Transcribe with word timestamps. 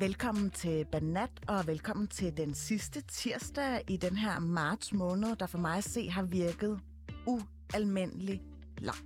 Velkommen 0.00 0.50
til 0.50 0.84
Banat, 0.84 1.30
og 1.48 1.66
velkommen 1.66 2.08
til 2.08 2.36
den 2.36 2.54
sidste 2.54 3.00
tirsdag 3.00 3.84
i 3.88 3.96
den 3.96 4.16
her 4.16 4.38
marts 4.38 4.92
måned, 4.92 5.36
der 5.36 5.46
for 5.46 5.58
mig 5.58 5.78
at 5.78 5.84
se 5.84 6.10
har 6.10 6.22
virket 6.22 6.80
ualmindelig 7.26 8.42
lang. 8.78 8.98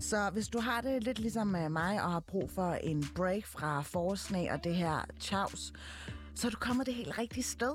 Så 0.00 0.30
hvis 0.32 0.48
du 0.48 0.60
har 0.60 0.80
det 0.80 1.04
lidt 1.04 1.18
ligesom 1.18 1.56
øh, 1.56 1.70
mig 1.70 2.02
og 2.02 2.12
har 2.12 2.20
brug 2.20 2.50
for 2.50 2.72
en 2.72 3.04
break 3.14 3.46
fra 3.46 3.82
forårsne 3.82 4.48
og 4.52 4.64
det 4.64 4.74
her 4.74 5.04
chaos, 5.20 5.72
så 6.34 6.46
er 6.46 6.50
du 6.50 6.56
kommet 6.60 6.86
det 6.86 6.94
helt 6.94 7.18
rigtige 7.18 7.44
sted. 7.44 7.74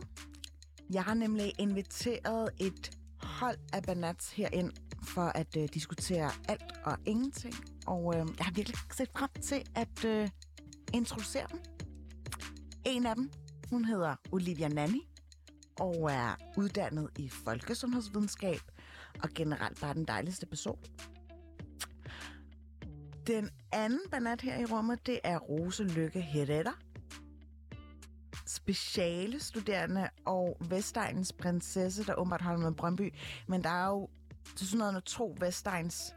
Jeg 0.94 1.04
har 1.04 1.14
nemlig 1.14 1.54
inviteret 1.60 2.50
et 2.60 2.98
hold 3.22 3.58
af 3.74 3.84
banats 3.84 4.32
herind 4.32 4.72
for 5.04 5.32
at 5.36 5.58
øh, 5.58 5.70
diskutere 5.74 6.32
alt 6.48 6.74
og 6.84 6.98
ingenting. 7.06 7.56
Og 7.86 8.14
øh, 8.16 8.28
jeg 8.38 8.46
har 8.46 8.54
virkelig 8.54 8.78
set 8.92 9.10
frem 9.16 9.30
til 9.42 9.64
at 9.76 10.06
øh, 10.06 10.30
introducere 10.94 11.48
dem. 11.52 11.60
En 12.86 13.06
af 13.06 13.16
dem, 13.16 13.32
hun 13.70 13.86
hedder 13.86 14.16
Olivia 14.32 14.68
Nanni, 14.68 15.08
og 15.80 16.12
er 16.12 16.36
uddannet 16.58 17.10
i 17.18 17.30
folkesundhedsvidenskab, 17.30 18.60
og 19.24 19.30
generelt 19.36 19.82
bare 19.82 19.94
den 19.94 20.06
dejligste 20.06 20.46
person. 20.46 20.80
Den 23.28 23.50
anden 23.72 24.02
banat 24.12 24.42
her 24.42 24.60
i 24.60 24.66
rummet, 24.66 25.06
det 25.06 25.20
er 25.24 25.40
Rose 25.40 25.84
Lykke 25.84 26.22
Herrera, 26.22 26.74
speciale 28.46 29.40
studerende 29.40 30.10
og 30.26 30.58
Vestegnens 30.70 31.34
prinsesse, 31.34 32.06
der 32.06 32.16
åbenbart 32.16 32.42
holder 32.42 32.62
med 32.62 32.76
Brøndby. 32.76 33.14
Men 33.48 33.64
der 33.64 33.70
er 33.70 33.88
jo 33.88 34.10
til 34.56 34.68
sådan 34.68 34.78
noget, 34.78 35.04
to 35.04 35.36
Vestegns 35.40 36.16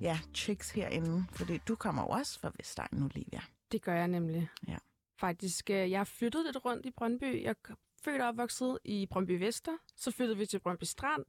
ja, 0.00 0.18
chicks 0.34 0.70
herinde, 0.70 1.24
fordi 1.30 1.58
du 1.58 1.74
kommer 1.74 2.02
jo 2.02 2.08
også 2.08 2.40
fra 2.40 2.52
Vestegnen, 2.58 3.02
Olivia. 3.02 3.40
Det 3.72 3.82
gør 3.82 3.94
jeg 3.94 4.08
nemlig. 4.08 4.48
Ja. 4.68 4.76
Faktisk, 5.16 5.70
øh, 5.70 5.90
jeg 5.90 5.98
har 5.98 6.04
flyttet 6.04 6.44
lidt 6.44 6.64
rundt 6.64 6.86
i 6.86 6.90
Brøndby. 6.90 7.42
Jeg 7.42 7.54
er 7.68 7.74
født 8.02 8.22
og 8.22 8.28
opvokset 8.28 8.78
i 8.84 9.06
Brøndby 9.10 9.38
Vester, 9.38 9.76
så 9.96 10.10
flyttede 10.10 10.38
vi 10.38 10.46
til 10.46 10.58
Brøndby 10.58 10.84
Strand, 10.84 11.24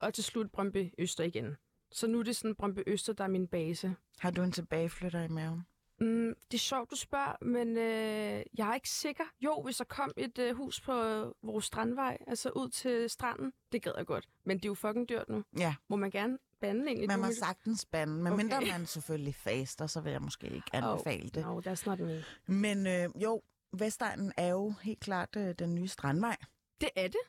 og 0.00 0.14
til 0.14 0.24
slut 0.24 0.50
Brøndby 0.50 0.94
Øster 0.98 1.24
igen. 1.24 1.56
Så 1.92 2.06
nu 2.06 2.18
er 2.18 2.22
det 2.22 2.36
sådan 2.36 2.54
Brøndby 2.54 2.80
Øster, 2.86 3.12
der 3.12 3.24
er 3.24 3.28
min 3.28 3.46
base. 3.48 3.96
Har 4.18 4.30
du 4.30 4.42
en 4.42 4.52
tilbageflytter 4.52 5.22
i 5.22 5.28
maven? 5.28 5.66
Mm, 6.00 6.34
det 6.50 6.54
er 6.54 6.58
sjovt, 6.58 6.90
du 6.90 6.96
spørger, 6.96 7.44
men 7.44 7.76
øh, 7.76 8.44
jeg 8.58 8.68
er 8.70 8.74
ikke 8.74 8.88
sikker. 8.90 9.24
Jo, 9.40 9.62
hvis 9.62 9.76
der 9.76 9.84
kom 9.84 10.12
et 10.16 10.38
øh, 10.38 10.56
hus 10.56 10.80
på 10.80 10.92
øh, 11.04 11.32
vores 11.42 11.64
strandvej, 11.64 12.18
altså 12.26 12.50
ud 12.50 12.68
til 12.68 13.10
stranden, 13.10 13.52
det 13.72 13.82
gad 13.82 13.92
jeg 13.96 14.06
godt. 14.06 14.28
Men 14.44 14.56
det 14.56 14.64
er 14.64 14.68
jo 14.68 14.74
fucking 14.74 15.08
dyrt 15.08 15.28
nu. 15.28 15.44
Ja, 15.58 15.74
Må 15.88 15.96
man 15.96 16.10
gerne 16.10 16.38
bande 16.60 16.86
egentlig? 16.86 17.08
man 17.08 17.20
må 17.20 17.26
sagtens 17.32 17.84
bande, 17.84 18.14
men 18.14 18.26
Okay. 18.32 18.42
mindre 18.44 18.60
man 18.60 18.86
selvfølgelig 18.86 19.34
faster, 19.34 19.86
så 19.86 20.00
vil 20.00 20.12
jeg 20.12 20.22
måske 20.22 20.46
ikke 20.46 20.70
anbefale 20.76 21.28
det. 21.28 21.42
No, 21.44 21.60
that's 21.60 21.86
not 21.86 21.98
me. 22.00 22.24
Men 22.46 22.86
øh, 22.86 23.22
jo, 23.22 23.42
Vestegnen 23.72 24.32
er 24.36 24.48
jo 24.48 24.74
helt 24.82 25.00
klart 25.00 25.36
øh, 25.36 25.54
den 25.58 25.74
nye 25.74 25.88
strandvej. 25.88 26.36
Det 26.80 26.90
er 26.96 27.02
det. 27.08 27.20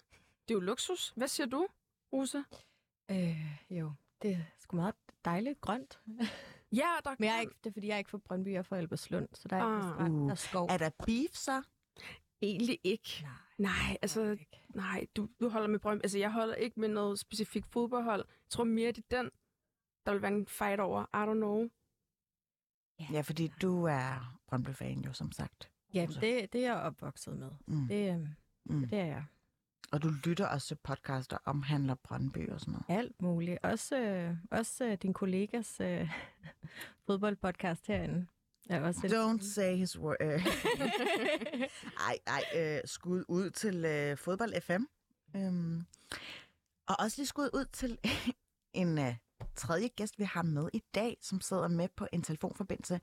Det 0.48 0.54
er 0.54 0.54
jo 0.54 0.60
luksus. 0.60 1.14
Hvad 1.16 1.28
siger 1.28 1.48
du, 1.48 1.68
Rosa? 2.14 2.42
Øh, 3.12 3.38
jo, 3.70 3.92
det 4.22 4.32
er 4.32 4.38
sgu 4.60 4.76
meget 4.76 4.96
dejligt 5.26 5.62
grønt. 5.62 6.00
Ja, 6.72 6.90
der 7.04 7.16
Men 7.20 7.28
jeg 7.30 7.36
er 7.38 7.42
ikke, 7.42 7.54
det 7.64 7.70
er 7.70 7.74
fordi, 7.74 7.88
jeg 7.88 7.94
er 7.94 7.98
ikke 7.98 8.10
fra 8.10 8.18
Brøndby, 8.18 8.48
jeg 8.52 8.58
er 8.58 8.62
fra 8.64 8.78
Albertslund, 8.78 9.28
så 9.34 9.48
der 9.48 9.56
er 9.58 9.64
Ah. 9.64 9.76
ikke 9.84 9.88
strand, 9.94 10.26
der 10.26 10.32
er 10.32 10.36
skov. 10.36 10.68
Er 10.70 10.78
der 10.78 10.90
beef 11.06 11.34
så? 11.34 11.64
egentlig 12.42 12.80
ikke. 12.84 13.22
Nej, 13.58 13.72
Nej, 13.72 13.98
altså, 14.02 14.22
ikke. 14.24 14.62
nej, 14.70 15.08
du, 15.16 15.30
du 15.40 15.50
holder 15.50 15.68
med 15.68 15.80
Brøndby. 15.80 16.04
Altså, 16.04 16.18
jeg 16.20 16.32
holder 16.32 16.56
ikke 16.56 16.80
med 16.80 16.90
noget 16.90 17.20
specifikt 17.20 17.68
fodboldhold. 17.72 18.26
Jeg 18.28 18.50
tror 18.50 18.64
mere, 18.64 18.92
det 18.92 19.06
er 19.12 19.22
den, 19.22 19.32
der 20.06 20.12
vil 20.12 20.22
være 20.22 20.32
en 20.32 20.48
fight 20.48 20.80
over. 20.80 21.02
I 21.04 21.30
don't 21.30 21.34
know. 21.34 21.70
Ja, 23.14 23.22
fordi 23.22 23.52
du 23.62 23.84
er 23.84 24.40
Brøndby-fan 24.48 25.00
jo, 25.02 25.14
som 25.14 25.32
sagt. 25.32 25.72
Ja, 25.94 26.06
det, 26.22 26.54
det 26.54 26.66
er 26.66 26.74
jeg 26.74 26.76
opvokset 26.82 27.38
med. 27.38 27.52
Mm. 27.68 27.88
Det, 27.88 28.14
øh, 28.16 28.28
Mm. 28.66 28.88
det 28.90 29.00
er 29.00 29.06
jeg. 29.06 29.26
Og 29.92 30.04
du 30.04 30.10
lytter 30.26 30.48
også 30.48 30.68
til 30.68 30.76
podcaster, 30.84 31.38
der 31.38 31.42
omhandler 31.52 31.96
Brøndby 31.96 32.50
og 32.50 32.60
sådan 32.60 32.72
noget. 32.72 33.00
Alt 33.00 33.22
muligt. 33.22 33.60
Også, 33.64 34.00
øh, 34.00 34.36
også 34.52 34.86
øh, 34.86 34.98
din 35.02 35.14
kollegas 35.14 35.80
øh, 35.80 36.12
fodboldpodcast 37.06 37.88
herinde. 37.88 38.28
Er 38.70 38.82
også 38.82 39.08
et- 39.08 39.14
Don't 39.14 39.54
say 39.54 39.76
his 39.76 40.00
word. 40.00 40.16
ej, 42.08 42.18
ej, 42.28 42.44
øh, 42.56 42.80
skud 42.86 43.24
ud 43.28 43.50
til 43.50 43.86
øh, 43.86 44.18
Fodbold 44.18 44.62
FM. 44.62 44.84
Øhm, 45.36 45.86
og 46.88 46.96
også 47.00 47.18
lige 47.22 47.28
skud 47.28 47.50
ud 47.54 47.66
til 47.66 47.98
en 48.74 48.98
øh, 49.00 49.16
tredje 49.56 49.88
gæst, 49.88 50.20
vi 50.20 50.24
har 50.24 50.42
med 50.44 50.70
i 50.74 50.82
dag, 50.96 51.18
som 51.22 51.42
sidder 51.42 51.68
med 51.68 51.88
på 51.96 52.08
en 52.14 52.22
telefonforbindelse 52.22 53.00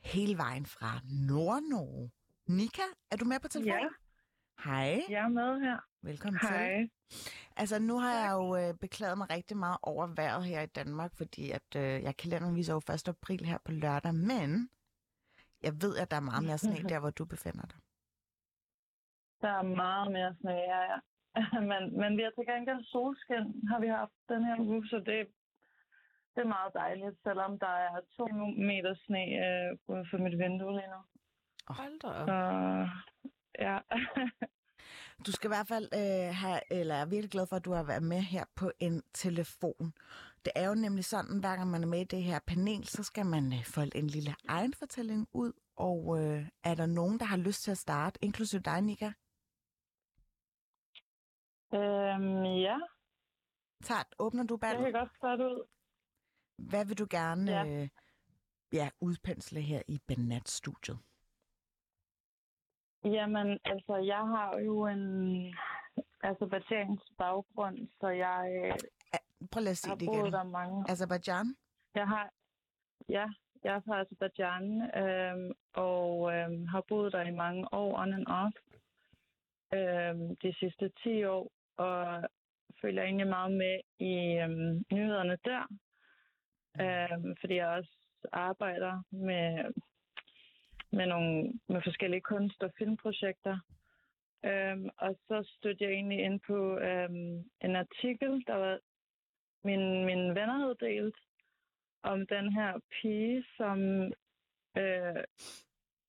hele 0.00 0.36
vejen 0.38 0.66
fra 0.66 1.00
Nord-Norge. 1.04 2.10
Nika, 2.46 2.82
er 3.10 3.16
du 3.16 3.24
med 3.24 3.40
på 3.40 3.48
telefon? 3.48 3.72
Ja. 3.72 3.88
Hej, 4.64 5.02
Jeg 5.08 5.24
er 5.24 5.28
med 5.28 5.60
her. 5.60 5.78
Velkommen 6.02 6.40
til. 6.40 6.48
Hej. 6.48 6.88
Altså, 7.56 7.78
nu 7.78 7.98
har 7.98 8.14
jeg 8.24 8.32
jo 8.38 8.56
øh, 8.56 8.74
beklaget 8.84 9.18
mig 9.18 9.30
rigtig 9.30 9.56
meget 9.56 9.78
over 9.82 10.06
vejret 10.06 10.44
her 10.44 10.60
i 10.60 10.66
Danmark, 10.66 11.12
fordi 11.14 11.50
at 11.50 11.68
øh, 11.76 12.02
jeg 12.06 12.16
kalenderen 12.16 12.56
viser 12.56 12.72
jo 12.72 12.82
1. 12.94 13.08
april 13.08 13.44
her 13.44 13.58
på 13.64 13.72
lørdag, 13.72 14.14
men 14.14 14.70
jeg 15.62 15.72
ved, 15.82 15.96
at 16.02 16.10
der 16.10 16.16
er 16.16 16.28
meget 16.30 16.44
mere 16.44 16.58
sne 16.58 16.74
der, 16.92 17.00
hvor 17.00 17.10
du 17.10 17.24
befinder 17.24 17.66
dig. 17.72 17.78
Der 19.42 19.52
er 19.60 19.62
meget 19.62 20.12
mere 20.12 20.34
sne 20.40 20.52
her, 20.52 20.82
ja. 20.92 20.98
men, 21.70 21.82
men 22.00 22.16
vi 22.16 22.22
har 22.22 22.30
til 22.30 22.46
gengæld 22.52 22.84
solskin, 22.84 23.68
har 23.70 23.80
vi 23.80 23.88
haft 23.88 24.16
den 24.28 24.44
her 24.44 24.56
uge, 24.60 24.86
så 24.88 24.96
det, 24.96 25.18
det 26.34 26.40
er 26.42 26.54
meget 26.58 26.74
dejligt, 26.74 27.16
selvom 27.22 27.58
der 27.58 27.74
er 27.86 28.00
to 28.16 28.26
meter 28.70 28.94
sne 29.04 29.22
øh, 29.44 29.78
ude 29.88 30.04
for 30.10 30.18
mit 30.18 30.38
vindue 30.38 30.72
lige 30.78 30.90
nu. 30.94 31.00
Hold 31.68 32.00
da 32.00 32.08
op. 32.08 32.28
Så 32.28 32.38
ja, 33.66 33.78
Du 35.26 35.32
skal 35.32 35.48
i 35.48 35.54
hvert 35.54 35.66
fald 35.68 35.88
øh, 35.94 36.34
have, 36.34 36.60
eller 36.70 36.94
jeg 36.94 37.02
er 37.02 37.06
virkelig 37.06 37.30
glad 37.30 37.46
for, 37.46 37.56
at 37.56 37.64
du 37.64 37.72
har 37.72 37.82
været 37.82 38.02
med 38.02 38.20
her 38.20 38.44
på 38.54 38.72
en 38.80 39.02
telefon. 39.14 39.92
Det 40.44 40.52
er 40.56 40.68
jo 40.68 40.74
nemlig 40.74 41.04
sådan, 41.04 41.40
hver 41.40 41.56
gang 41.56 41.70
man 41.70 41.82
er 41.82 41.86
med 41.86 42.00
i 42.00 42.04
det 42.04 42.22
her 42.22 42.38
panel, 42.46 42.86
så 42.88 43.02
skal 43.02 43.26
man 43.26 43.52
øh, 43.52 43.64
folde 43.64 43.96
en 43.98 44.06
lille 44.06 44.34
egen 44.48 44.74
fortælling 44.74 45.28
ud, 45.32 45.52
og 45.76 46.20
øh, 46.22 46.48
er 46.64 46.74
der 46.74 46.86
nogen, 46.86 47.18
der 47.18 47.24
har 47.24 47.36
lyst 47.36 47.62
til 47.62 47.70
at 47.70 47.78
starte, 47.78 48.18
inklusive 48.24 48.62
dig, 48.62 48.80
Nika? 48.82 49.12
øhm, 51.74 52.44
ja, 52.44 52.78
Tager, 53.84 54.02
åbner 54.18 54.44
du 54.44 54.54
jeg 54.54 54.60
ballet? 54.60 54.84
kan 54.84 54.92
godt 54.92 55.16
starte 55.16 55.44
ud. 55.44 55.66
Hvad 56.70 56.84
vil 56.84 56.98
du 56.98 57.06
gerne 57.10 57.52
Ja. 57.52 57.64
ja. 57.64 57.82
Øh, 57.82 57.88
ja, 58.72 58.90
udpensle 59.00 59.60
her 59.60 59.82
i 59.88 59.98
Banat-studiet? 60.08 60.98
Jamen, 63.04 63.58
altså, 63.64 63.96
jeg 63.96 64.24
har 64.34 64.58
jo 64.58 64.86
en 64.86 65.04
azerbaijansk 66.22 67.02
baggrund, 67.18 67.88
så 68.00 68.08
jeg 68.08 68.52
øh, 68.64 68.78
Prøv 69.52 69.60
lige 69.60 69.70
at 69.70 69.76
sige 69.76 69.90
har 69.90 69.96
det 69.96 70.06
boet 70.06 70.18
igen. 70.18 70.32
der 70.32 70.42
mange 70.44 70.84
Azerbaijan? 70.88 71.56
Jeg 71.94 72.08
har, 72.08 72.30
ja, 73.08 73.26
jeg 73.64 73.74
er 73.74 73.80
fra 73.80 74.00
Azerbaijan, 74.00 74.64
øhm, 75.02 75.52
og 75.72 76.32
øhm, 76.34 76.66
har 76.66 76.84
boet 76.88 77.12
der 77.12 77.22
i 77.22 77.30
mange 77.30 77.74
år, 77.74 77.98
on 77.98 78.12
and 78.14 78.26
off, 78.26 78.56
øhm, 79.74 80.36
de 80.36 80.54
sidste 80.60 80.90
10 81.02 81.24
år, 81.24 81.52
og 81.76 82.22
følger 82.80 83.02
egentlig 83.02 83.26
meget 83.26 83.52
med 83.52 83.80
i 83.98 84.14
øhm, 84.42 84.84
nyhederne 84.92 85.38
der, 85.44 85.62
øhm, 86.80 87.36
fordi 87.40 87.54
jeg 87.54 87.68
også 87.68 87.96
arbejder 88.32 89.02
med, 89.10 89.72
med, 90.92 91.06
nogle, 91.06 91.52
med 91.68 91.80
forskellige 91.84 92.20
kunst- 92.20 92.62
og 92.62 92.72
filmprojekter. 92.78 93.58
Øhm, 94.44 94.88
og 94.98 95.16
så 95.28 95.52
stødte 95.56 95.84
jeg 95.84 95.92
egentlig 95.92 96.18
ind 96.18 96.40
på 96.46 96.78
øhm, 96.78 97.50
en 97.60 97.76
artikel, 97.76 98.44
der 98.46 98.54
var 98.54 98.78
min, 99.64 100.04
mine 100.04 100.28
venner 100.28 100.58
havde 100.58 100.76
delt, 100.80 101.16
om 102.02 102.26
den 102.26 102.52
her 102.52 102.80
pige, 102.90 103.44
som 103.56 103.78
øh, 104.78 105.24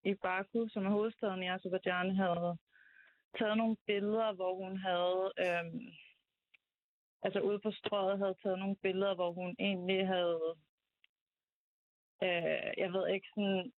i 0.04 0.14
Baku, 0.14 0.68
som 0.68 0.86
er 0.86 0.90
hovedstaden 0.90 1.44
i 1.44 1.50
Azerbaijan, 1.50 2.16
havde 2.16 2.58
taget 3.40 3.58
nogle 3.58 3.78
billeder, 3.88 4.34
hvor 4.34 4.56
hun 4.56 4.78
havde, 4.78 5.32
Øhm, 5.40 5.82
altså 7.24 7.40
ude 7.40 7.60
på 7.60 7.72
strøget, 7.72 8.20
havde 8.20 8.36
taget 8.44 8.60
nogle 8.60 8.76
billeder, 8.76 9.16
hvor 9.16 9.32
hun 9.32 9.56
egentlig 9.60 10.08
havde, 10.08 10.56
øh, 12.24 12.72
jeg 12.78 12.94
ved 12.94 13.08
ikke, 13.14 13.28
sådan, 13.36 13.72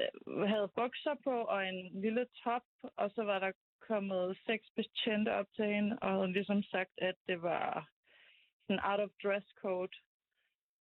Øh, 0.00 0.40
havde 0.48 0.70
bukser 0.76 1.14
på 1.24 1.30
og 1.30 1.68
en 1.68 2.00
lille 2.00 2.26
top, 2.44 2.62
og 2.96 3.10
så 3.10 3.22
var 3.22 3.38
der 3.38 3.52
kommet 3.80 4.38
seks 4.46 4.66
betjente 4.76 5.32
op 5.32 5.46
til 5.56 5.64
hende, 5.64 5.98
og 6.02 6.10
havde 6.10 6.32
ligesom 6.32 6.62
sagt, 6.62 6.90
at 6.98 7.14
det 7.28 7.42
var 7.42 7.88
sådan 8.66 8.84
out 8.84 9.00
of 9.00 9.10
dress 9.22 9.46
code, 9.62 9.96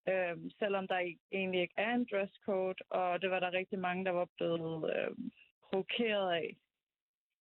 øhm, 0.07 0.50
selvom 0.60 0.88
der 0.88 1.13
egentlig 1.31 1.62
ikke 1.62 1.74
er 1.77 1.94
en 1.94 2.07
dress 2.12 2.33
code, 2.45 2.83
og 2.89 3.21
det 3.21 3.30
var 3.30 3.39
der 3.39 3.51
rigtig 3.54 3.80
mange, 3.80 4.06
der 4.06 4.12
var 4.12 4.27
blevet 4.38 4.95
øhm, 4.95 5.31
provokeret 5.63 6.33
af. 6.33 6.57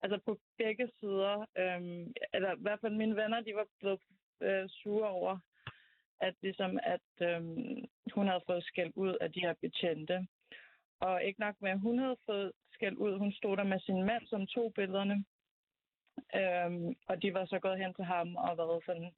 Altså 0.02 0.18
på 0.24 0.40
begge 0.58 0.90
sider, 1.00 1.46
øhm, 1.56 2.12
eller 2.32 2.52
i 2.56 2.60
hvert 2.60 2.80
fald 2.80 2.94
mine 2.94 3.16
venner, 3.16 3.40
de 3.40 3.54
var 3.54 3.66
blevet 3.80 4.00
øh, 4.40 4.68
sure 4.68 5.08
over, 5.08 5.38
at 6.20 6.34
ligesom 6.42 6.78
at 6.82 7.28
øhm, 7.28 7.84
hun 8.14 8.26
havde 8.26 8.42
fået 8.46 8.64
skæld 8.64 8.92
ud 8.94 9.16
af 9.20 9.32
de 9.32 9.40
her 9.40 9.54
betjente 9.60 10.26
og 11.06 11.24
ikke 11.24 11.40
nok 11.40 11.56
med, 11.60 11.70
at 11.70 11.80
hun 11.80 11.98
havde 11.98 12.16
fået 12.26 12.52
skæld 12.72 12.96
ud. 12.96 13.18
Hun 13.18 13.32
stod 13.32 13.56
der 13.56 13.64
med 13.64 13.80
sin 13.80 14.02
mand, 14.02 14.26
som 14.26 14.46
tog 14.46 14.72
billederne. 14.74 15.24
Øhm, 16.40 16.94
og 17.08 17.22
de 17.22 17.34
var 17.34 17.44
så 17.44 17.58
gået 17.58 17.78
hen 17.78 17.94
til 17.94 18.04
ham 18.04 18.36
og 18.36 18.58
været 18.58 18.84
sådan, 18.86 19.14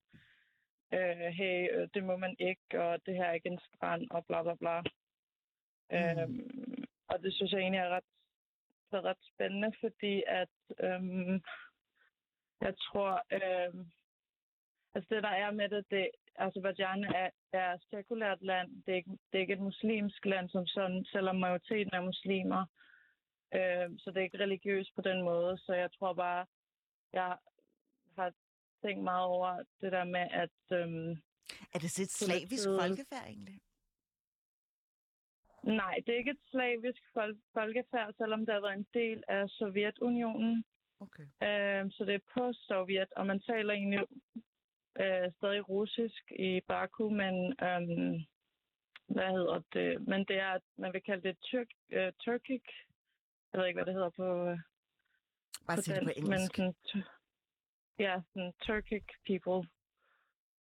øh, 0.94 1.28
hey, 1.38 1.56
øh, 1.74 1.88
det 1.94 2.04
må 2.04 2.16
man 2.16 2.36
ikke, 2.38 2.82
og 2.82 3.06
det 3.06 3.14
her 3.14 3.24
er 3.24 3.32
ikke 3.32 3.48
en 3.48 3.60
strand, 3.68 4.10
og 4.10 4.26
bla 4.26 4.42
bla 4.42 4.54
bla. 4.54 4.80
Mm. 4.80 5.96
Øhm, 5.96 6.84
og 7.08 7.22
det 7.22 7.34
synes 7.34 7.52
jeg 7.52 7.60
egentlig 7.60 7.78
er 7.78 7.88
ret, 7.88 8.04
er 8.92 9.04
ret 9.04 9.22
spændende, 9.32 9.72
fordi 9.80 10.22
at 10.26 10.54
øhm, 10.80 11.42
jeg 12.60 12.74
tror, 12.78 13.10
øhm, 13.32 13.90
altså 14.94 15.14
det 15.14 15.22
der 15.22 15.34
er 15.44 15.50
med 15.50 15.68
det, 15.68 15.90
det 15.90 16.10
Azerbaijan 16.38 17.04
er, 17.04 17.30
er 17.52 17.72
et 17.72 17.82
sekulært 17.90 18.42
land. 18.42 18.82
Det 18.82 18.92
er, 18.92 18.96
ikke, 18.96 19.10
det 19.10 19.38
er 19.38 19.40
ikke 19.40 19.52
et 19.52 19.68
muslimsk 19.70 20.24
land 20.24 20.48
som 20.48 20.66
sådan, 20.66 21.04
selvom 21.04 21.36
majoriteten 21.36 21.94
er 21.94 22.00
muslimer. 22.00 22.66
Øh, 23.54 23.90
så 23.98 24.10
det 24.10 24.16
er 24.16 24.22
ikke 24.28 24.38
religiøst 24.38 24.94
på 24.94 25.02
den 25.02 25.22
måde. 25.22 25.58
Så 25.58 25.74
jeg 25.74 25.92
tror 25.92 26.12
bare, 26.12 26.46
jeg 27.12 27.36
har 28.18 28.32
tænkt 28.82 29.04
meget 29.04 29.26
over 29.26 29.62
det 29.80 29.92
der 29.92 30.04
med, 30.04 30.26
at... 30.30 30.78
Øhm, 30.78 31.10
er 31.74 31.78
det 31.78 31.98
et 31.98 32.10
slavisk 32.10 32.68
folkefærd 32.80 33.26
egentlig? 33.26 33.60
Nej, 35.62 35.94
det 36.06 36.14
er 36.14 36.18
ikke 36.18 36.30
et 36.30 36.44
slavisk 36.50 37.02
fol- 37.16 37.42
folkefærd, 37.52 38.14
selvom 38.16 38.46
det 38.46 38.54
har 38.54 38.60
været 38.60 38.78
en 38.78 38.86
del 38.94 39.22
af 39.28 39.48
Sovjetunionen. 39.48 40.64
Okay. 41.00 41.22
Øh, 41.22 41.90
så 41.90 42.04
det 42.04 42.14
er 42.14 42.30
post-sovjet, 42.34 43.12
og 43.16 43.26
man 43.26 43.40
taler 43.40 43.74
egentlig 43.74 44.00
øh, 45.00 45.32
stadig 45.36 45.68
russisk 45.68 46.32
i 46.38 46.60
Baku, 46.68 47.10
men 47.10 47.34
øhm, 47.62 48.14
hvad 49.06 49.30
hedder 49.36 49.60
det? 49.72 50.08
Men 50.08 50.24
det 50.24 50.38
er, 50.38 50.58
man 50.76 50.92
vil 50.92 51.02
kalde 51.02 51.28
det 51.28 51.38
tyrk, 51.42 51.66
øh, 51.90 52.12
turkic. 52.24 52.62
Jeg 53.52 53.60
ved 53.60 53.66
ikke, 53.66 53.76
hvad 53.76 53.86
det 53.86 53.94
hedder 53.94 54.10
på, 54.10 54.48
øh, 54.48 54.58
Bare 55.66 55.76
på 55.76 55.82
sig 55.82 55.94
det 55.94 56.02
på 56.02 56.08
dansk, 56.08 56.22
men 56.22 56.32
engelsk. 56.32 56.56
sådan, 56.56 56.74
ja, 57.98 58.20
sådan 58.32 58.52
turkic 58.66 59.04
people 59.26 59.68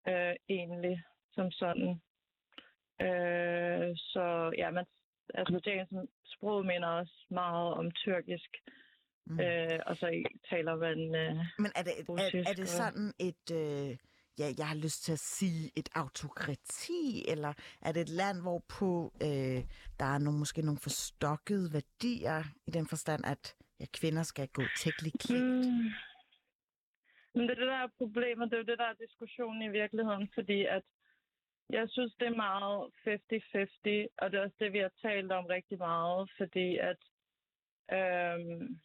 øh, 0.08 0.34
egentlig, 0.48 1.02
som 1.32 1.50
sådan. 1.50 1.90
Øh, 3.00 3.96
så 3.96 4.54
ja, 4.58 4.70
man, 4.70 4.86
altså 5.34 5.60
det 5.64 6.06
sprog 6.24 6.66
minder 6.66 6.88
også 6.88 7.26
meget 7.30 7.74
om 7.74 7.90
tyrkisk. 7.90 8.50
Mm. 9.26 9.40
Øh, 9.40 9.80
og 9.86 9.96
så 9.96 10.24
taler 10.50 10.76
man 10.76 11.14
øh, 11.14 11.36
Men 11.58 11.72
er 11.76 11.82
det, 11.82 11.92
er, 11.98 12.04
russisk 12.08 12.48
er 12.48 12.54
det 12.54 12.68
sådan 12.68 13.12
et, 13.18 13.50
øh, 13.52 13.96
ja, 14.38 14.46
jeg 14.58 14.68
har 14.68 14.76
lyst 14.76 15.04
til 15.04 15.12
at 15.12 15.18
sige 15.18 15.70
et 15.76 15.88
autokrati, 15.94 17.24
eller 17.28 17.52
er 17.82 17.92
det 17.92 18.00
et 18.02 18.08
land, 18.08 18.38
hvor 18.42 18.58
på 18.78 19.12
øh, 19.22 19.60
der 20.00 20.08
er 20.14 20.18
nogle, 20.18 20.38
måske 20.38 20.62
nogle 20.62 20.84
forstokkede 20.86 21.72
værdier, 21.72 22.38
i 22.66 22.70
den 22.70 22.86
forstand, 22.86 23.22
at 23.24 23.56
ja, 23.80 23.86
kvinder 23.98 24.22
skal 24.22 24.48
gå 24.48 24.62
tækkeligt 24.82 25.18
klædt? 25.24 25.66
Mm. 25.66 25.90
Men 27.34 27.42
det 27.42 27.50
er 27.50 27.60
det, 27.62 27.72
der 27.74 27.82
er 27.86 27.98
problemet. 27.98 28.50
Det 28.50 28.56
er 28.56 28.62
jo 28.62 28.70
det, 28.70 28.78
der 28.78 28.84
er 28.84 29.02
diskussionen 29.06 29.62
i 29.62 29.68
virkeligheden, 29.80 30.28
fordi 30.34 30.64
at 30.64 30.82
jeg 31.70 31.90
synes, 31.90 32.14
det 32.20 32.26
er 32.26 32.42
meget 32.46 32.90
50-50, 33.06 34.14
og 34.18 34.30
det 34.30 34.38
er 34.38 34.44
også 34.44 34.56
det, 34.58 34.72
vi 34.72 34.78
har 34.78 34.92
talt 35.02 35.32
om 35.32 35.46
rigtig 35.46 35.78
meget, 35.78 36.30
fordi 36.38 36.78
at 36.78 37.00
øhm, 37.92 38.80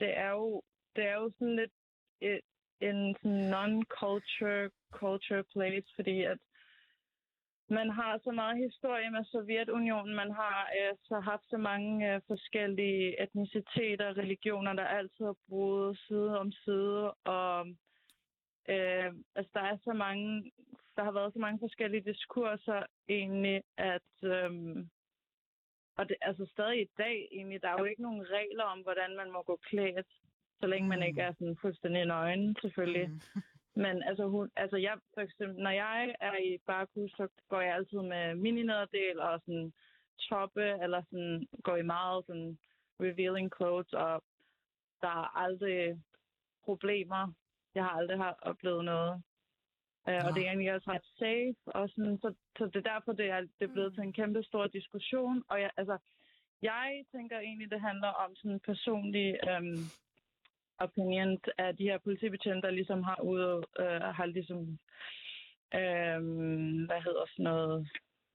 det 0.00 0.16
er 0.16 0.30
jo 0.30 0.62
det 0.96 1.04
er 1.04 1.14
jo 1.14 1.30
sådan 1.38 1.56
lidt 1.56 1.72
et, 2.20 2.40
en 2.80 3.16
sådan 3.22 3.54
non-culture 3.54 4.70
culture 4.90 5.44
place, 5.52 5.88
fordi 5.94 6.22
at 6.22 6.38
man 7.68 7.90
har 7.90 8.20
så 8.24 8.30
meget 8.30 8.56
historie 8.58 9.10
med 9.10 9.24
Sovjetunionen. 9.24 10.14
Man 10.14 10.30
har 10.30 10.68
øh, 10.80 10.96
så 11.02 11.20
haft 11.20 11.42
så 11.50 11.56
mange 11.56 12.14
øh, 12.14 12.20
forskellige 12.26 13.22
etniciteter, 13.22 14.18
religioner, 14.18 14.72
der 14.72 14.84
altid 14.84 15.24
har 15.24 15.36
boet 15.48 15.98
side 15.98 16.38
om 16.38 16.52
side. 16.52 17.12
Og 17.12 17.66
øh, 18.68 19.12
altså, 19.34 19.50
der 19.54 19.60
er 19.60 19.78
så 19.84 19.92
mange, 19.92 20.52
der 20.96 21.04
har 21.04 21.12
været 21.12 21.32
så 21.32 21.38
mange 21.38 21.58
forskellige 21.58 22.12
diskurser 22.12 22.82
egentlig, 23.08 23.62
at 23.76 24.12
øh, 24.22 24.50
og 25.96 26.08
det, 26.08 26.16
altså 26.20 26.46
stadig 26.46 26.80
i 26.80 26.90
dag 26.98 27.28
egentlig, 27.32 27.62
der 27.62 27.68
er 27.68 27.78
jo 27.78 27.84
ikke 27.84 28.02
nogen 28.02 28.30
regler 28.30 28.64
om, 28.64 28.80
hvordan 28.80 29.16
man 29.16 29.30
må 29.30 29.42
gå 29.42 29.56
klædt, 29.56 30.06
så 30.60 30.66
længe 30.66 30.88
man 30.88 30.98
Mm. 30.98 31.04
ikke 31.04 31.22
er 31.22 31.32
sådan 31.32 31.56
fuldstændig 31.60 32.04
nøgen, 32.04 32.56
selvfølgelig. 32.60 33.08
Mm. 33.08 33.20
Men 33.82 34.02
altså, 34.02 34.26
hun, 34.26 34.50
altså 34.56 34.76
jeg, 34.76 34.98
for 35.14 35.20
eksempel, 35.20 35.62
når 35.62 35.70
jeg 35.70 36.14
er 36.20 36.36
i 36.36 36.58
Baku, 36.66 37.08
så 37.08 37.28
går 37.48 37.60
jeg 37.60 37.74
altid 37.74 37.98
med 37.98 38.34
mini-nederdel 38.34 39.20
og 39.20 39.40
sådan 39.40 39.72
toppe, 40.28 40.66
eller 40.82 41.02
sådan, 41.10 41.46
går 41.62 41.76
i 41.76 41.82
meget 41.82 42.26
sådan 42.26 42.58
revealing 43.00 43.50
clothes, 43.56 43.92
og 43.92 44.22
der 45.00 45.08
er 45.08 45.36
aldrig 45.44 46.02
problemer. 46.64 47.32
Jeg 47.74 47.84
har 47.84 47.90
aldrig 47.90 48.18
har 48.18 48.38
oplevet 48.42 48.84
noget. 48.84 49.22
Uh, 50.08 50.22
og 50.26 50.34
det 50.34 50.42
er 50.42 50.50
egentlig 50.50 50.74
også 50.74 50.90
ret 50.90 51.06
safe, 51.18 51.76
og 51.76 51.88
sådan, 51.88 52.18
så, 52.18 52.34
så 52.58 52.64
det 52.66 52.76
er 52.76 52.92
derfor, 52.92 53.12
det 53.12 53.26
er, 53.30 53.40
det 53.40 53.64
er 53.68 53.72
blevet 53.72 53.94
til 53.94 54.02
en 54.02 54.12
kæmpe 54.12 54.42
stor 54.42 54.66
diskussion. 54.66 55.42
Og 55.48 55.60
jeg, 55.60 55.70
altså, 55.76 55.98
jeg 56.62 57.04
tænker 57.12 57.38
egentlig, 57.38 57.70
det 57.70 57.80
handler 57.80 58.08
om 58.08 58.36
sådan 58.36 58.60
personlig 58.60 59.38
øhm, 59.50 59.78
opinion 60.78 61.38
af 61.58 61.76
de 61.76 61.84
her 61.84 61.98
politibetjente, 61.98 62.62
der 62.66 62.70
ligesom 62.74 63.02
har 63.02 63.20
ude, 63.20 63.62
øh, 63.78 64.00
har 64.18 64.26
ligesom, 64.26 64.78
øhm, 65.74 66.84
hvad 66.86 67.00
hedder 67.06 67.24
sådan 67.32 67.44
noget, 67.44 67.88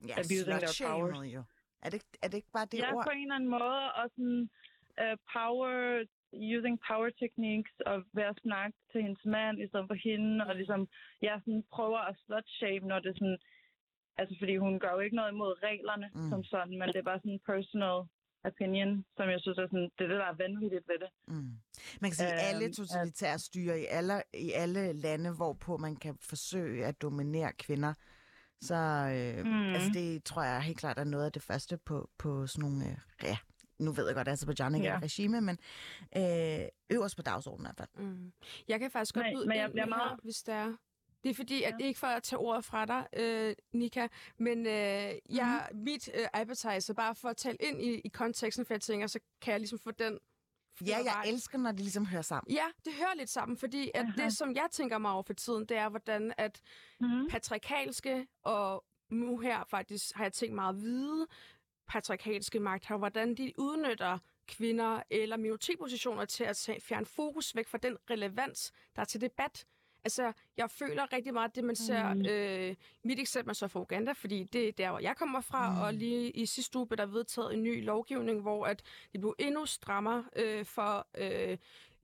Ja, 0.07 0.13
Abusing 0.19 0.59
their 0.63 0.88
powers. 0.89 1.33
jo. 1.36 1.44
Er 1.81 1.89
det, 1.89 2.01
er 2.24 2.27
det 2.27 2.38
ikke 2.38 2.51
bare 2.53 2.65
det 2.71 2.77
ja, 2.80 2.94
ord? 2.95 3.06
på 3.06 3.09
en 3.09 3.21
eller 3.21 3.36
anden 3.36 3.50
måde, 3.50 3.94
og 4.00 4.06
sådan 4.15 4.50
uh, 5.03 5.18
power, 5.36 5.71
using 6.57 6.80
power 6.88 7.09
techniques, 7.24 7.74
og 7.86 7.95
at 8.30 8.36
snakke 8.42 8.77
til 8.92 9.01
hendes 9.01 9.25
mand 9.25 9.56
i 9.63 9.68
stedet 9.68 9.88
for 9.88 9.97
hende, 10.07 10.45
og 10.47 10.56
ligesom, 10.56 10.88
jeg 11.21 11.42
sådan 11.45 11.63
prøver 11.71 12.00
at 12.09 12.15
slut 12.25 12.47
shame, 12.47 12.80
når 12.92 13.00
det 13.00 13.15
sådan, 13.15 13.38
altså 14.18 14.35
fordi 14.39 14.56
hun 14.57 14.80
gør 14.80 14.92
jo 14.92 15.00
ikke 15.00 15.15
noget 15.15 15.31
imod 15.31 15.64
reglerne 15.64 16.09
Mm. 16.14 16.30
som 16.30 16.44
sådan, 16.44 16.78
men 16.80 16.87
det 16.87 16.95
er 16.99 17.09
bare 17.11 17.19
sådan 17.19 17.40
personal 17.45 17.99
opinion, 18.44 19.06
som 19.18 19.30
jeg 19.30 19.40
synes 19.42 19.58
er 19.58 19.68
sådan, 19.68 19.90
det 19.98 20.04
er 20.04 20.08
det, 20.08 20.19
der 20.19 20.26
er 20.26 20.36
vanvittigt 20.38 20.88
ved 20.88 21.00
det. 21.00 21.10
Mm. 21.28 21.52
Man 22.02 22.10
kan 22.12 22.16
sige, 22.16 22.28
at 22.34 22.40
alle 22.50 22.66
Øhm, 22.66 22.74
totalitære 22.74 23.40
styre 23.40 23.80
i 23.81 23.86
alle, 23.86 24.22
i 24.34 24.52
alle 24.52 24.94
lande, 24.94 25.36
hvorpå 25.36 25.78
man 25.78 25.96
kan 25.96 26.18
forsøge 26.22 26.86
at 26.86 27.02
dominere 27.02 27.54
kvinder, 27.54 27.94
så 28.62 28.76
øh, 28.76 29.46
mm. 29.46 29.74
Altså 29.74 29.90
det 29.94 30.24
tror 30.24 30.44
jeg 30.44 30.62
helt 30.62 30.78
klart 30.80 30.98
er 30.98 31.04
noget 31.04 31.26
af 31.26 31.31
det 31.31 31.42
første 31.42 31.78
på, 31.78 32.10
på 32.18 32.48
sådan 32.48 32.69
nogle, 32.69 32.86
øh, 32.86 32.98
ja, 33.24 33.38
nu 33.80 33.92
ved 33.92 34.06
jeg 34.06 34.16
godt, 34.16 34.28
at 34.28 34.31
Azerbaijan 34.31 34.76
ikke 34.76 34.88
er 34.88 34.92
Ja. 34.92 34.98
et 34.98 35.04
regime, 35.04 35.42
men 35.42 35.58
øh, 36.18 36.68
øverst 36.90 37.16
på 37.16 37.22
dagsordenen 37.22 37.66
i 37.66 37.74
hvert 37.78 37.90
fald. 37.96 38.06
Mm. 38.08 38.31
Jeg 38.68 38.80
kan 38.80 38.92
faktisk 38.92 39.14
godt 39.16 39.26
Nej, 39.26 39.34
byde 39.36 39.48
men 39.48 39.58
jeg 39.58 39.64
ind 39.66 39.72
bliver 39.72 39.86
her, 39.86 39.90
meget- 39.90 40.19
hvis 40.24 40.44
der 40.44 40.54
er. 40.54 40.74
Det 41.23 41.30
er 41.30 41.33
fordi, 41.33 41.64
at 41.64 41.71
Ja. 41.71 41.78
det 41.78 41.85
ikke 41.85 41.99
for 41.99 42.07
at 42.07 42.23
tage 42.23 42.40
ordet 42.40 42.66
fra 42.66 42.85
dig, 42.85 43.07
øh, 43.18 43.56
Nika, 43.73 44.07
men 44.38 44.66
øh, 44.66 45.11
jeg, 45.30 45.69
mit 45.73 46.09
øh, 46.14 46.28
appetizer, 46.33 46.94
bare 46.94 47.16
for 47.16 47.30
at 47.30 47.38
tale 47.38 47.57
ind 47.59 47.81
i, 47.81 47.99
i 47.99 48.07
konteksten, 48.09 48.66
for 48.66 48.73
jeg 48.73 48.81
tænker, 48.81 49.07
så 49.07 49.19
kan 49.42 49.52
jeg 49.52 49.59
ligesom 49.59 49.80
få 49.80 49.92
den 49.92 50.19
Ja, 50.81 50.85
jeg 50.92 50.99
undervejs. 50.99 51.30
elsker, 51.30 51.57
når 51.57 51.71
de 51.71 51.78
ligesom 51.78 52.06
hører 52.06 52.21
sammen. 52.21 52.54
Ja, 52.56 52.66
det 52.85 52.94
hører 52.94 53.14
lidt 53.16 53.30
sammen, 53.30 53.57
fordi 53.57 53.92
at 53.94 54.06
Aha. 54.06 54.23
det, 54.23 54.33
som 54.33 54.56
jeg 54.56 54.68
tænker 54.71 54.97
mig 54.97 55.11
over 55.11 55.23
for 55.23 55.33
tiden, 55.33 55.66
det 55.66 55.78
er, 55.78 55.90
hvordan 55.90 56.33
at 56.38 56.61
Mm-hmm. 56.99 57.28
patriarkalske, 57.30 58.28
og 58.44 58.85
nu 59.09 59.38
her 59.40 59.64
faktisk 59.69 60.16
har 60.16 60.23
jeg 60.23 60.33
tænkt 60.33 60.56
meget 60.56 60.76
at 60.76 60.81
vide, 60.81 61.28
patriarkalske 61.88 62.59
magthavere, 62.59 62.99
hvordan 62.99 63.35
de 63.35 63.54
udnytter 63.57 64.18
kvinder 64.47 65.04
eller 65.09 65.38
minoritetspositioner 65.38 66.26
til 66.26 66.44
at 66.44 66.69
fjerne 66.81 67.06
fokus 67.06 67.56
væk 67.56 67.68
fra 67.68 67.78
den 67.78 67.97
relevans, 68.09 68.71
der 68.95 69.02
er 69.02 69.06
til 69.06 69.21
debat. 69.21 69.66
Altså, 70.09 70.31
jeg 70.57 70.71
føler 70.71 71.13
rigtig 71.13 71.33
meget 71.33 71.56
det, 71.56 71.63
man 71.63 71.75
ser... 71.75 72.13
Mm. 72.13 72.25
Øh, 72.25 72.75
mit 73.04 73.19
eksempel 73.19 73.49
er 73.49 73.54
så 73.54 73.68
fra 73.68 73.80
Uganda, 73.81 74.11
fordi 74.11 74.44
det 74.44 74.68
er 74.68 74.71
der, 74.71 74.89
hvor 74.89 74.99
jeg 74.99 75.16
kommer 75.18 75.42
fra, 75.42 75.69
Mm. 75.69 75.75
mm. 75.75 75.81
og 75.81 75.94
lige 75.94 76.31
i 76.31 76.45
sidste 76.45 76.78
uge 76.78 76.87
blev 76.87 76.97
der 76.97 77.06
vedtaget 77.06 77.54
en 77.54 77.63
ny 77.63 77.83
lovgivning, 77.85 78.42
hvor 78.42 78.66
at 78.66 78.83
det 79.11 79.19
blev 79.21 79.35
endnu 79.39 79.66
strammere 79.66 80.23
øh, 80.35 80.66
for 80.66 81.07
øh, 81.18 81.57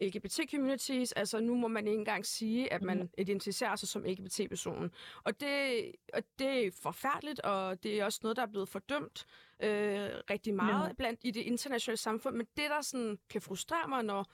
LGBT-communities. 0.04 1.12
Altså, 1.16 1.40
nu 1.40 1.56
må 1.56 1.68
man 1.68 1.88
ikke 1.88 1.98
engang 2.00 2.26
sige, 2.26 2.74
at 2.74 2.82
man 2.82 3.10
identificerer 3.18 3.76
sig 3.76 3.90
som 3.90 4.04
LGBT-person. 4.04 4.92
Og 5.24 5.40
det, 5.40 5.82
og 6.14 6.24
det 6.40 6.68
er 6.68 6.72
forfærdeligt, 6.82 7.40
og 7.40 7.84
det 7.84 8.00
er 8.00 8.06
også 8.06 8.20
noget, 8.24 8.36
der 8.38 8.44
er 8.44 8.48
blevet 8.48 8.70
fordømt 8.70 9.26
øh, 9.64 10.10
rigtig 10.30 10.54
meget 10.54 10.88
Ja. 10.88 10.94
blandt 10.94 11.20
i 11.24 11.32
det 11.32 11.42
internationale 11.42 11.98
samfund. 11.98 12.36
Men 12.36 12.46
det, 12.58 12.70
der 12.70 12.82
sådan 12.82 13.20
kan 13.30 13.42
frustrere 13.42 13.88
mig, 13.90 14.04
når 14.04 14.26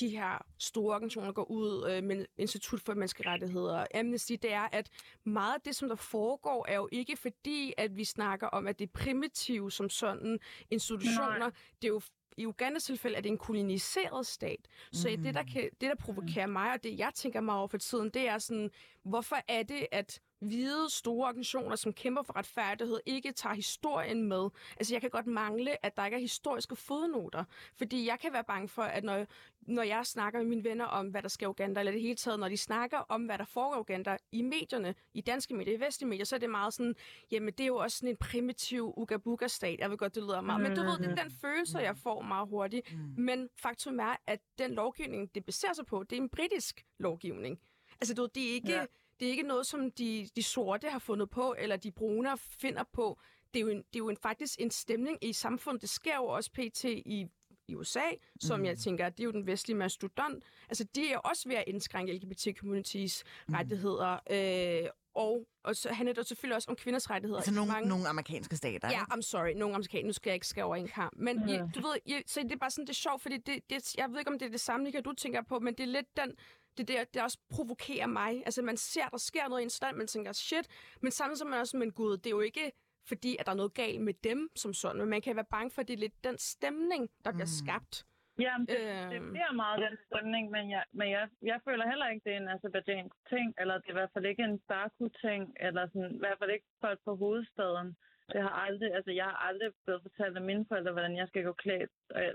de 0.00 0.08
her 0.08 0.46
store 0.58 0.94
organisationer 0.94 1.32
går 1.32 1.50
ud 1.50 1.90
øh, 1.90 2.04
med 2.04 2.26
Institut 2.38 2.80
for 2.80 2.94
Menneskerettigheder 2.94 3.78
og 3.78 3.98
Amnesty, 3.98 4.32
det 4.32 4.52
er, 4.52 4.68
at 4.72 4.90
meget 5.24 5.54
af 5.54 5.60
det, 5.60 5.76
som 5.76 5.88
der 5.88 5.96
foregår, 5.96 6.66
er 6.68 6.74
jo 6.74 6.88
ikke 6.92 7.16
fordi, 7.16 7.74
at 7.78 7.96
vi 7.96 8.04
snakker 8.04 8.46
om, 8.46 8.66
at 8.66 8.78
det 8.78 8.86
er 8.86 8.98
primitive 8.98 9.70
som 9.70 9.90
sådan 9.90 10.38
institutioner. 10.70 11.38
Nej. 11.38 11.50
Det 11.82 11.88
er 11.88 11.92
jo 11.92 12.00
i 12.40 12.46
Ugandas 12.46 12.84
tilfælde 12.84 13.16
er 13.16 13.20
det 13.20 13.28
en 13.28 13.38
koloniseret 13.38 14.26
stat. 14.26 14.68
Så 14.92 15.08
mm. 15.16 15.22
det, 15.22 15.34
der, 15.34 15.42
kan, 15.42 15.62
det, 15.62 15.88
der 15.88 15.94
provokerer 15.94 16.46
mig, 16.46 16.72
og 16.72 16.82
det, 16.82 16.98
jeg 16.98 17.10
tænker 17.14 17.40
mig 17.40 17.54
over 17.54 17.68
for 17.68 17.78
tiden, 17.78 18.10
det 18.10 18.28
er 18.28 18.38
sådan, 18.38 18.70
hvorfor 19.02 19.36
er 19.48 19.62
det, 19.62 19.86
at 19.92 20.20
hvide, 20.40 20.90
store 20.90 21.28
organisationer, 21.28 21.76
som 21.76 21.92
kæmper 21.92 22.22
for 22.22 22.36
retfærdighed, 22.36 23.00
ikke 23.06 23.32
tager 23.32 23.54
historien 23.54 24.24
med. 24.28 24.48
Altså, 24.76 24.94
jeg 24.94 25.00
kan 25.00 25.10
godt 25.10 25.26
mangle, 25.26 25.86
at 25.86 25.96
der 25.96 26.04
ikke 26.04 26.14
er 26.14 26.20
historiske 26.20 26.76
fodnoter. 26.76 27.44
Fordi 27.74 28.06
jeg 28.06 28.18
kan 28.20 28.32
være 28.32 28.44
bange 28.44 28.68
for, 28.68 28.82
at 28.82 29.04
når, 29.04 29.26
når 29.62 29.82
jeg 29.82 30.06
snakker 30.06 30.38
med 30.38 30.46
mine 30.46 30.64
venner 30.64 30.84
om, 30.84 31.06
hvad 31.08 31.22
der 31.22 31.28
sker 31.28 31.46
i 31.46 31.50
Uganda, 31.50 31.80
eller 31.80 31.92
det 31.92 32.00
hele 32.00 32.14
taget, 32.14 32.40
når 32.40 32.48
de 32.48 32.56
snakker 32.56 32.98
om, 32.98 33.24
hvad 33.24 33.38
der 33.38 33.44
foregår 33.44 33.76
i 33.76 33.80
Uganda 33.80 34.16
i 34.32 34.42
medierne, 34.42 34.94
i 35.14 35.20
danske 35.20 35.54
medier, 35.54 35.76
i 35.76 35.80
vestlige 35.80 36.08
medier, 36.08 36.24
så 36.24 36.34
er 36.34 36.40
det 36.40 36.50
meget 36.50 36.74
sådan, 36.74 36.94
jamen, 37.30 37.52
det 37.52 37.60
er 37.60 37.66
jo 37.66 37.76
også 37.76 37.96
sådan 37.96 38.08
en 38.08 38.16
primitiv 38.16 38.94
ugabuga-stat. 38.96 39.78
Jeg 39.78 39.90
ved 39.90 39.98
godt, 39.98 40.14
det 40.14 40.22
lyder 40.22 40.40
meget. 40.40 40.62
Men 40.62 40.76
du 40.76 40.82
ved, 40.82 40.98
det 40.98 41.18
er 41.18 41.22
den 41.22 41.32
følelse, 41.40 41.78
jeg 41.78 41.96
får 41.96 42.20
meget 42.30 42.48
hurtigt. 42.48 42.92
Mm. 42.92 43.24
Men 43.24 43.48
faktum 43.56 44.00
er, 44.00 44.16
at 44.26 44.40
den 44.58 44.74
lovgivning, 44.74 45.34
det 45.34 45.44
baserer 45.44 45.72
sig 45.72 45.86
på, 45.86 46.02
det 46.02 46.18
er 46.18 46.22
en 46.22 46.28
britisk 46.28 46.86
lovgivning. 46.98 47.60
Altså, 48.00 48.14
du 48.14 48.28
det 48.34 48.50
er 48.50 48.54
ikke... 48.54 48.72
Ja 48.72 48.86
det 49.20 49.26
er 49.26 49.30
ikke 49.30 49.42
noget, 49.42 49.66
som 49.66 49.90
de, 49.90 50.28
de 50.36 50.42
sorte 50.42 50.88
har 50.88 50.98
fundet 50.98 51.30
på, 51.30 51.54
eller 51.58 51.76
de 51.76 51.90
brune 51.90 52.28
finder 52.38 52.84
på. 52.92 53.20
Det 53.54 53.60
er 53.60 53.64
jo, 53.64 53.68
en, 53.68 53.76
det 53.76 53.94
er 53.94 53.98
jo 53.98 54.08
en, 54.08 54.16
faktisk 54.16 54.60
en 54.60 54.70
stemning 54.70 55.18
i 55.22 55.32
samfundet. 55.32 55.82
Det 55.82 55.90
sker 55.90 56.16
jo 56.16 56.24
også 56.24 56.50
pt. 56.52 56.84
i 56.84 57.26
i 57.70 57.74
USA, 57.74 58.00
som 58.40 58.60
mm. 58.60 58.66
jeg 58.66 58.78
tænker, 58.78 59.08
det 59.08 59.20
er 59.20 59.24
jo 59.24 59.30
den 59.30 59.46
vestlige 59.46 59.76
mastodont. 59.76 60.44
Altså, 60.68 60.84
de 60.94 61.12
er 61.12 61.18
også 61.18 61.48
ved 61.48 61.56
at 61.56 61.64
indskrænke 61.66 62.12
LGBT-communities 62.12 63.22
mm. 63.48 63.54
rettigheder. 63.54 64.12
Øh, 64.30 64.90
og, 65.20 65.46
og 65.64 65.76
så 65.76 65.92
handler 65.92 66.14
det 66.14 66.26
selvfølgelig 66.26 66.56
også 66.56 66.70
om 66.70 66.76
kvinders 66.76 67.10
rettigheder. 67.10 67.38
Altså 67.38 67.54
nogle, 67.54 67.72
mange... 67.72 67.88
nogle 67.88 68.08
amerikanske 68.08 68.56
stater, 68.56 68.88
Ja, 68.90 69.02
I'm 69.12 69.22
sorry, 69.22 69.52
nogle 69.56 69.74
amerikanske. 69.74 70.06
Nu 70.06 70.12
skal 70.12 70.30
jeg 70.30 70.34
ikke 70.34 70.46
skære 70.46 70.64
over 70.64 70.76
en 70.76 70.88
kamp. 70.88 71.12
Men 71.16 71.36
mm. 71.36 71.48
I, 71.48 71.56
du 71.56 71.80
ved, 71.80 71.96
I, 72.06 72.22
så 72.26 72.40
det 72.40 72.52
er 72.52 72.56
bare 72.56 72.70
sådan, 72.70 72.86
det 72.86 72.92
er 72.92 72.94
sjovt, 72.94 73.22
fordi 73.22 73.36
det, 73.36 73.70
det, 73.70 73.94
jeg 73.96 74.10
ved 74.10 74.18
ikke, 74.18 74.30
om 74.30 74.38
det 74.38 74.46
er 74.46 74.50
det 74.50 74.60
samme, 74.60 74.90
du 74.90 75.12
tænker 75.12 75.42
på, 75.42 75.58
men 75.58 75.74
det 75.74 75.82
er 75.82 75.86
lidt 75.86 76.16
den 76.16 76.32
det 76.78 76.88
der, 76.88 77.04
det 77.04 77.22
også 77.22 77.38
provokerer 77.50 78.06
mig. 78.06 78.42
Altså, 78.46 78.62
man 78.62 78.76
ser, 78.76 79.08
der 79.08 79.18
sker 79.18 79.48
noget 79.48 79.60
i 79.60 79.64
en 79.64 79.70
stand, 79.70 79.96
man 79.96 80.06
tænker, 80.06 80.32
shit, 80.32 80.66
men 81.02 81.12
samtidig 81.12 81.38
så 81.38 81.44
er 81.44 81.48
man 81.48 81.60
også, 81.60 81.76
men 81.76 81.92
gud, 81.92 82.16
det 82.16 82.26
er 82.26 82.30
jo 82.30 82.40
ikke 82.40 82.72
fordi, 83.06 83.36
at 83.38 83.46
der 83.46 83.52
er 83.52 83.56
noget 83.56 83.74
galt 83.74 84.00
med 84.00 84.14
dem 84.24 84.48
som 84.56 84.74
sådan, 84.74 85.00
men 85.00 85.08
man 85.08 85.22
kan 85.22 85.36
være 85.36 85.44
bange 85.50 85.70
for, 85.70 85.80
at 85.82 85.88
det 85.88 85.94
er 85.94 85.98
lidt 85.98 86.24
den 86.24 86.38
stemning, 86.38 87.10
der 87.24 87.32
bliver 87.32 87.46
mm. 87.46 87.66
skabt. 87.66 88.06
Ja, 88.46 88.54
det, 88.70 88.80
øhm. 88.80 89.10
det 89.12 89.20
bliver 89.34 89.52
meget 89.62 89.78
den 89.86 89.96
stemning, 90.06 90.44
men, 90.54 90.64
jeg, 90.74 90.84
men 90.98 91.08
jeg, 91.16 91.24
jeg 91.42 91.58
føler 91.66 91.84
heller 91.90 92.08
ikke, 92.08 92.24
det 92.24 92.32
er 92.34 92.40
en 92.40 92.54
azerbaijansk 92.54 93.16
ting, 93.32 93.46
eller 93.60 93.74
det 93.78 93.86
er 93.86 93.94
i 93.96 94.00
hvert 94.00 94.14
fald 94.14 94.26
ikke 94.26 94.44
en 94.50 94.60
Baku-ting, 94.68 95.42
eller 95.66 95.82
sådan, 95.86 96.14
i 96.18 96.22
hvert 96.24 96.38
fald 96.38 96.50
ikke 96.50 96.68
folk 96.84 96.98
på 97.04 97.12
hovedstaden. 97.22 97.96
Det 98.32 98.42
har 98.46 98.54
aldrig, 98.66 98.88
altså 98.98 99.10
jeg 99.20 99.24
har 99.24 99.38
aldrig 99.48 99.70
blevet 99.84 100.02
fortalt 100.06 100.36
af 100.36 100.42
mine 100.50 100.64
forældre, 100.68 100.92
hvordan 100.92 101.16
jeg 101.16 101.28
skal 101.28 101.42
gå 101.44 101.52
klædt. 101.52 101.90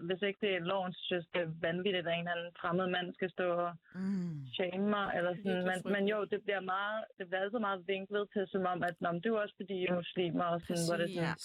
Hvis 0.08 0.22
ikke 0.22 0.40
det 0.46 0.52
er 0.56 0.60
loven, 0.72 0.94
så 0.94 1.02
synes 1.10 1.26
det 1.34 1.42
er 1.42 1.52
vanvittigt, 1.68 2.08
at 2.08 2.14
en 2.14 2.20
eller 2.20 2.32
anden 2.32 2.60
fremmed 2.62 2.88
mand 2.96 3.14
skal 3.14 3.30
stå 3.32 3.48
og 3.66 3.74
mm. 3.96 4.40
shame 4.56 4.86
mig. 4.96 5.08
Eller 5.18 5.32
sådan. 5.36 5.64
Men, 5.70 5.78
men 5.96 6.04
jo, 6.14 6.18
det 6.32 6.40
bliver, 6.46 6.64
meget, 6.76 7.00
det 7.18 7.28
bliver 7.28 7.42
altid 7.42 7.60
meget 7.60 7.88
vinklet 7.88 8.26
til, 8.34 8.44
som 8.48 8.66
om, 8.74 8.84
at 8.84 8.96
det 9.24 9.30
er 9.30 9.44
også 9.44 9.56
fordi, 9.62 9.76
jeg 9.82 9.90
er 9.90 9.96
muslimer. 9.96 10.46
Og 10.54 10.62
sådan, 10.62 10.86
hvor 10.90 10.98
det 11.02 11.10
sådan, 11.14 11.36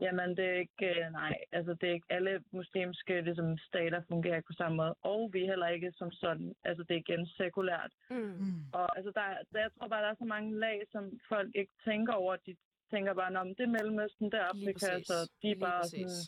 Jamen, 0.00 0.36
det 0.36 0.44
er 0.44 0.58
ikke, 0.64 0.86
øh, 0.88 1.12
nej, 1.12 1.34
altså 1.52 1.74
det 1.74 1.88
er 1.88 1.94
ikke 1.94 2.12
alle 2.16 2.42
muslimske 2.52 3.20
ligesom, 3.20 3.58
stater 3.58 4.02
fungerer 4.08 4.40
på 4.40 4.52
samme 4.52 4.76
måde, 4.76 4.94
og 5.02 5.30
vi 5.32 5.42
er 5.42 5.46
heller 5.46 5.68
ikke 5.68 5.92
som 5.92 6.10
sådan, 6.10 6.54
altså 6.64 6.82
det 6.82 6.94
er 6.94 7.04
igen 7.06 7.26
sekulært. 7.26 7.92
Mm. 8.10 8.60
Og 8.72 8.96
altså, 8.96 9.10
der, 9.14 9.26
der, 9.52 9.60
jeg 9.60 9.70
tror 9.72 9.88
bare, 9.88 10.02
der 10.02 10.08
er 10.10 10.14
så 10.18 10.24
mange 10.24 10.58
lag, 10.58 10.82
som 10.92 11.20
folk 11.28 11.50
ikke 11.54 11.72
tænker 11.84 12.12
over, 12.12 12.36
de 12.36 12.56
tænker 12.90 13.14
bare, 13.14 13.40
om 13.40 13.54
det 13.54 13.64
er 13.64 13.76
Mellemøsten, 13.76 14.26
det 14.32 14.38
er 14.40 14.44
Afrika, 14.54 14.86
så 15.10 15.30
de 15.42 15.50
er 15.50 15.60
bare 15.60 15.84
sådan, 15.84 16.20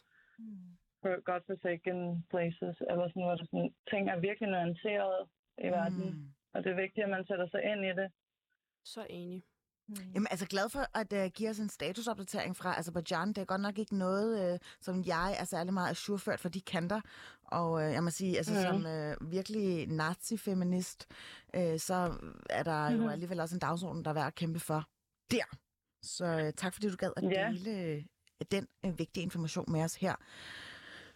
for 1.02 1.22
godforsaken 1.28 2.24
places, 2.30 2.76
eller 2.90 3.08
sådan, 3.08 3.22
hvor 3.22 3.34
der 3.34 3.44
sådan, 3.44 3.74
ting 3.90 4.10
er 4.10 4.20
virkelig 4.20 4.48
nuanceret 4.50 5.28
i 5.58 5.68
mm. 5.68 5.70
verden. 5.70 6.34
Og 6.52 6.64
det 6.64 6.70
er 6.70 6.82
vigtigt, 6.84 7.04
at 7.04 7.10
man 7.10 7.26
sætter 7.26 7.48
sig 7.48 7.62
ind 7.72 7.84
i 7.84 7.92
det. 8.00 8.08
Så 8.84 9.06
enig. 9.10 9.42
Mm. 9.88 9.94
Jamen, 10.14 10.26
altså 10.30 10.46
glad 10.46 10.68
for 10.68 10.86
at 10.98 11.12
uh, 11.12 11.32
give 11.32 11.50
os 11.50 11.58
en 11.58 11.68
statusopdatering 11.68 12.56
fra 12.56 12.78
Azerbaijan. 12.78 13.28
Det 13.28 13.38
er 13.38 13.44
godt 13.44 13.60
nok 13.60 13.78
ikke 13.78 13.96
noget, 13.96 14.52
uh, 14.52 14.58
som 14.80 15.04
jeg 15.06 15.36
er 15.38 15.44
særlig 15.44 15.74
meget 15.74 15.88
ajourført 15.88 16.40
for 16.40 16.48
de 16.48 16.60
kanter. 16.60 17.00
Og 17.44 17.72
uh, 17.72 17.82
jeg 17.82 18.04
må 18.04 18.10
sige, 18.10 18.36
altså 18.36 18.52
mm. 18.52 18.60
som 18.60 18.86
uh, 18.86 19.32
virkelig 19.32 19.86
nazi-feminist, 19.86 21.06
uh, 21.56 21.78
så 21.78 22.14
er 22.50 22.62
der 22.62 22.88
mm-hmm. 22.88 23.04
jo 23.04 23.10
alligevel 23.10 23.40
også 23.40 23.56
en 23.56 23.60
dagsorden, 23.60 24.04
der 24.04 24.10
er 24.10 24.14
værd 24.14 24.26
at 24.26 24.34
kæmpe 24.34 24.60
for 24.60 24.84
der. 25.30 25.44
Så 26.02 26.24
øh, 26.24 26.52
tak 26.52 26.74
fordi 26.74 26.88
du 26.88 26.96
gad 26.96 27.10
at 27.16 27.22
dele 27.22 27.70
øh, 27.70 28.02
den 28.50 28.66
øh, 28.86 28.98
vigtige 28.98 29.22
information 29.24 29.72
med 29.72 29.82
os 29.82 29.94
her. 29.94 30.14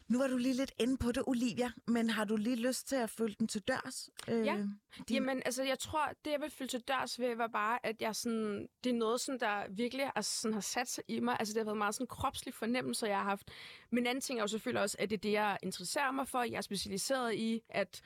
Nu 0.09 0.19
var 0.19 0.27
du 0.27 0.37
lige 0.37 0.55
lidt 0.55 0.73
inde 0.79 0.97
på 0.97 1.13
det, 1.13 1.23
Olivia, 1.27 1.73
men 1.87 2.11
har 2.11 2.25
du 2.25 2.37
lige 2.37 2.57
lyst 2.57 2.89
til 2.89 2.97
at 2.97 3.11
følge 3.11 3.37
den 3.39 3.49
til 3.49 3.63
dørs? 3.63 4.11
Øh, 4.29 4.47
ja, 4.47 4.57
din... 5.09 5.17
jamen 5.17 5.43
altså 5.45 5.63
jeg 5.63 5.79
tror, 5.79 6.13
det 6.25 6.31
jeg 6.31 6.41
vil 6.41 6.51
følge 6.51 6.69
til 6.69 6.81
dørs 6.81 7.21
ved, 7.21 7.37
var 7.37 7.47
bare, 7.47 7.87
at 7.87 8.03
jeg 8.03 8.17
sådan, 8.17 8.69
det 8.85 8.91
er 8.91 8.95
noget, 8.95 9.21
sådan, 9.21 9.41
der 9.41 9.67
virkelig 9.71 10.13
altså, 10.15 10.41
sådan, 10.41 10.55
har 10.55 10.61
sat 10.61 10.89
sig 10.89 11.05
i 11.09 11.21
mig. 11.21 11.37
Altså 11.39 11.55
det 11.55 11.61
har 11.61 11.65
været 11.65 11.79
meget 11.79 11.95
sådan 11.95 12.07
kropslig 12.07 12.55
fornemmelse, 12.55 13.07
jeg 13.07 13.17
har 13.17 13.25
haft. 13.25 13.51
Men 13.91 14.07
anden 14.07 14.23
ting 14.23 14.39
er 14.39 14.43
jo 14.43 14.49
selvfølgelig 14.49 14.83
også, 14.83 14.97
at 15.01 15.11
det 15.11 15.17
er 15.17 15.21
det, 15.21 15.33
jeg 15.33 15.59
interesserer 15.63 16.11
mig 16.11 16.29
for. 16.29 16.43
Jeg 16.43 16.57
er 16.57 16.61
specialiseret 16.61 17.35
i 17.35 17.61
at 17.69 18.03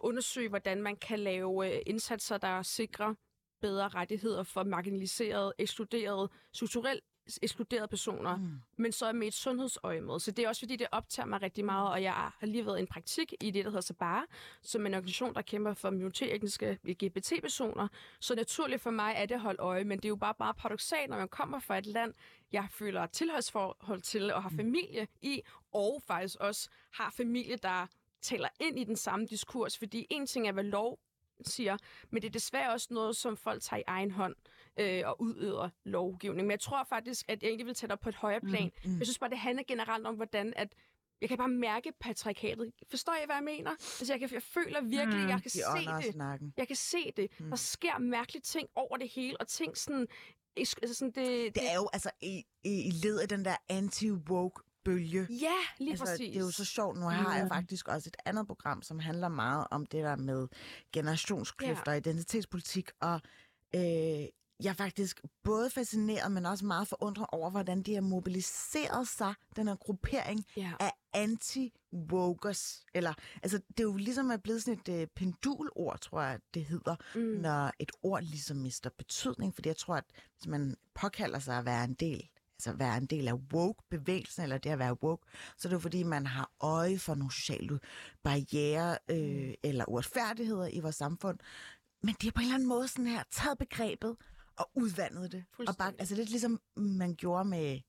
undersøge, 0.00 0.48
hvordan 0.48 0.82
man 0.82 0.96
kan 0.96 1.18
lave 1.18 1.74
øh, 1.74 1.82
indsatser, 1.86 2.38
der 2.38 2.62
sikrer 2.62 3.14
bedre 3.60 3.88
rettigheder 3.88 4.42
for 4.42 4.62
marginaliserede, 4.62 5.52
ekskluderede, 5.58 6.28
strukturelt 6.52 7.04
ekskluderede 7.42 7.88
personer, 7.88 8.36
mm. 8.36 8.60
men 8.76 8.92
så 8.92 9.12
med 9.12 9.26
et 9.26 9.34
sundhedsøje 9.34 10.00
med. 10.00 10.20
Så 10.20 10.30
det 10.30 10.44
er 10.44 10.48
også 10.48 10.60
fordi, 10.60 10.76
det 10.76 10.86
optager 10.92 11.26
mig 11.26 11.42
rigtig 11.42 11.64
meget, 11.64 11.90
og 11.90 12.02
jeg 12.02 12.12
har 12.12 12.46
lige 12.46 12.66
været 12.66 12.78
i 12.78 12.80
en 12.80 12.86
praktik 12.86 13.34
i 13.40 13.50
det, 13.50 13.64
der 13.64 13.70
hedder 13.70 13.80
Sabara, 13.80 14.24
som 14.62 14.82
er 14.82 14.86
en 14.86 14.94
organisation, 14.94 15.34
der 15.34 15.42
kæmper 15.42 15.74
for 15.74 15.90
minoritetsetniske 15.90 16.78
LGBT-personer. 16.84 17.88
Så 18.20 18.34
naturligt 18.34 18.82
for 18.82 18.90
mig 18.90 19.14
er 19.16 19.26
det 19.26 19.34
at 19.34 19.40
holde 19.40 19.60
øje, 19.62 19.84
men 19.84 19.98
det 19.98 20.04
er 20.04 20.08
jo 20.08 20.16
bare 20.16 20.34
bare 20.34 20.54
paradoxalt, 20.54 21.10
når 21.10 21.16
man 21.16 21.28
kommer 21.28 21.60
fra 21.60 21.78
et 21.78 21.86
land, 21.86 22.14
jeg 22.52 22.66
føler 22.70 23.06
tilhørsforhold 23.06 24.00
til 24.00 24.32
og 24.32 24.42
har 24.42 24.50
mm. 24.50 24.56
familie 24.56 25.06
i, 25.22 25.42
og 25.72 26.02
faktisk 26.06 26.36
også 26.40 26.68
har 26.92 27.10
familie, 27.16 27.56
der 27.56 27.86
taler 28.22 28.48
ind 28.60 28.78
i 28.78 28.84
den 28.84 28.96
samme 28.96 29.26
diskurs, 29.26 29.78
fordi 29.78 30.06
en 30.10 30.26
ting 30.26 30.48
er, 30.48 30.52
hvad 30.52 30.64
lov 30.64 30.98
siger, 31.44 31.76
men 32.10 32.22
det 32.22 32.28
er 32.28 32.32
desværre 32.32 32.72
også 32.72 32.88
noget, 32.90 33.16
som 33.16 33.36
folk 33.36 33.62
tager 33.62 33.80
i 33.80 33.84
egen 33.86 34.10
hånd 34.10 34.34
øh, 34.78 35.02
og 35.04 35.20
udøver 35.20 35.68
lovgivning. 35.84 36.46
Men 36.46 36.50
jeg 36.50 36.60
tror 36.60 36.84
faktisk, 36.84 37.24
at 37.28 37.42
jeg 37.42 37.48
egentlig 37.48 37.66
vil 37.66 37.74
tage 37.74 37.92
op 37.92 38.00
på 38.00 38.08
et 38.08 38.14
højere 38.14 38.40
plan. 38.40 38.70
Mm, 38.84 38.90
mm. 38.90 38.98
Jeg 38.98 39.06
synes 39.06 39.18
bare, 39.18 39.30
det 39.30 39.38
handler 39.38 39.64
generelt 39.68 40.06
om, 40.06 40.14
hvordan 40.14 40.52
at 40.56 40.74
jeg 41.20 41.28
kan 41.28 41.38
bare 41.38 41.48
mærke 41.48 41.92
patriarkatet. 42.00 42.72
Forstår 42.90 43.12
I, 43.22 43.26
hvad 43.26 43.36
jeg 43.36 43.44
mener? 43.44 43.70
Altså, 43.70 44.12
jeg, 44.12 44.20
kan, 44.20 44.30
jeg 44.32 44.42
føler 44.42 44.80
virkelig, 44.80 45.22
mm, 45.22 45.28
jeg 45.28 45.42
kan 45.42 45.50
se 45.50 45.60
det. 46.02 46.12
Snakken. 46.12 46.54
Jeg 46.56 46.66
kan 46.66 46.76
se 46.76 47.12
det. 47.16 47.30
Mm. 47.40 47.48
Der 47.48 47.56
sker 47.56 47.98
mærkelige 47.98 48.42
ting 48.42 48.68
over 48.74 48.96
det 48.96 49.08
hele, 49.08 49.40
og 49.40 49.48
ting 49.48 49.76
sådan... 49.76 50.06
Altså 50.56 50.94
sådan 50.94 51.12
det, 51.12 51.26
det, 51.26 51.54
det 51.54 51.70
er 51.70 51.74
jo 51.74 51.88
altså 51.92 52.10
i, 52.22 52.44
i, 52.64 52.86
i 52.86 52.90
led 52.90 53.20
af 53.20 53.28
den 53.28 53.44
der 53.44 53.56
anti-woke 53.72 54.69
bølge. 54.84 55.26
Ja, 55.30 55.56
lige 55.78 55.90
altså, 55.90 56.04
præcis. 56.04 56.18
Det 56.18 56.36
er 56.36 56.40
jo 56.40 56.50
så 56.50 56.64
sjovt. 56.64 56.98
Nu 56.98 57.06
har 57.06 57.36
jeg 57.36 57.48
faktisk 57.48 57.88
også 57.88 58.08
et 58.08 58.16
andet 58.24 58.46
program, 58.46 58.82
som 58.82 58.98
handler 58.98 59.28
meget 59.28 59.66
om 59.70 59.86
det 59.86 60.04
der 60.04 60.16
med 60.16 60.48
generationskløfter, 60.92 61.92
ja. 61.92 61.98
identitetspolitik, 61.98 62.90
og 63.00 63.20
øh, 63.74 64.26
jeg 64.62 64.70
er 64.70 64.74
faktisk 64.74 65.20
både 65.42 65.70
fascineret, 65.70 66.32
men 66.32 66.46
også 66.46 66.66
meget 66.66 66.88
forundret 66.88 67.26
over, 67.32 67.50
hvordan 67.50 67.82
de 67.82 67.94
har 67.94 68.00
mobiliseret 68.00 69.08
sig, 69.08 69.34
den 69.56 69.68
her 69.68 69.76
gruppering 69.76 70.44
ja. 70.56 70.72
af 70.80 70.92
anti-wokers. 71.16 72.84
Eller, 72.94 73.14
altså, 73.42 73.58
det 73.68 73.80
er 73.80 73.84
jo 73.84 73.96
ligesom 73.96 74.30
at 74.30 74.42
blive 74.42 74.60
sådan 74.60 74.80
et 74.86 75.02
uh, 75.02 75.08
pendulord, 75.16 75.98
tror 76.00 76.22
jeg, 76.22 76.40
det 76.54 76.64
hedder, 76.64 76.96
mm. 77.14 77.20
når 77.20 77.72
et 77.78 77.92
ord 78.02 78.22
ligesom 78.22 78.56
mister 78.56 78.90
betydning. 78.98 79.54
Fordi 79.54 79.68
jeg 79.68 79.76
tror, 79.76 79.96
at 79.96 80.04
hvis 80.36 80.46
man 80.46 80.76
påkalder 80.94 81.38
sig 81.38 81.58
at 81.58 81.64
være 81.64 81.84
en 81.84 81.94
del 81.94 82.28
altså 82.60 82.72
være 82.72 82.96
en 82.96 83.06
del 83.06 83.28
af 83.28 83.34
woke-bevægelsen, 83.52 84.42
eller 84.42 84.58
det 84.58 84.70
at 84.70 84.78
være 84.78 85.02
woke, 85.02 85.26
så 85.56 85.68
er 85.68 85.70
det 85.70 85.74
jo 85.74 85.80
fordi, 85.80 86.02
man 86.02 86.26
har 86.26 86.50
øje 86.60 86.98
for 86.98 87.14
nogle 87.14 87.32
sociale 87.32 87.80
barriere 88.22 88.98
øh, 89.10 89.46
mm. 89.46 89.54
eller 89.62 89.84
uretfærdigheder 89.88 90.66
i 90.66 90.80
vores 90.80 90.96
samfund. 90.96 91.38
Men 92.02 92.14
det 92.20 92.28
er 92.28 92.32
på 92.32 92.40
en 92.40 92.44
eller 92.44 92.54
anden 92.54 92.68
måde 92.68 92.88
sådan 92.88 93.06
her, 93.06 93.22
taget 93.30 93.58
begrebet 93.58 94.16
og 94.56 94.70
udvandet 94.74 95.32
det. 95.32 95.44
Og 95.68 95.76
bare, 95.78 95.92
altså 95.98 96.14
lidt 96.14 96.30
ligesom 96.30 96.60
man 96.76 97.14
gjorde 97.14 97.44
med 97.44 97.80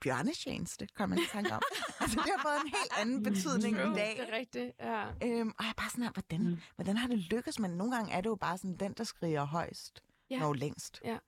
bjørnetjeneste, 0.00 0.86
kan 0.96 1.08
man 1.08 1.18
tænke 1.32 1.52
om. 1.52 1.62
altså, 2.00 2.20
det 2.24 2.32
har 2.36 2.42
fået 2.42 2.60
en 2.64 2.72
helt 2.78 2.92
anden 3.00 3.22
betydning 3.22 3.86
mm. 3.86 3.92
i 3.92 3.94
dag. 3.94 4.16
Det 4.16 4.28
er 4.28 4.36
rigtigt, 4.36 4.72
ja. 4.80 5.06
Øhm, 5.22 5.48
og 5.58 5.64
jeg 5.64 5.70
er 5.70 5.74
bare 5.76 5.90
sådan 5.90 6.04
her, 6.04 6.10
hvordan, 6.10 6.42
mm. 6.48 6.58
hvordan 6.74 6.96
har 6.96 7.08
det 7.08 7.18
lykkes? 7.18 7.58
Men 7.58 7.70
nogle 7.70 7.96
gange 7.96 8.12
er 8.12 8.20
det 8.20 8.28
jo 8.28 8.34
bare 8.36 8.58
sådan, 8.58 8.76
den, 8.76 8.92
der 8.92 9.04
skriger 9.04 9.44
højst, 9.44 10.02
ja. 10.30 10.38
når 10.38 10.54
længst. 10.54 11.00
Ja. 11.04 11.18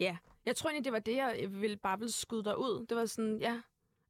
Ja, 0.00 0.16
jeg 0.46 0.56
tror 0.56 0.70
egentlig, 0.70 0.84
det 0.84 0.92
var 0.92 0.98
det, 0.98 1.16
jeg 1.16 1.46
ville 1.50 1.76
bare 1.76 1.98
ville 1.98 2.12
skyde 2.12 2.44
dig 2.44 2.58
ud. 2.58 2.86
Det 2.86 2.96
var 2.96 3.06
sådan, 3.06 3.38
ja, 3.40 3.60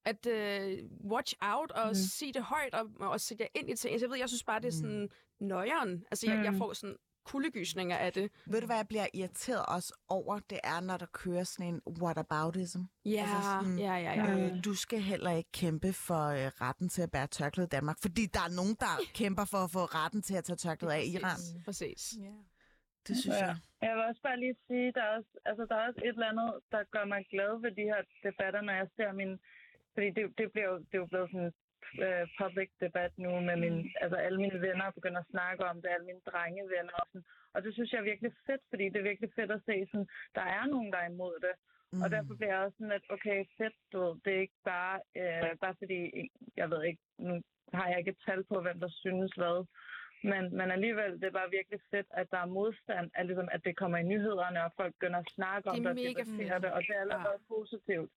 at 0.04 0.26
uh, 0.26 1.10
watch 1.10 1.34
out 1.40 1.70
og 1.70 1.88
mm. 1.88 1.94
sige 1.94 2.32
det 2.32 2.42
højt 2.42 2.74
og, 2.74 2.86
og 3.00 3.20
sætte 3.20 3.42
jer 3.44 3.60
ind 3.60 3.70
i 3.70 3.76
ting. 3.76 3.92
Altså, 3.92 4.06
jeg 4.06 4.10
ved, 4.10 4.18
jeg 4.18 4.28
synes 4.28 4.44
bare, 4.44 4.60
det 4.60 4.68
er 4.68 4.72
sådan 4.72 5.10
mm. 5.40 5.46
nøjeren. 5.46 6.04
Altså, 6.10 6.26
jeg, 6.26 6.36
mm. 6.36 6.44
jeg 6.44 6.54
får 6.54 6.72
sådan 6.72 6.96
kuldegysninger 7.26 7.96
af 7.96 8.12
det. 8.12 8.30
Ved 8.46 8.60
du, 8.60 8.66
hvad 8.66 8.76
jeg 8.76 8.88
bliver 8.88 9.06
irriteret 9.14 9.66
også 9.66 9.92
over? 10.08 10.38
Det 10.50 10.60
er, 10.64 10.80
når 10.80 10.96
der 10.96 11.06
kører 11.06 11.44
sådan 11.44 11.74
en 11.74 11.80
whataboutism. 12.02 12.80
Ja, 13.04 13.20
Altså 13.20 13.42
sådan, 13.42 13.78
ja, 13.78 13.94
ja, 13.94 14.12
ja. 14.12 14.38
Øh, 14.38 14.64
du 14.64 14.74
skal 14.74 15.00
heller 15.00 15.30
ikke 15.30 15.52
kæmpe 15.52 15.92
for 15.92 16.26
øh, 16.26 16.46
retten 16.46 16.88
til 16.88 17.02
at 17.02 17.10
bære 17.10 17.26
tørklæde 17.26 17.66
i 17.66 17.68
Danmark, 17.68 17.96
fordi 18.00 18.26
der 18.26 18.40
er 18.40 18.54
nogen, 18.54 18.76
der 18.80 19.00
kæmper 19.14 19.44
for 19.44 19.58
at 19.58 19.70
få 19.70 19.84
retten 19.84 20.22
til 20.22 20.34
at 20.34 20.44
tage 20.44 20.56
tørklæde 20.56 20.94
af 20.94 21.02
i 21.02 21.12
Iran. 21.12 21.38
Præcis. 21.64 22.14
Det 23.08 23.16
synes 23.16 23.36
Ja. 23.40 23.46
jeg. 23.46 23.56
Jeg 23.82 23.92
vil 23.96 24.04
også 24.10 24.22
bare 24.28 24.40
lige 24.40 24.56
sige, 24.66 24.92
der 24.96 25.02
er 25.02 25.12
også, 25.18 25.32
altså, 25.44 25.62
der 25.70 25.76
er 25.76 25.86
også 25.88 26.00
et 26.04 26.08
eller 26.16 26.32
andet, 26.32 26.50
der 26.72 26.82
gør 26.94 27.04
mig 27.04 27.22
glad 27.32 27.52
ved 27.64 27.72
de 27.80 27.90
her 27.92 28.02
debatter, 28.26 28.60
når 28.60 28.72
jeg 28.80 28.88
ser 28.96 29.12
min... 29.12 29.32
Fordi 29.94 30.08
det, 30.16 30.38
det, 30.38 30.52
bliver 30.52 30.68
jo, 30.72 30.78
det 30.78 30.94
er 30.94 31.02
jo 31.04 31.06
blevet 31.12 31.30
sådan 31.30 31.52
uh, 32.06 32.24
public 32.40 32.70
debat 32.84 33.12
nu 33.24 33.30
med 33.48 33.56
min, 33.64 33.76
altså 34.02 34.16
alle 34.26 34.40
mine 34.44 34.60
venner 34.66 34.90
begynder 34.90 35.20
at 35.20 35.30
snakke 35.34 35.64
om 35.70 35.76
det, 35.82 35.88
alle 35.94 36.06
mine 36.06 36.20
drengevenner 36.30 36.92
og 37.02 37.06
sådan. 37.08 37.24
Og 37.54 37.62
det 37.64 37.70
synes 37.74 37.92
jeg 37.92 37.98
er 37.98 38.10
virkelig 38.12 38.32
fedt, 38.46 38.62
fordi 38.70 38.84
det 38.84 38.96
er 38.98 39.08
virkelig 39.10 39.30
fedt 39.38 39.50
at 39.50 39.62
se, 39.68 39.86
sådan, 39.90 40.08
der 40.34 40.46
er 40.58 40.64
nogen, 40.66 40.92
der 40.92 40.98
er 40.98 41.08
imod 41.14 41.34
det. 41.46 41.54
Mm. 41.92 42.02
Og 42.02 42.10
derfor 42.10 42.34
bliver 42.34 42.52
jeg 42.54 42.64
også 42.64 42.76
sådan, 42.78 42.92
at 42.98 43.04
okay, 43.10 43.38
fedt, 43.58 43.76
du 43.92 43.96
ved, 44.04 44.14
det 44.24 44.32
er 44.36 44.40
ikke 44.46 44.60
bare, 44.64 44.96
øh, 45.20 45.56
bare 45.64 45.74
fordi, 45.78 46.00
jeg 46.56 46.70
ved 46.70 46.80
ikke, 46.84 47.02
nu 47.18 47.32
har 47.78 47.88
jeg 47.88 47.98
ikke 47.98 48.10
et 48.10 48.22
tal 48.26 48.44
på, 48.44 48.60
hvem 48.60 48.80
der 48.80 48.88
synes 49.04 49.32
hvad, 49.40 49.56
men, 50.32 50.42
men 50.58 50.70
alligevel, 50.76 51.12
det 51.20 51.24
er 51.24 51.36
bare 51.40 51.50
virkelig 51.50 51.80
fedt, 51.90 52.06
at 52.10 52.26
der 52.30 52.38
er 52.38 52.46
modstand, 52.46 53.06
at, 53.14 53.26
ligesom, 53.26 53.48
at 53.52 53.60
det 53.64 53.76
kommer 53.76 53.98
i 53.98 54.02
nyhederne, 54.02 54.64
og 54.64 54.70
folk 54.76 54.92
begynder 54.94 55.18
at 55.18 55.30
snakke 55.36 55.70
om 55.70 55.76
Det 55.76 55.82
det, 55.84 55.90
og 55.90 55.94
mega 55.96 56.08
debattere 56.08 56.48
fedt. 56.54 56.62
det, 56.62 56.70
og 56.76 56.80
det 56.86 56.94
er 56.96 57.00
allerede 57.00 57.38
positivt. 57.48 58.10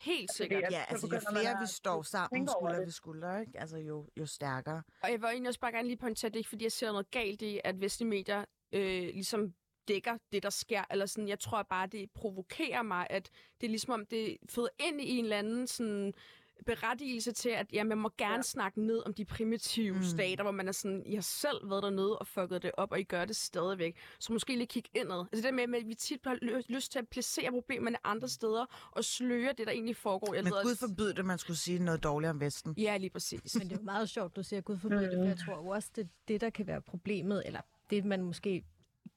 Helt 0.00 0.32
sikkert. 0.32 0.64
at 0.64 0.72
Ja, 0.72 0.80
så 0.80 0.86
altså 0.90 1.06
jo 1.12 1.20
flere 1.32 1.60
vi 1.60 1.66
står 1.66 2.02
sammen 2.02 2.48
skulder 2.48 2.74
det. 2.76 2.84
ved 2.86 2.90
skulder, 2.90 3.38
ikke? 3.40 3.52
Altså 3.60 3.78
jo, 3.78 4.08
jo 4.16 4.26
stærkere. 4.26 4.82
Og 5.02 5.10
jeg 5.10 5.20
vil 5.20 5.26
egentlig 5.26 5.48
også 5.48 5.60
bare 5.60 5.72
gerne 5.72 5.88
lige 5.88 5.96
pointere, 5.96 6.26
at 6.28 6.34
det 6.34 6.40
ikke 6.40 6.48
fordi, 6.48 6.64
jeg 6.64 6.72
ser 6.72 6.92
noget 6.92 7.10
galt 7.10 7.42
i, 7.42 7.60
at 7.64 7.80
vestlige 7.80 8.08
medier 8.08 8.44
øh, 8.72 9.02
ligesom 9.18 9.54
dækker 9.88 10.18
det, 10.32 10.42
der 10.42 10.50
sker. 10.50 10.82
Eller 10.90 11.06
sådan, 11.06 11.28
jeg 11.28 11.38
tror 11.40 11.62
bare, 11.62 11.86
det 11.86 12.10
provokerer 12.14 12.82
mig, 12.82 13.06
at 13.10 13.30
det 13.60 13.66
er 13.66 13.70
ligesom 13.70 13.92
om, 13.92 14.06
det 14.06 14.36
føder 14.50 14.68
ind 14.88 15.00
i 15.00 15.18
en 15.18 15.24
eller 15.24 15.38
anden 15.38 15.66
sådan, 15.66 16.14
berettigelse 16.62 17.32
til, 17.32 17.48
at 17.48 17.66
ja, 17.72 17.84
man 17.84 17.98
må 17.98 18.10
gerne 18.18 18.34
ja. 18.34 18.42
snakke 18.42 18.80
ned 18.86 19.02
om 19.06 19.14
de 19.14 19.24
primitive 19.24 19.92
Mm. 19.92 19.98
mm. 19.98 20.04
stater, 20.04 20.42
hvor 20.42 20.50
man 20.52 20.68
er 20.68 20.72
sådan, 20.72 21.02
I 21.06 21.14
har 21.14 21.22
selv 21.22 21.70
været 21.70 21.82
dernede 21.82 22.18
og 22.18 22.26
fucket 22.26 22.62
det 22.62 22.70
op, 22.76 22.92
og 22.92 23.00
I 23.00 23.02
gør 23.02 23.24
det 23.24 23.36
stadigvæk. 23.36 23.96
Så 24.18 24.32
måske 24.32 24.56
lige 24.56 24.66
kigge 24.66 24.88
indad. 24.94 25.24
Altså 25.32 25.46
det 25.46 25.54
med, 25.68 25.78
at 25.78 25.88
vi 25.88 25.94
tit 25.94 26.20
har 26.24 26.38
ly- 26.42 26.62
lyst 26.68 26.92
til 26.92 26.98
at 26.98 27.08
placere 27.08 27.50
problemerne 27.50 28.06
andre 28.06 28.28
steder, 28.28 28.90
og 28.90 29.04
sløre 29.04 29.52
det, 29.58 29.66
der 29.66 29.72
egentlig 29.72 29.96
foregår. 29.96 30.34
Jeg 30.34 30.44
Men 30.44 30.52
ved, 30.52 30.62
Gud 30.62 30.76
forbyde 30.76 31.08
det, 31.08 31.18
at 31.18 31.24
man 31.24 31.38
skulle 31.38 31.56
sige 31.56 31.78
noget 31.78 32.02
dårligt 32.02 32.30
om 32.30 32.40
Vesten. 32.40 32.74
Ja, 32.78 32.96
lige 32.96 33.10
præcis. 33.10 33.54
Men 33.54 33.68
det 33.68 33.72
er 33.72 33.76
jo 33.76 33.84
meget 33.84 34.08
sjovt, 34.08 34.36
du 34.36 34.42
siger 34.42 34.60
Gud 34.60 34.78
forbyde 34.78 35.00
det, 35.00 35.18
for 35.18 35.24
jeg 35.24 35.38
tror 35.38 35.56
jo 35.56 35.66
også, 35.68 35.88
det, 35.96 36.08
det 36.28 36.40
der 36.40 36.50
kan 36.50 36.66
være 36.66 36.80
problemet, 36.80 37.42
eller 37.46 37.60
det 37.90 38.04
man 38.04 38.22
måske 38.22 38.64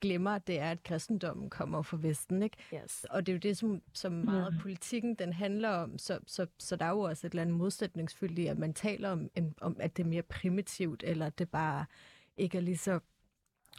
glemmer, 0.01 0.37
det 0.37 0.59
er, 0.59 0.71
at 0.71 0.83
kristendommen 0.83 1.49
kommer 1.49 1.81
fra 1.81 1.97
Vesten, 2.01 2.43
ikke? 2.43 2.57
Yes. 2.73 3.05
Og 3.09 3.25
det 3.25 3.31
er 3.31 3.35
jo 3.35 3.39
det, 3.39 3.57
som, 3.57 3.81
som 3.93 4.11
meget 4.11 4.45
af 4.45 4.59
politikken 4.61 5.15
den 5.15 5.33
handler 5.33 5.69
om. 5.69 5.97
Så, 5.97 6.19
så, 6.27 6.47
så 6.59 6.75
der 6.75 6.85
er 6.85 6.89
jo 6.89 6.99
også 6.99 7.27
et 7.27 7.31
eller 7.31 7.41
andet 7.41 7.57
modsætningsfyldt 7.57 8.39
i, 8.39 8.47
at 8.47 8.57
man 8.57 8.73
taler 8.73 9.09
om, 9.09 9.29
en, 9.35 9.55
om, 9.61 9.77
at 9.79 9.97
det 9.97 10.03
er 10.03 10.07
mere 10.07 10.23
primitivt, 10.23 11.03
eller 11.07 11.25
at 11.25 11.39
det 11.39 11.49
bare 11.49 11.85
ikke 12.37 12.57
er 12.57 12.61
lige 12.61 12.77
så 12.77 12.99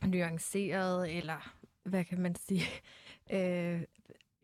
nuanceret, 0.07 1.17
eller 1.17 1.57
hvad 1.83 2.05
kan 2.05 2.21
man 2.21 2.35
sige? 2.35 2.63
Øh, 3.31 3.83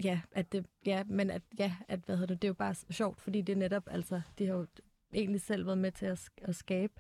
ja, 0.05 0.21
at 0.33 0.53
det, 0.53 0.67
ja, 0.87 1.05
men 1.05 1.31
at, 1.31 1.43
ja, 1.59 1.77
at, 1.89 2.01
hvad 2.01 2.17
hedder 2.17 2.35
det, 2.35 2.43
det 2.43 2.49
er 2.49 2.51
jo 2.51 2.55
bare 2.55 2.75
sjovt, 2.75 3.21
fordi 3.21 3.43
det 3.43 3.53
er 3.53 3.57
netop, 3.57 3.83
altså, 3.91 4.21
de 4.39 4.47
har 4.47 4.55
jo 4.55 4.67
egentlig 5.13 5.41
selv 5.41 5.67
været 5.67 5.79
med 5.79 5.93
til 5.93 6.07
at, 6.07 6.31
at 6.43 6.57
skabe 6.57 6.93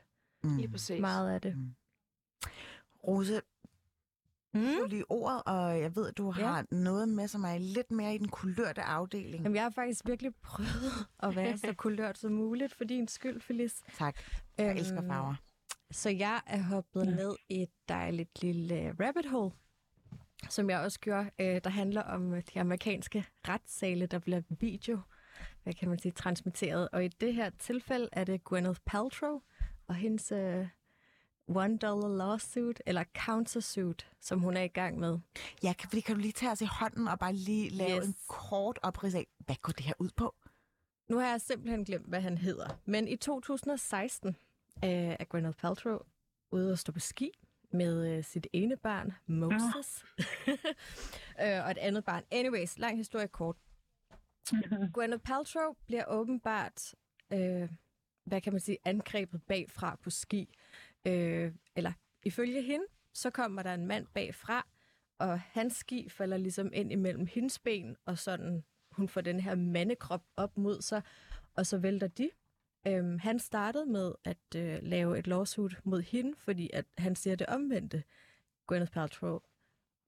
Mm. 0.45 1.01
Meget 1.01 1.31
af 1.35 1.41
det. 1.41 1.75
Rose, 3.07 3.41
Mm. 4.55 4.89
lige 4.89 5.11
ordet, 5.11 5.43
og 5.47 5.81
jeg 5.81 5.97
ved, 5.97 6.09
at 6.09 6.19
du 6.19 6.35
Ja. 6.39 6.47
har 6.47 6.67
noget 6.71 7.09
med, 7.09 7.29
som 7.29 7.45
er 7.45 7.59
lidt 7.59 7.91
mere 7.91 8.15
i 8.15 8.19
den 8.19 8.29
kulørte 8.29 8.83
afdeling. 8.83 9.43
Jamen, 9.43 9.55
jeg 9.57 9.63
har 9.63 9.71
faktisk 9.71 10.01
virkelig 10.07 10.33
prøvet 10.43 11.07
at 11.19 11.37
være 11.37 11.59
så 11.59 11.75
kulørt 11.77 12.19
som 12.19 12.33
muligt, 12.33 12.75
for 12.75 12.85
din 12.85 13.09
skyld, 13.09 13.41
Felice. 13.41 13.83
Tak. 13.99 14.17
Jeg 14.59 14.67
Øhm, 14.71 14.77
elsker 14.77 15.03
farver. 15.07 15.35
Så 15.91 16.11
jeg 16.11 16.41
er 16.47 16.63
hoppet 16.63 17.07
ned 17.07 17.37
i 17.49 17.63
et 17.63 17.69
dejligt 17.89 18.43
lille 18.43 18.95
rabbit 19.01 19.27
hole, 19.31 19.51
som 20.49 20.71
jeg 20.71 20.81
også 20.81 21.01
gjorde, 21.01 21.31
øh, 21.39 21.61
der 21.65 21.71
handler 21.71 22.03
om 22.03 22.35
øh, 22.35 22.43
de 22.55 22.61
amerikanske 22.61 23.25
retssale, 23.49 24.07
der 24.07 24.19
bliver 24.19 24.43
video, 24.61 25.01
hvad 25.63 25.73
kan 25.75 25.89
man 25.89 25.99
sige, 25.99 26.13
transmitteret. 26.13 26.89
Og 26.93 27.05
i 27.05 27.09
det 27.09 27.35
her 27.35 27.51
tilfælde 27.59 28.09
er 28.13 28.25
det 28.25 28.45
Gwyneth 28.45 28.81
Paltrow 28.87 29.41
og 29.87 29.95
hendes 29.95 30.33
øh, 30.33 30.67
one 31.49 31.79
dollar 31.79 32.09
lawsuit, 32.09 32.83
eller 32.87 33.05
countersuit, 33.27 34.11
som 34.21 34.41
hun 34.41 34.57
er 34.57 34.63
i 34.63 34.69
gang 34.69 34.99
med. 34.99 35.19
Ja, 35.63 35.73
kan, 35.79 35.89
fordi 35.89 36.01
kan 36.01 36.15
du 36.15 36.21
lige 36.21 36.33
tage 36.33 36.53
os 36.53 36.61
i 36.61 36.69
hånden 36.81 37.09
og 37.09 37.19
bare 37.19 37.33
lige 37.33 37.69
lave 37.71 37.99
Yes. 38.01 38.07
en 38.07 38.15
kort 38.29 38.79
oprids 38.83 39.15
af, 39.15 39.27
hvad 39.39 39.57
går 39.63 39.73
det 39.73 39.85
her 39.87 39.95
ud 39.99 40.11
på? 40.17 40.35
Nu 41.09 41.19
har 41.19 41.31
jeg 41.31 41.41
simpelthen 41.41 41.85
glemt, 41.85 42.07
hvad 42.09 42.21
han 42.21 42.39
hedder. 42.39 42.81
Men 42.85 43.09
i 43.09 43.17
2016 43.17 44.29
øh, 44.85 44.91
er 44.91 45.25
Gwyneth 45.25 45.57
Paltrow 45.59 45.99
ude 46.51 46.73
at 46.73 46.79
stå 46.79 46.93
på 46.93 47.01
ski 47.01 47.31
med 47.73 48.17
øh, 48.19 48.25
sit 48.25 48.47
ene 48.53 48.77
barn, 48.77 49.13
Moses, 49.27 50.05
øh, 51.43 51.65
og 51.65 51.71
et 51.71 51.79
andet 51.79 52.05
barn. 52.05 52.23
Anyways, 52.31 52.79
lang 52.79 52.97
historie 52.97 53.29
kort. 53.29 53.57
Gwyneth 54.95 55.23
Paltrow 55.23 55.75
bliver 55.87 56.05
åbenbart, 56.09 56.95
øh, 57.33 57.69
hvad 58.25 58.41
kan 58.41 58.53
man 58.53 58.61
sige, 58.61 58.79
angrebet 58.85 59.43
bagfra 59.43 59.97
på 60.03 60.11
ski. 60.11 60.55
Øh, 61.07 61.53
eller 61.77 61.93
ifølge 62.25 62.63
hende, 62.63 62.87
så 63.15 63.31
kommer 63.31 63.63
der 63.63 63.75
en 63.75 63.87
mand 63.87 64.07
bagfra, 64.15 64.67
og 65.19 65.41
hans 65.41 65.75
ski 65.77 66.09
falder 66.09 66.37
ligesom 66.37 66.71
ind 66.73 66.93
imellem 66.93 67.27
hendes 67.27 67.59
ben, 67.59 67.97
og 68.05 68.19
sådan 68.19 68.65
hun 68.91 69.09
får 69.09 69.21
den 69.21 69.41
her 69.41 69.55
mandekrop 69.55 70.25
op 70.37 70.59
mod 70.59 70.83
sig, 70.83 71.03
og 71.55 71.67
så 71.67 71.79
vælter 71.79 72.07
de. 72.07 72.31
Øhm, 72.87 73.19
han 73.19 73.39
startede 73.39 73.87
med 73.87 74.13
at 74.25 74.39
øh, 74.57 74.79
lave 74.83 75.19
et 75.19 75.27
lawsuit 75.27 75.87
mod 75.87 76.03
hende, 76.03 76.35
fordi 76.39 76.71
at 76.73 76.85
han 76.99 77.17
siger 77.17 77.37
det 77.37 77.47
omvendte. 77.47 78.03
Gwyneth 78.67 78.93
Paltrow 78.93 79.39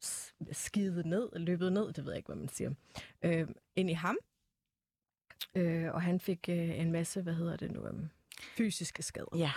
s- 0.04 0.34
skidede 0.52 1.08
ned, 1.08 1.28
løbet 1.36 1.72
ned, 1.72 1.92
det 1.92 2.04
ved 2.04 2.12
jeg 2.12 2.16
ikke, 2.16 2.26
hvad 2.26 2.36
man 2.36 2.48
siger, 2.48 2.70
øh, 3.22 3.48
ind 3.76 3.90
i 3.90 3.92
ham. 3.92 4.18
Øh, 5.56 5.94
og 5.94 6.02
han 6.02 6.20
fik 6.20 6.48
øh, 6.48 6.78
en 6.80 6.92
masse, 6.92 7.22
hvad 7.22 7.34
hedder 7.34 7.56
det 7.56 7.70
nu, 7.70 7.86
øh, 7.86 7.94
fysiske 8.56 9.02
skader. 9.02 9.36
Ja. 9.38 9.50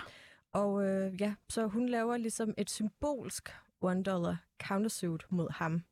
Og 0.52 0.86
øh, 0.86 1.20
ja, 1.20 1.34
så 1.48 1.66
hun 1.66 1.88
laver 1.88 2.16
ligesom 2.16 2.54
et 2.58 2.70
symbolsk 2.70 3.48
one 3.80 4.02
dollar 4.02 4.36
countersuit 4.62 5.26
mod 5.30 5.50
ham. 5.52 5.82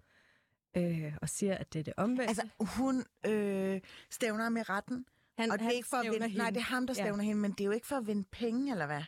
Øh, 0.76 1.12
og 1.22 1.28
siger, 1.28 1.54
at 1.54 1.72
det 1.72 1.78
er 1.78 1.82
det 1.82 1.94
omvendte. 1.96 2.28
Altså, 2.28 2.48
hun 2.60 3.04
øh, 3.26 3.80
stævner 4.10 4.44
ham 4.44 4.56
i 4.56 4.62
retten, 4.62 5.06
han, 5.38 5.50
og 5.50 5.58
det 5.58 5.66
er 5.66 5.70
ikke 5.70 5.88
for 5.88 5.96
at 5.96 6.04
vinde, 6.04 6.18
nej, 6.18 6.28
hende. 6.28 6.44
det 6.46 6.56
er 6.56 6.60
ham, 6.60 6.86
der 6.86 6.94
Ja. 6.96 7.02
stævner 7.04 7.24
hende, 7.24 7.40
men 7.42 7.50
det 7.50 7.60
er 7.60 7.64
jo 7.64 7.70
ikke 7.70 7.86
for 7.86 7.96
at 7.96 8.06
vinde 8.06 8.24
penge, 8.32 8.72
eller 8.72 8.86
hvad? 8.86 9.02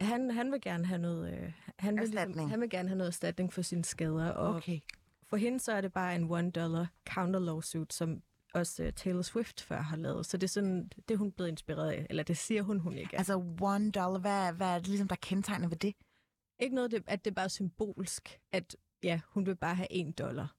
Han, 0.00 0.30
han 0.30 0.52
vil 0.52 0.60
gerne 0.60 0.86
have 0.86 0.98
noget... 0.98 1.32
Øh, 1.32 1.52
han, 1.78 1.94
vil 2.00 2.08
ligesom, 2.08 2.48
han 2.48 2.60
vil 2.60 2.70
gerne 2.70 2.88
have 2.88 2.98
noget 2.98 3.08
erstatning 3.08 3.52
for 3.52 3.62
sine 3.62 3.84
skader. 3.84 4.30
Og 4.30 4.54
Okay. 4.54 4.80
for 5.26 5.36
hende 5.36 5.60
så 5.60 5.72
er 5.72 5.80
det 5.80 5.92
bare 5.92 6.14
en 6.14 6.30
one 6.30 6.50
dollar 6.50 6.86
counter 7.08 7.40
lawsuit, 7.40 7.92
som 7.92 8.22
også 8.54 8.84
uh, 8.84 8.92
Taylor 8.92 9.22
Swift 9.22 9.60
før 9.60 9.80
har 9.80 9.96
lavet. 9.96 10.26
Så 10.26 10.36
det 10.36 10.44
er 10.44 10.48
sådan, 10.48 10.88
det 11.08 11.14
er 11.14 11.18
hun 11.18 11.32
blevet 11.32 11.50
inspireret 11.50 11.90
af. 11.90 12.06
Eller 12.10 12.22
det 12.22 12.36
siger 12.36 12.62
hun, 12.62 12.78
hun 12.78 12.98
ikke 12.98 13.14
er. 13.14 13.18
Altså, 13.18 13.34
one 13.60 13.90
dollar, 13.90 14.18
hvad, 14.18 14.52
hvad 14.52 14.66
er 14.66 14.78
det 14.78 14.88
ligesom, 14.88 15.08
der 15.08 15.16
kendetegner 15.16 15.68
ved 15.68 15.76
det? 15.76 15.94
Ikke 16.58 16.74
noget, 16.74 16.90
det, 16.90 17.02
at 17.06 17.24
det 17.24 17.30
er 17.30 17.34
bare 17.34 17.48
symbolsk, 17.48 18.40
at 18.52 18.76
ja, 19.02 19.20
hun 19.28 19.46
vil 19.46 19.56
bare 19.56 19.74
have 19.74 19.92
en 19.92 20.12
dollar. 20.12 20.55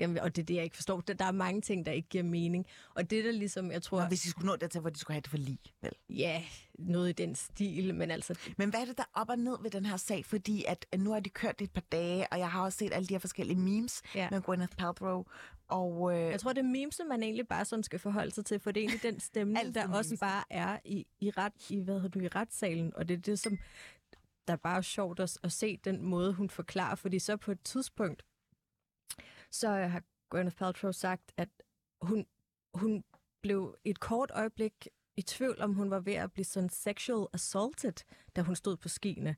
Jamen, 0.00 0.18
og 0.18 0.36
det 0.36 0.42
er 0.42 0.46
det, 0.46 0.54
jeg 0.54 0.64
ikke 0.64 0.76
forstår. 0.76 1.00
Der, 1.00 1.14
der 1.14 1.24
er 1.24 1.32
mange 1.32 1.60
ting, 1.60 1.86
der 1.86 1.92
ikke 1.92 2.08
giver 2.08 2.24
mening. 2.24 2.66
Og 2.94 3.10
det 3.10 3.24
der 3.24 3.32
ligesom, 3.32 3.70
jeg 3.72 3.82
tror, 3.82 4.00
Nå, 4.00 4.06
hvis 4.06 4.20
de 4.20 4.30
skulle 4.30 4.46
nå 4.46 4.56
dertil, 4.56 4.80
hvor 4.80 4.90
de 4.90 4.98
skulle 4.98 5.14
have 5.14 5.20
det 5.20 5.30
for 5.30 5.36
lige, 5.36 5.58
vel? 5.82 5.92
ja, 6.10 6.42
noget 6.78 7.08
i 7.08 7.12
den 7.12 7.34
stil, 7.34 7.94
men 7.94 8.10
altså, 8.10 8.38
Men 8.56 8.70
hvad 8.70 8.80
er 8.80 8.84
det, 8.84 8.98
der 8.98 9.04
er 9.04 9.20
op 9.20 9.28
og 9.28 9.38
ned 9.38 9.56
ved 9.62 9.70
den 9.70 9.86
her 9.86 9.96
sag? 9.96 10.24
Fordi 10.24 10.64
at 10.68 10.86
nu 10.98 11.12
har 11.12 11.20
de 11.20 11.30
kørt 11.30 11.58
det 11.58 11.64
et 11.64 11.72
par 11.72 11.84
dage, 11.92 12.26
og 12.32 12.38
jeg 12.38 12.50
har 12.50 12.62
også 12.64 12.78
set 12.78 12.92
alle 12.94 13.06
de 13.06 13.14
her 13.14 13.18
forskellige 13.18 13.58
memes 13.58 14.02
Ja. 14.14 14.28
med 14.30 14.40
Gwyneth 14.42 14.76
Paltrow. 14.76 15.24
Og 15.68 16.12
øh, 16.18 16.30
jeg 16.30 16.40
tror, 16.40 16.52
det 16.52 16.58
er 16.60 16.64
memese, 16.68 17.04
man 17.04 17.22
egentlig 17.22 17.48
bare 17.48 17.64
sådan 17.64 17.82
skal 17.82 17.98
forholde 17.98 18.30
sig 18.34 18.44
til, 18.44 18.60
for 18.60 18.70
det 18.72 18.80
er 18.80 18.84
egentlig 18.88 19.02
den 19.12 19.20
stemning, 19.20 19.74
der 19.74 19.82
også 19.82 19.92
memesen. 20.08 20.18
bare 20.18 20.44
er 20.50 20.78
i, 20.84 21.06
i, 21.20 21.30
ret, 21.30 21.52
i, 21.70 21.80
hvad 21.80 21.94
hedder 21.94 22.08
du, 22.08 22.20
i 22.20 22.28
retssalen, 22.28 22.92
og 22.96 23.08
det 23.08 23.14
er 23.16 23.20
det, 23.20 23.38
som 23.38 23.58
der 24.48 24.52
er 24.52 24.56
bare 24.58 24.82
sjovt 24.82 25.20
at, 25.20 25.38
at 25.42 25.52
se 25.52 25.76
den 25.84 26.02
måde, 26.02 26.32
hun 26.32 26.50
forklarer, 26.50 26.94
fordi 26.94 27.18
så 27.18 27.36
på 27.36 27.52
et 27.52 27.60
tidspunkt, 27.64 28.22
så 29.50 29.68
har 29.68 30.02
Gwyneth 30.30 30.56
Paltrow 30.56 30.92
sagt, 30.92 31.32
at 31.36 31.48
hun, 32.02 32.26
hun 32.74 33.04
blev 33.42 33.76
et 33.84 34.00
kort 34.00 34.30
øjeblik 34.34 34.88
i 35.16 35.22
tvivl, 35.22 35.60
om 35.60 35.74
hun 35.74 35.90
var 35.90 36.00
ved 36.00 36.12
at 36.14 36.32
blive 36.32 36.44
sådan 36.44 36.68
sexual 36.68 37.26
assaulted, 37.32 37.92
da 38.36 38.40
hun 38.42 38.56
stod 38.56 38.76
på 38.76 38.88
skiene. 38.88 39.36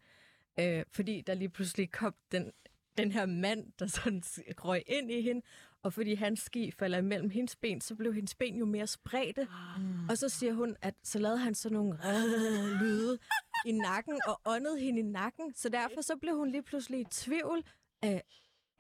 Øh, 0.60 0.84
fordi 0.90 1.20
der 1.20 1.34
lige 1.34 1.48
pludselig 1.48 1.90
kom 1.90 2.14
den, 2.32 2.52
den 2.98 3.12
her 3.12 3.26
mand, 3.26 3.72
der 3.78 3.86
sådan 3.86 4.22
røg 4.64 4.82
ind 4.86 5.10
i 5.10 5.20
hende, 5.22 5.42
og 5.82 5.92
fordi 5.92 6.14
hans 6.14 6.40
ski 6.40 6.70
falder 6.70 6.98
imellem 6.98 7.30
hendes 7.30 7.56
ben, 7.56 7.80
så 7.80 7.94
blev 7.94 8.14
hendes 8.14 8.34
ben 8.34 8.56
jo 8.56 8.64
mere 8.64 8.86
spredte. 8.86 9.48
mm, 9.78 10.08
Og 10.08 10.18
så 10.18 10.28
siger 10.28 10.52
hun, 10.52 10.76
at 10.82 10.94
så 11.02 11.18
lavede 11.18 11.38
han 11.38 11.54
sådan 11.54 11.76
nogle 11.76 11.98
øh, 12.08 12.80
lyde 12.80 13.18
i 13.66 13.72
nakken, 13.72 14.20
og 14.26 14.40
åndede 14.44 14.78
hende 14.80 15.00
i 15.00 15.02
nakken. 15.02 15.54
Så 15.54 15.68
derfor 15.68 16.00
så 16.00 16.16
blev 16.16 16.36
hun 16.36 16.50
lige 16.50 16.62
pludselig 16.62 17.00
i 17.00 17.04
tvivl. 17.10 17.64
uh, 18.06 18.18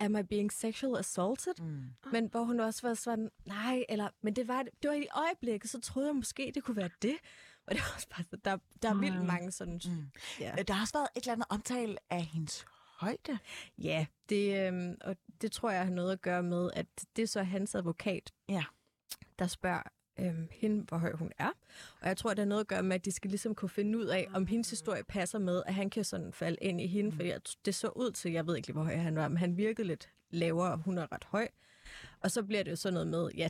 am 0.04 0.16
I 0.16 0.22
being 0.22 0.52
sexual 0.52 0.96
assaulted? 0.98 1.52
Mm. 1.58 1.84
Men 2.12 2.26
hvor 2.30 2.44
hun 2.44 2.60
også 2.60 2.88
var 2.88 2.94
sådan, 2.94 3.30
nej, 3.46 3.84
eller, 3.88 4.08
men 4.22 4.36
det 4.36 4.48
var, 4.48 4.62
det 4.62 4.88
var 4.90 4.94
i 4.96 5.06
øjeblikket, 5.14 5.70
så 5.70 5.80
troede 5.80 6.08
jeg 6.08 6.16
måske, 6.16 6.52
det 6.54 6.64
kunne 6.64 6.76
være 6.76 6.90
det. 7.02 7.16
Og 7.66 7.74
det 7.74 7.80
var 7.80 7.92
også 7.94 8.08
bare, 8.08 8.24
der, 8.44 8.58
der 8.82 8.88
er 8.90 8.94
vildt 8.94 9.20
Mm. 9.20 9.26
mange 9.26 9.50
sådan, 9.50 9.80
Mm. 9.86 10.06
ja. 10.40 10.52
Øh, 10.58 10.64
Der 10.68 10.74
har 10.74 10.82
også 10.82 10.94
været 10.98 11.08
et 11.16 11.20
eller 11.20 11.32
andet 11.32 11.46
omtale 11.50 11.96
af 12.10 12.22
hendes 12.24 12.64
højde. 12.98 13.38
Ja, 13.78 14.06
det, 14.28 14.66
øhm, 14.68 14.96
og 15.00 15.16
det 15.40 15.52
tror 15.52 15.70
jeg 15.70 15.84
har 15.84 15.90
noget 15.90 16.12
at 16.12 16.20
gøre 16.22 16.42
med, 16.42 16.70
at 16.74 16.86
det 17.16 17.22
er 17.22 17.26
så 17.26 17.42
hans 17.42 17.74
advokat, 17.74 18.32
Ja. 18.48 18.64
der 19.38 19.46
spørger 19.46 19.82
øhm, 20.18 20.48
hende, 20.50 20.84
hvor 20.88 20.96
høj 20.96 21.12
hun 21.12 21.32
er. 21.38 21.50
Og 22.00 22.08
jeg 22.08 22.16
tror, 22.16 22.30
det 22.30 22.38
har 22.38 22.46
noget 22.46 22.60
at 22.60 22.68
gøre 22.68 22.82
med, 22.82 22.94
at 22.94 23.04
de 23.04 23.12
skal 23.12 23.30
ligesom 23.30 23.54
kunne 23.54 23.68
finde 23.68 23.98
ud 23.98 24.06
af, 24.06 24.28
om 24.34 24.46
hendes 24.46 24.70
historie 24.70 25.04
passer 25.04 25.38
med, 25.38 25.62
at 25.66 25.74
han 25.74 25.90
kan 25.90 26.04
sådan 26.04 26.32
falde 26.32 26.58
ind 26.60 26.80
i 26.80 26.86
hende, 26.86 27.12
fordi 27.12 27.30
at 27.30 27.56
det 27.64 27.74
så 27.74 27.88
ud 27.88 28.10
til, 28.10 28.32
jeg 28.32 28.46
ved 28.46 28.56
ikke 28.56 28.68
lige, 28.68 28.74
hvor 28.74 28.84
høj 28.84 28.96
han 28.96 29.16
var, 29.16 29.28
men 29.28 29.36
han 29.38 29.56
virkede 29.56 29.86
lidt 29.86 30.08
lavere, 30.30 30.72
og 30.72 30.78
hun 30.78 30.98
er 30.98 31.12
ret 31.12 31.24
høj. 31.24 31.48
Og 32.20 32.30
så 32.30 32.42
bliver 32.42 32.62
det 32.62 32.70
jo 32.70 32.76
sådan 32.76 32.94
noget 32.94 33.08
med, 33.08 33.30
ja, 33.36 33.48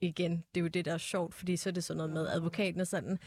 igen, 0.00 0.44
det 0.54 0.60
er 0.60 0.62
jo 0.62 0.68
det, 0.68 0.84
der 0.84 0.92
er 0.92 0.98
sjovt, 0.98 1.34
fordi 1.34 1.56
så 1.56 1.68
er 1.68 1.72
det 1.72 1.84
sådan 1.84 1.96
noget 1.96 2.12
med, 2.12 2.28
advokaten 2.28 2.80
er 2.80 2.84
sådan, 2.84 3.18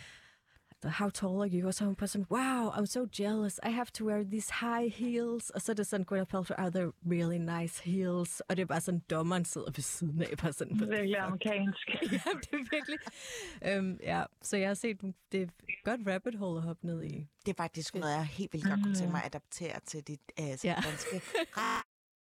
how 0.89 1.09
tall 1.09 1.31
are 1.41 1.49
you? 1.53 1.67
Og 1.67 1.73
så 1.73 1.83
er 1.83 1.85
hun 1.85 1.95
bare 1.95 2.07
sådan, 2.07 2.25
wow, 2.31 2.69
I'm 2.69 2.85
so 2.85 3.07
jealous. 3.19 3.59
I 3.65 3.69
have 3.69 3.85
to 3.93 4.05
wear 4.05 4.23
these 4.23 4.53
high 4.61 4.93
heels. 4.93 5.49
Og 5.49 5.61
så 5.61 5.71
er 5.71 5.73
det 5.73 5.87
sådan, 5.87 6.05
Gwyneth 6.05 6.29
Paltrow, 6.31 6.55
are 6.57 6.71
they 6.71 6.85
really 7.05 7.37
nice 7.61 7.83
heels? 7.83 8.39
Og 8.39 8.57
det 8.57 8.61
er 8.61 8.65
bare 8.65 8.81
sådan, 8.81 8.99
dommeren 9.09 9.45
sidder 9.45 9.71
ved 9.75 9.83
siden 9.83 10.21
af, 10.21 10.37
bare 10.41 10.53
sådan, 10.53 10.73
Det 10.73 10.81
er 10.81 10.87
virkelig 10.87 11.17
amerikansk. 11.17 11.87
ja, 12.11 12.21
det 12.41 12.53
er 12.53 12.69
virkelig. 12.71 12.99
Øhm, 13.65 13.99
ja, 14.03 14.23
så 14.41 14.57
jeg 14.57 14.69
har 14.69 14.73
set, 14.73 15.01
det 15.31 15.39
er 15.41 15.43
et 15.45 15.51
godt 15.83 16.01
rabbit 16.07 16.35
hole 16.35 16.57
at 16.57 16.63
hoppe 16.63 16.85
ned 16.85 17.03
i. 17.03 17.27
Det 17.45 17.51
er 17.51 17.63
faktisk 17.63 17.95
noget, 17.95 18.13
jeg 18.13 18.25
helt 18.25 18.53
vildt 18.53 18.65
godt 18.65 18.83
kunne 18.83 18.95
tænke 18.95 19.11
mig 19.11 19.21
at 19.23 19.25
adaptere 19.35 19.79
til 19.85 20.03
dit 20.07 20.21
øh, 20.39 20.45
Ja. 20.63 20.75
danske 20.85 21.21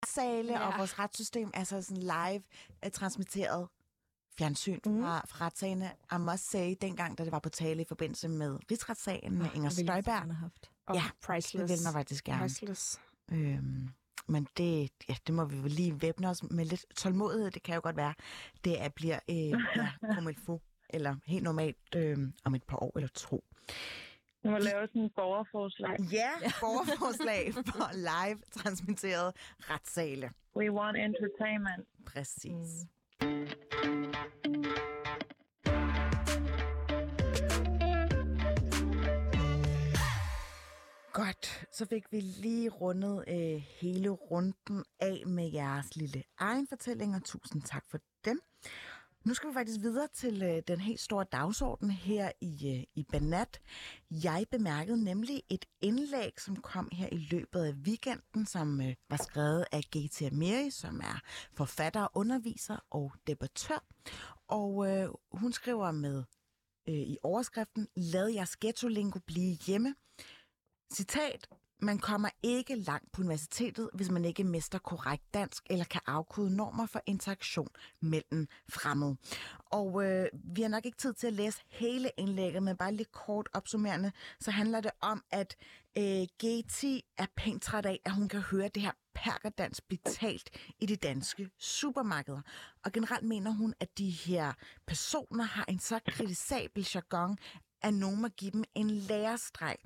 retssale 0.04 0.52
ja. 0.52 0.66
og 0.66 0.78
vores 0.78 0.98
retssystem. 0.98 1.50
Altså 1.54 1.82
sådan 1.82 2.02
live 2.02 2.42
transmitteret 2.92 3.68
fjernsyn 4.38 4.78
mm. 4.86 5.02
fra, 5.02 5.26
fra 5.26 5.46
retssagene. 5.46 5.90
I 6.12 6.18
must 6.18 6.50
say, 6.50 6.74
dengang, 6.80 7.18
da 7.18 7.24
det 7.24 7.32
var 7.32 7.38
på 7.38 7.48
tale 7.48 7.82
i 7.82 7.84
forbindelse 7.84 8.28
med 8.28 8.58
rigsretssagen 8.70 9.38
med 9.38 9.46
Inger 9.54 9.68
Det 9.68 9.78
ville 9.78 9.92
Støjberg. 9.92 10.22
have 10.22 10.34
haft. 10.34 10.70
Og 10.86 10.94
Ja, 10.94 11.02
Det 11.02 11.12
priceless. 11.26 11.72
vil 11.72 11.78
man 11.84 11.92
faktisk 11.92 12.24
gerne. 12.24 12.40
Priceless. 12.40 13.00
Øhm, 13.32 13.88
men 14.28 14.48
det, 14.56 14.90
ja, 15.08 15.14
det 15.26 15.34
må 15.34 15.44
vi 15.44 15.56
vel 15.62 15.70
lige 15.72 16.02
væbne 16.02 16.28
os 16.28 16.42
med 16.50 16.64
lidt 16.64 16.86
tålmodighed. 16.96 17.50
Det 17.50 17.62
kan 17.62 17.74
jo 17.74 17.80
godt 17.84 17.96
være, 17.96 18.14
det 18.64 18.82
er, 18.82 18.88
bliver 18.88 19.18
øh, 19.30 19.36
ja, 19.76 20.32
faut, 20.46 20.62
eller 20.90 21.16
helt 21.26 21.44
normalt 21.44 21.94
øh, 21.96 22.18
om 22.44 22.54
et 22.54 22.62
par 22.62 22.82
år 22.82 22.92
eller 22.96 23.08
to. 23.08 23.44
Du 24.44 24.50
må 24.50 24.58
lave 24.58 24.86
sådan 24.86 25.02
en 25.02 25.10
borgerforslag. 25.16 25.96
Ja, 26.20 26.30
borgerforslag 26.60 27.54
for 27.54 27.92
live 27.94 28.38
transmitteret 28.56 29.36
retssale. 29.70 30.30
We 30.56 30.72
want 30.72 30.96
entertainment. 30.96 31.88
Præcis. 32.06 32.52
Mm. 32.82 32.88
Godt, 41.24 41.66
så 41.72 41.86
fik 41.86 42.12
vi 42.12 42.20
lige 42.20 42.68
rundet 42.68 43.24
øh, 43.28 43.62
hele 43.80 44.08
runden 44.08 44.84
af 45.00 45.22
med 45.26 45.50
jeres 45.52 45.96
lille 45.96 46.22
egen 46.38 46.66
fortælling, 46.66 47.14
og 47.14 47.24
tusind 47.24 47.62
tak 47.62 47.84
for 47.90 47.98
dem. 48.24 48.40
Nu 49.24 49.34
skal 49.34 49.48
vi 49.48 49.54
faktisk 49.54 49.80
videre 49.80 50.08
til 50.14 50.42
øh, 50.42 50.62
den 50.68 50.80
helt 50.80 51.00
store 51.00 51.26
dagsorden 51.32 51.90
her 51.90 52.32
i, 52.40 52.76
øh, 52.76 52.84
i 52.94 53.06
Banat. 53.12 53.60
Jeg 54.10 54.44
bemærkede 54.50 55.04
nemlig 55.04 55.42
et 55.50 55.64
indlæg, 55.80 56.40
som 56.40 56.56
kom 56.56 56.88
her 56.92 57.08
i 57.12 57.28
løbet 57.30 57.64
af 57.64 57.72
weekenden, 57.72 58.46
som 58.46 58.80
øh, 58.80 58.94
var 59.10 59.16
skrevet 59.16 59.64
af 59.72 59.80
G.T. 59.96 60.22
Amiri, 60.22 60.70
som 60.70 61.00
er 61.00 61.20
forfatter, 61.52 62.08
underviser 62.14 62.78
og 62.90 63.12
debattør. 63.26 63.84
Og 64.48 64.90
øh, 64.90 65.08
hun 65.32 65.52
skriver 65.52 65.90
med 65.90 66.24
øh, 66.88 66.94
i 66.94 67.18
overskriften, 67.22 67.88
lad 67.96 68.28
jeres 68.28 68.56
ghetto-lingo 68.56 69.18
blive 69.26 69.56
hjemme. 69.66 69.94
Citat, 70.92 71.48
man 71.80 71.98
kommer 71.98 72.28
ikke 72.42 72.74
langt 72.74 73.12
på 73.12 73.22
universitetet, 73.22 73.90
hvis 73.94 74.10
man 74.10 74.24
ikke 74.24 74.44
mester 74.44 74.78
korrekt 74.78 75.34
dansk 75.34 75.62
eller 75.70 75.84
kan 75.84 76.00
afkode 76.06 76.56
normer 76.56 76.86
for 76.86 77.00
interaktion 77.06 77.68
mellem 78.00 78.48
fremmede. 78.68 79.16
Og 79.66 80.04
øh, 80.04 80.26
vi 80.54 80.62
har 80.62 80.68
nok 80.68 80.86
ikke 80.86 80.98
tid 80.98 81.14
til 81.14 81.26
at 81.26 81.32
læse 81.32 81.62
hele 81.68 82.10
indlægget, 82.16 82.62
men 82.62 82.76
bare 82.76 82.94
lidt 82.94 83.12
kort 83.12 83.48
opsummerende, 83.52 84.12
så 84.40 84.50
handler 84.50 84.80
det 84.80 84.90
om, 85.00 85.22
at 85.30 85.56
øh, 85.98 86.26
GT 86.44 86.84
er 87.18 87.26
pænt 87.36 87.62
træt 87.62 87.86
af, 87.86 88.00
at 88.04 88.12
hun 88.12 88.28
kan 88.28 88.40
høre 88.40 88.68
det 88.68 88.82
her 88.82 88.92
perkerdans 89.14 89.80
blive 89.80 90.00
talt 90.04 90.50
i 90.80 90.86
de 90.86 90.96
danske 90.96 91.50
supermarkeder. 91.58 92.40
Og 92.84 92.92
generelt 92.92 93.26
mener 93.26 93.50
hun, 93.50 93.74
at 93.80 93.98
de 93.98 94.10
her 94.10 94.52
personer 94.86 95.44
har 95.44 95.64
en 95.68 95.78
så 95.78 96.00
kritisabel 96.08 96.88
jargon, 96.94 97.38
at 97.82 97.94
nogen 97.94 98.22
må 98.22 98.28
give 98.28 98.50
dem 98.50 98.64
en 98.74 98.90
lærestreg. 98.90 99.76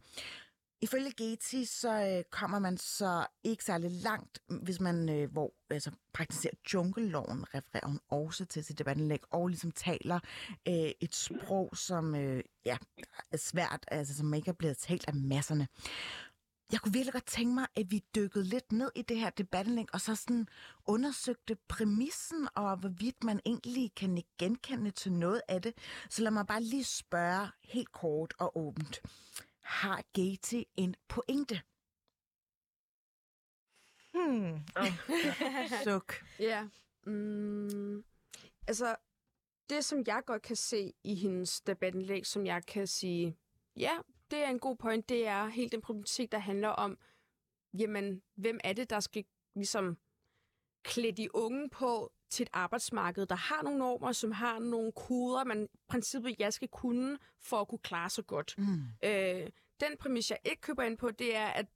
Ifølge 0.83 1.13
Getty, 1.13 1.63
så 1.65 2.17
øh, 2.19 2.25
kommer 2.31 2.59
man 2.59 2.79
så 2.79 3.27
ikke 3.45 3.65
særlig 3.65 3.91
langt, 3.91 4.43
hvis 4.63 4.81
man 4.81 5.09
øh, 5.09 5.33
hvor, 5.33 5.55
altså, 5.71 5.91
praktiserer 6.13 6.55
jungleloven, 6.75 7.45
refererer 7.55 7.87
hun 7.87 8.01
også 8.09 8.45
til 8.45 8.65
sit 8.65 8.79
debatindlæg, 8.79 9.21
og 9.31 9.49
ligesom 9.49 9.71
taler 9.71 10.21
øh, 10.69 10.91
et 11.01 11.15
sprog, 11.15 11.77
som 11.77 12.15
øh, 12.15 12.45
ja, 12.65 12.77
er 13.33 13.37
svært, 13.37 13.85
altså 13.89 14.17
som 14.17 14.35
ikke 14.35 14.49
er 14.49 14.55
blevet 14.55 14.77
talt 14.77 15.09
af 15.09 15.15
masserne. 15.15 15.69
Jeg 16.73 16.81
kunne 16.81 16.93
virkelig 16.93 17.13
godt 17.13 17.27
tænke 17.27 17.55
mig, 17.55 17.67
at 17.77 17.91
vi 17.91 18.05
dykkede 18.15 18.45
lidt 18.45 18.73
ned 18.73 18.91
i 18.97 19.03
det 19.03 19.17
her 19.17 19.31
debatindlæg, 19.31 19.87
og 19.93 20.01
så 20.01 20.15
sådan 20.15 20.49
undersøgte 20.87 21.57
præmissen, 21.69 22.49
og 22.55 22.77
hvorvidt 22.77 23.25
man 23.25 23.41
egentlig 23.47 23.93
kan 23.97 24.23
genkende 24.39 24.91
til 24.91 25.13
noget 25.13 25.43
af 25.49 25.63
det. 25.63 25.75
Så 26.11 26.23
lad 26.23 26.31
mig 26.31 26.47
bare 26.47 26.63
lige 26.63 26.85
spørge 26.85 27.49
helt 27.63 27.93
kort 27.93 28.35
og 28.39 28.59
åbent 28.59 29.01
har 29.63 30.03
Gate 30.13 30.65
en 30.77 30.95
pointe? 31.09 31.63
Hmm. 34.15 34.59
Suk. 35.85 36.25
Ja. 36.39 36.69
Mm, 37.07 38.05
altså, 38.67 38.97
det 39.71 39.85
som 39.85 40.03
jeg 40.07 40.23
godt 40.27 40.43
kan 40.43 40.57
se 40.57 40.93
i 41.05 41.15
hendes 41.15 41.61
debatindlæg, 41.61 42.27
som 42.27 42.47
jeg 42.47 42.67
kan 42.67 42.87
sige, 42.87 43.37
ja, 43.77 43.99
det 44.31 44.45
er 44.45 44.49
en 44.49 44.59
god 44.59 44.77
point, 44.77 45.09
det 45.09 45.27
er 45.27 45.47
helt 45.47 45.73
den 45.73 45.81
problematik, 45.81 46.33
der 46.33 46.39
handler 46.39 46.69
om, 46.69 46.99
jamen, 47.79 48.23
hvem 48.35 48.61
er 48.65 48.73
det, 48.73 48.91
der 48.91 49.01
skal 49.01 49.25
ligesom 49.55 49.99
klæde 50.83 51.13
de 51.13 51.35
unge 51.35 51.71
på 51.71 52.13
til 52.33 52.43
et 52.45 52.51
arbejdsmarked, 52.53 53.27
der 53.27 53.35
har 53.35 53.63
nogle 53.63 53.79
normer, 53.79 54.13
som 54.13 54.33
har 54.33 54.59
nogle 54.59 54.93
koder, 54.93 55.45
man 55.45 55.65
i 55.65 55.79
princippet 55.89 56.37
jeg 56.39 56.53
skal 56.53 56.69
kunne 56.69 57.19
for 57.41 57.61
at 57.61 57.69
kunne 57.69 57.79
klare 57.79 58.11
sig 58.11 58.27
godt. 58.27 58.55
Mm. 58.59 58.83
Øh, 59.05 59.51
den 59.81 59.97
præmis, 59.99 60.31
jeg 60.31 60.39
ikke 60.45 60.61
køber 60.61 60.83
ind 60.83 60.99
på, 60.99 61.11
det 61.11 61.37
er, 61.37 61.47
at 61.47 61.67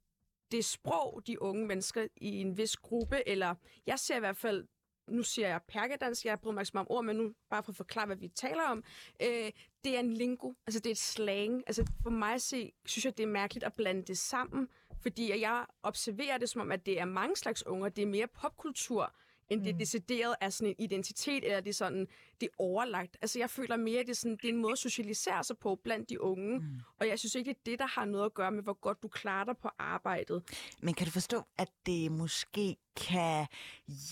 det 0.51 0.65
sprog, 0.65 1.21
de 1.27 1.41
unge 1.41 1.67
mennesker 1.67 2.07
i 2.15 2.41
en 2.41 2.57
vis 2.57 2.77
gruppe, 2.77 3.29
eller 3.29 3.55
jeg 3.85 3.99
ser 3.99 4.15
i 4.15 4.19
hvert 4.19 4.37
fald, 4.37 4.67
nu 5.07 5.23
siger 5.23 5.47
jeg 5.47 5.61
perkedans, 5.67 6.25
jeg 6.25 6.39
bryder 6.39 6.55
mig 6.55 6.81
om 6.81 6.87
ord, 6.89 7.05
men 7.05 7.15
nu 7.15 7.33
bare 7.49 7.63
for 7.63 7.71
at 7.71 7.75
forklare, 7.75 8.05
hvad 8.05 8.15
vi 8.15 8.27
taler 8.27 8.63
om, 8.63 8.83
øh, 9.21 9.51
det 9.83 9.95
er 9.95 9.99
en 9.99 10.13
lingo, 10.13 10.53
altså 10.67 10.79
det 10.79 10.89
er 10.89 10.91
et 10.91 10.97
slang. 10.97 11.63
Altså 11.67 11.85
for 12.03 12.09
mig 12.09 12.33
at 12.33 12.41
se, 12.41 12.71
synes 12.85 13.05
jeg, 13.05 13.17
det 13.17 13.23
er 13.23 13.27
mærkeligt 13.27 13.65
at 13.65 13.73
blande 13.73 14.03
det 14.03 14.17
sammen, 14.17 14.67
fordi 15.01 15.41
jeg 15.41 15.65
observerer 15.83 16.37
det 16.37 16.49
som 16.49 16.61
om, 16.61 16.71
at 16.71 16.85
det 16.85 16.99
er 16.99 17.05
mange 17.05 17.35
slags 17.35 17.65
unger, 17.65 17.89
det 17.89 18.01
er 18.01 18.07
mere 18.07 18.27
popkultur, 18.27 19.15
end 19.49 19.63
det 19.63 19.79
decideret 19.79 20.35
er 20.41 20.49
sådan 20.49 20.69
en 20.69 20.75
identitet, 20.79 21.43
eller 21.43 21.59
det 21.59 21.69
er 21.69 21.73
sådan, 21.73 22.07
det 22.41 22.45
er 22.45 22.53
overlagt. 22.57 23.17
Altså 23.21 23.39
jeg 23.39 23.49
føler 23.49 23.77
mere, 23.77 23.99
at 23.99 24.05
det 24.05 24.11
er, 24.11 24.15
sådan, 24.15 24.37
det 24.37 24.45
er 24.45 24.53
en 24.53 24.61
måde 24.61 24.71
at 24.71 24.77
socialisere 24.79 25.43
sig 25.43 25.57
på 25.57 25.79
blandt 25.83 26.09
de 26.09 26.21
unge, 26.21 26.59
mm. 26.59 26.79
og 26.99 27.07
jeg 27.07 27.19
synes 27.19 27.35
ikke, 27.35 27.49
det 27.49 27.57
er 27.57 27.61
det, 27.65 27.79
der 27.79 27.87
har 27.87 28.05
noget 28.05 28.25
at 28.25 28.33
gøre 28.33 28.51
med, 28.51 28.63
hvor 28.63 28.73
godt 28.73 29.03
du 29.03 29.07
klarer 29.07 29.45
dig 29.45 29.57
på 29.57 29.69
arbejdet. 29.79 30.43
Men 30.81 30.93
kan 30.93 31.05
du 31.05 31.11
forstå, 31.11 31.43
at 31.57 31.69
det 31.85 32.11
måske 32.11 32.77
kan, 32.95 33.47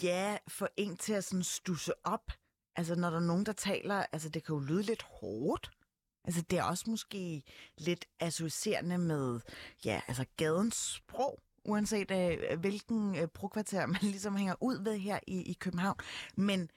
ja, 0.03 0.37
få 0.47 0.67
en 0.77 0.97
til 0.97 1.13
at 1.13 1.23
sådan 1.23 1.43
stusse 1.43 1.93
op? 2.03 2.31
Altså, 2.75 2.95
når 2.95 3.09
der 3.09 3.17
er 3.17 3.21
nogen, 3.21 3.45
der 3.45 3.53
taler, 3.53 4.05
altså, 4.11 4.29
det 4.29 4.43
kan 4.43 4.55
jo 4.55 4.59
lyde 4.59 4.83
lidt 4.83 5.03
hårdt. 5.03 5.71
Altså, 6.23 6.41
det 6.41 6.59
er 6.59 6.63
også 6.63 6.89
måske 6.89 7.43
lidt 7.77 8.05
associerende 8.19 8.97
med, 8.97 9.39
ja, 9.85 10.01
altså, 10.07 10.25
gadens 10.37 10.75
sprog, 10.75 11.39
uanset 11.65 12.11
øh, 12.11 12.59
hvilken 12.59 13.15
øh, 13.15 13.27
brokvarter 13.27 13.85
man 13.95 14.01
ligesom 14.01 14.35
hænger 14.35 14.55
ud 14.61 14.83
ved 14.83 14.97
her 14.97 15.19
i, 15.27 15.41
i 15.41 15.53
København. 15.53 15.97
Men 16.35 16.69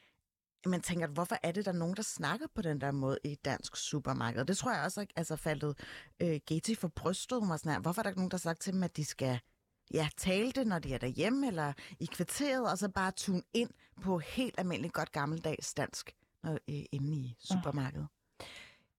man 0.66 0.80
tænker, 0.80 1.06
hvorfor 1.06 1.36
er 1.42 1.52
det, 1.52 1.64
der 1.64 1.72
er 1.72 1.76
nogen, 1.76 1.96
der 1.96 2.02
snakker 2.02 2.46
på 2.54 2.62
den 2.62 2.80
der 2.80 2.90
måde 2.90 3.18
i 3.24 3.32
et 3.32 3.44
dansk 3.44 3.76
supermarked? 3.76 4.44
Det 4.44 4.56
tror 4.56 4.72
jeg 4.72 4.84
også 4.84 5.06
altså, 5.16 5.36
faldet 5.36 5.78
øh, 6.20 6.40
Getty 6.46 6.74
for 6.74 6.88
brystet. 6.88 7.48
Var 7.48 7.56
sådan 7.56 7.72
her, 7.72 7.80
hvorfor 7.80 8.00
er 8.00 8.02
der 8.02 8.10
ikke 8.10 8.20
nogen, 8.20 8.30
der 8.30 8.36
har 8.36 8.38
sagt 8.38 8.60
til 8.60 8.72
dem, 8.72 8.82
at 8.82 8.96
de 8.96 9.04
skal 9.04 9.40
ja, 9.94 10.08
tale 10.16 10.52
det, 10.52 10.66
når 10.66 10.78
de 10.78 10.94
er 10.94 10.98
derhjemme 10.98 11.46
eller 11.46 11.72
i 12.00 12.06
kvarteret, 12.12 12.70
og 12.70 12.78
så 12.78 12.88
bare 12.88 13.10
tune 13.10 13.42
ind 13.54 13.70
på 14.02 14.18
helt 14.18 14.54
almindeligt 14.58 14.94
godt 14.94 15.12
gammeldags 15.12 15.74
dansk 15.74 16.16
når, 16.44 16.52
øh, 16.52 16.82
inde 16.92 17.16
i 17.16 17.36
supermarkedet. 17.38 18.08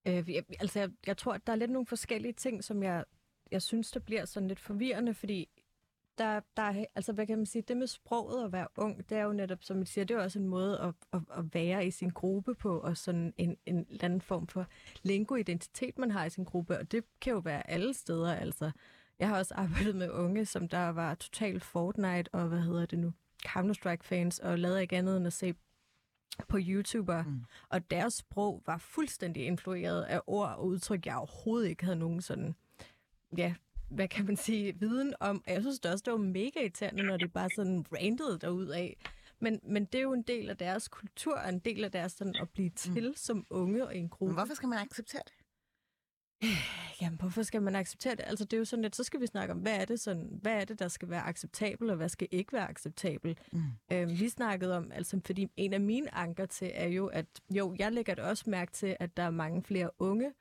Øh, 0.07 0.29
jeg, 0.29 0.43
altså, 0.59 0.79
jeg, 0.79 0.89
jeg 1.07 1.17
tror, 1.17 1.33
at 1.33 1.47
der 1.47 1.53
er 1.53 1.57
lidt 1.57 1.71
nogle 1.71 1.85
forskellige 1.85 2.33
ting, 2.33 2.63
som 2.63 2.83
jeg, 2.83 3.05
jeg 3.51 3.61
synes, 3.61 3.91
der 3.91 3.99
bliver 3.99 4.25
sådan 4.25 4.47
lidt 4.47 4.59
forvirrende, 4.59 5.13
fordi 5.13 5.49
der, 6.19 6.39
der 6.57 6.63
er, 6.63 6.85
altså 6.95 7.13
hvad 7.13 7.27
kan 7.27 7.37
man 7.37 7.45
sige, 7.45 7.61
det 7.61 7.77
med 7.77 7.87
sproget 7.87 8.45
at 8.45 8.51
være 8.51 8.67
ung, 8.77 9.09
det 9.09 9.17
er 9.17 9.23
jo 9.23 9.33
netop, 9.33 9.63
som 9.63 9.81
I 9.81 9.85
siger, 9.85 10.05
det 10.05 10.17
er 10.17 10.21
også 10.23 10.39
en 10.39 10.47
måde 10.47 10.79
at, 10.79 10.93
at, 11.13 11.21
at 11.37 11.53
være 11.53 11.87
i 11.87 11.91
sin 11.91 12.09
gruppe 12.09 12.55
på, 12.55 12.79
og 12.79 12.97
sådan 12.97 13.33
en, 13.37 13.57
en 13.65 13.85
eller 13.89 14.03
anden 14.03 14.21
form 14.21 14.47
for 14.47 14.67
lingo-identitet, 15.03 15.97
man 15.97 16.11
har 16.11 16.25
i 16.25 16.29
sin 16.29 16.43
gruppe, 16.43 16.79
og 16.79 16.91
det 16.91 17.03
kan 17.21 17.33
jo 17.33 17.39
være 17.39 17.69
alle 17.69 17.93
steder, 17.93 18.35
altså. 18.35 18.71
Jeg 19.19 19.27
har 19.27 19.37
også 19.37 19.53
arbejdet 19.53 19.95
med 19.95 20.11
unge, 20.11 20.45
som 20.45 20.67
der 20.67 20.89
var 20.89 21.15
totalt 21.15 21.63
Fortnite, 21.63 22.29
og 22.33 22.47
hvad 22.47 22.59
hedder 22.59 22.85
det 22.85 22.99
nu, 22.99 23.13
Counter-Strike-fans, 23.45 24.39
og 24.39 24.59
lavede 24.59 24.81
ikke 24.81 24.97
andet 24.97 25.17
end 25.17 25.27
at 25.27 25.33
se 25.33 25.53
på 26.47 26.57
YouTuber, 26.61 27.23
mm. 27.23 27.43
og 27.69 27.91
deres 27.91 28.13
sprog 28.13 28.63
var 28.65 28.77
fuldstændig 28.77 29.45
influeret 29.45 30.03
af 30.03 30.21
ord 30.27 30.49
og 30.49 30.65
udtryk, 30.65 31.05
jeg 31.05 31.15
overhovedet 31.15 31.69
ikke 31.69 31.83
havde 31.83 31.99
nogen 31.99 32.21
sådan, 32.21 32.55
ja, 33.37 33.55
hvad 33.89 34.07
kan 34.07 34.25
man 34.25 34.37
sige, 34.37 34.75
viden 34.79 35.13
om. 35.19 35.43
Jeg 35.47 35.61
synes 35.61 35.79
det 35.79 35.91
også, 35.91 36.03
det 36.05 36.11
var 36.11 36.19
mega 36.19 36.59
irriterende, 36.61 37.03
når 37.03 37.17
det 37.17 37.33
bare 37.33 37.49
sådan 37.55 37.85
randede 37.93 38.39
derud 38.41 38.67
af. 38.67 38.97
Men, 39.39 39.59
men 39.63 39.85
det 39.85 39.95
er 39.95 40.01
jo 40.01 40.13
en 40.13 40.21
del 40.21 40.49
af 40.49 40.57
deres 40.57 40.87
kultur, 40.87 41.35
og 41.35 41.49
en 41.49 41.59
del 41.59 41.83
af 41.83 41.91
deres 41.91 42.11
sådan 42.11 42.35
at 42.41 42.49
blive 42.49 42.69
til 42.69 43.07
mm. 43.07 43.15
som 43.15 43.45
unge 43.49 43.85
og 43.87 43.95
i 43.95 43.99
en 43.99 44.09
gruppe. 44.09 44.31
Men 44.31 44.35
hvorfor 44.35 44.53
skal 44.53 44.69
man 44.69 44.79
acceptere 44.79 45.21
det? 45.25 45.33
Jamen, 47.01 47.19
hvorfor 47.19 47.43
skal 47.43 47.61
man 47.61 47.75
acceptere 47.75 48.15
det? 48.15 48.23
Altså, 48.27 48.45
det 48.45 48.53
er 48.53 48.57
jo 48.57 48.65
sådan 48.65 48.83
lidt, 48.83 48.95
så 48.95 49.03
skal 49.03 49.21
vi 49.21 49.27
snakke 49.27 49.53
om, 49.53 49.59
hvad 49.59 49.75
er 49.81 49.85
det, 49.85 49.99
sådan, 49.99 50.39
hvad 50.41 50.53
er 50.53 50.65
det 50.65 50.79
der 50.79 50.87
skal 50.87 51.09
være 51.09 51.21
acceptabelt, 51.21 51.91
og 51.91 51.97
hvad 51.97 52.09
skal 52.09 52.27
ikke 52.31 52.53
være 52.53 52.69
acceptabelt? 52.69 53.39
Mm. 53.51 53.63
Øhm, 53.91 54.19
vi 54.19 54.29
snakkede 54.29 54.77
om, 54.77 54.91
altså, 54.91 55.19
fordi 55.25 55.47
en 55.57 55.73
af 55.73 55.81
mine 55.81 56.15
anker 56.15 56.45
til 56.45 56.71
er 56.73 56.87
jo, 56.87 57.07
at 57.07 57.25
jo, 57.49 57.75
jeg 57.79 57.91
lægger 57.91 58.15
det 58.15 58.23
også 58.23 58.49
mærke 58.49 58.71
til, 58.71 58.97
at 58.99 59.17
der 59.17 59.23
er 59.23 59.29
mange 59.29 59.63
flere 59.63 59.89
unge, 59.99 60.33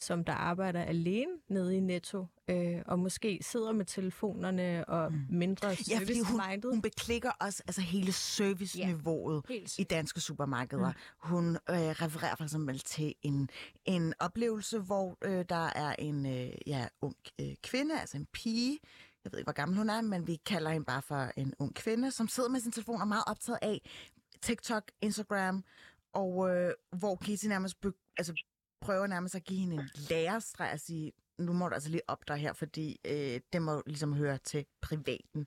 som 0.00 0.24
der 0.24 0.32
arbejder 0.32 0.82
alene 0.82 1.32
nede 1.48 1.76
i 1.76 1.80
Netto, 1.80 2.26
øh, 2.48 2.82
og 2.86 2.98
måske 2.98 3.38
sidder 3.42 3.72
med 3.72 3.84
telefonerne 3.84 4.84
og 4.88 5.12
mm. 5.12 5.26
mindre 5.30 5.68
Ja, 5.90 5.98
fordi 5.98 6.20
hun, 6.20 6.40
hun 6.72 6.82
beklikker 6.82 7.30
også 7.40 7.62
altså 7.66 7.80
hele 7.80 8.12
serviceniveauet 8.12 9.42
ja, 9.50 9.54
i 9.78 9.84
danske 9.84 10.20
supermarkeder. 10.20 10.88
Mm. 10.88 10.94
Hun 11.18 11.48
øh, 11.54 11.76
refererer 11.76 12.36
for 12.36 12.44
eksempel 12.44 12.78
til 12.78 13.14
en, 13.22 13.48
en 13.84 14.14
oplevelse, 14.18 14.78
hvor 14.78 15.18
øh, 15.24 15.44
der 15.48 15.70
er 15.76 15.94
en 15.98 16.26
øh, 16.26 16.52
ja, 16.66 16.86
ung 17.02 17.16
øh, 17.40 17.54
kvinde, 17.62 18.00
altså 18.00 18.16
en 18.16 18.26
pige, 18.32 18.78
jeg 19.24 19.32
ved 19.32 19.38
ikke, 19.38 19.46
hvor 19.46 19.52
gammel 19.52 19.78
hun 19.78 19.90
er, 19.90 20.00
men 20.00 20.26
vi 20.26 20.36
kalder 20.36 20.70
hende 20.70 20.84
bare 20.84 21.02
for 21.02 21.30
en 21.36 21.54
ung 21.58 21.74
kvinde, 21.74 22.10
som 22.10 22.28
sidder 22.28 22.48
med 22.48 22.60
sin 22.60 22.72
telefon 22.72 22.94
og 22.94 23.00
er 23.00 23.04
meget 23.04 23.24
optaget 23.26 23.58
af 23.62 23.80
TikTok, 24.42 24.90
Instagram, 25.00 25.64
og 26.12 26.50
øh, 26.50 26.72
hvor 26.98 27.16
Casey 27.16 27.48
nærmest 27.48 27.80
be, 27.80 27.92
altså, 28.16 28.34
prøver 28.84 29.06
nærmest 29.06 29.34
at 29.34 29.44
give 29.44 29.60
hende 29.60 29.74
en 29.76 29.90
lærestreg 30.10 30.70
og 30.72 30.80
sige, 30.80 31.12
nu 31.38 31.52
må 31.52 31.68
du 31.68 31.74
altså 31.74 31.90
lige 31.90 32.10
op 32.10 32.28
dig 32.28 32.36
her, 32.36 32.52
fordi 32.52 33.00
øh, 33.04 33.40
det 33.52 33.62
må 33.62 33.82
ligesom 33.86 34.14
høre 34.14 34.38
til 34.38 34.66
privaten. 34.82 35.46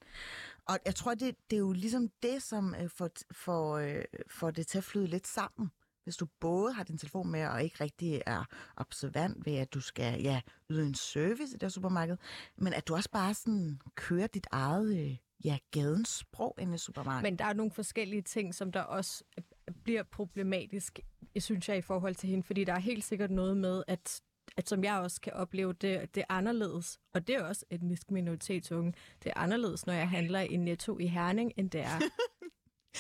Og 0.66 0.80
jeg 0.86 0.96
tror, 0.96 1.14
det, 1.14 1.36
det 1.50 1.56
er 1.56 1.60
jo 1.60 1.72
ligesom 1.72 2.10
det, 2.24 2.44
som 2.44 2.76
øh, 2.76 2.90
får, 2.90 3.10
får, 3.32 3.78
øh, 3.78 4.04
får 4.30 4.52
det 4.52 4.68
til 4.68 4.78
at 4.78 4.84
flyde 4.84 5.08
lidt 5.08 5.28
sammen. 5.28 5.72
Hvis 6.04 6.18
du 6.18 6.28
både 6.40 6.74
har 6.74 6.84
din 6.84 6.98
telefon 6.98 7.32
med, 7.32 7.48
og 7.48 7.64
ikke 7.64 7.84
rigtig 7.84 8.22
er 8.26 8.44
observant 8.78 9.46
ved, 9.46 9.56
at 9.56 9.74
du 9.74 9.82
skal 9.82 10.22
ja, 10.22 10.42
yde 10.70 10.84
en 10.86 10.96
service 10.96 11.56
i 11.56 11.58
det 11.58 11.74
supermarked, 11.74 12.18
men 12.56 12.74
at 12.74 12.88
du 12.88 12.96
også 12.96 13.12
bare 13.12 13.34
sådan 13.34 13.80
kører 13.96 14.28
dit 14.28 14.48
eget 14.52 14.98
øh, 15.00 15.18
ja, 15.46 15.58
gadens 15.72 16.10
sprog 16.10 16.56
ind 16.60 16.76
i 16.76 16.78
supermarkedet. 16.78 17.32
Men 17.32 17.40
der 17.40 17.46
er 17.46 17.54
nogle 17.54 17.72
forskellige 17.72 18.22
ting, 18.22 18.56
som 18.56 18.72
der 18.72 18.82
også 18.82 19.24
øh, 19.38 19.44
bliver 19.84 20.04
problematisk, 20.04 21.00
synes 21.42 21.70
jeg, 21.70 21.78
i 21.78 21.82
forhold 21.82 22.16
til 22.16 22.30
hende, 22.30 22.44
fordi 22.44 22.64
der 22.64 22.74
er 22.74 22.80
helt 22.80 23.04
sikkert 23.04 23.32
noget 23.32 23.58
med, 23.58 23.84
at 23.88 24.22
at 24.58 24.70
som 24.70 24.84
jeg 24.84 25.00
også 25.00 25.22
kan 25.22 25.34
opleve, 25.34 25.74
det, 25.74 26.16
det 26.16 26.22
er 26.22 26.34
anderledes. 26.36 27.00
Og 27.14 27.28
det 27.28 27.36
er 27.36 27.44
også 27.44 27.66
etnisk 27.70 28.12
minoritetsunge. 28.12 28.94
Det 29.24 29.30
er 29.30 29.40
anderledes, 29.40 29.86
når 29.86 29.94
jeg 29.94 30.10
handler 30.10 30.40
i 30.40 30.56
Netto 30.56 31.00
i 31.00 31.08
Herning, 31.08 31.52
end 31.58 31.70
det 31.70 31.82
er 31.82 32.00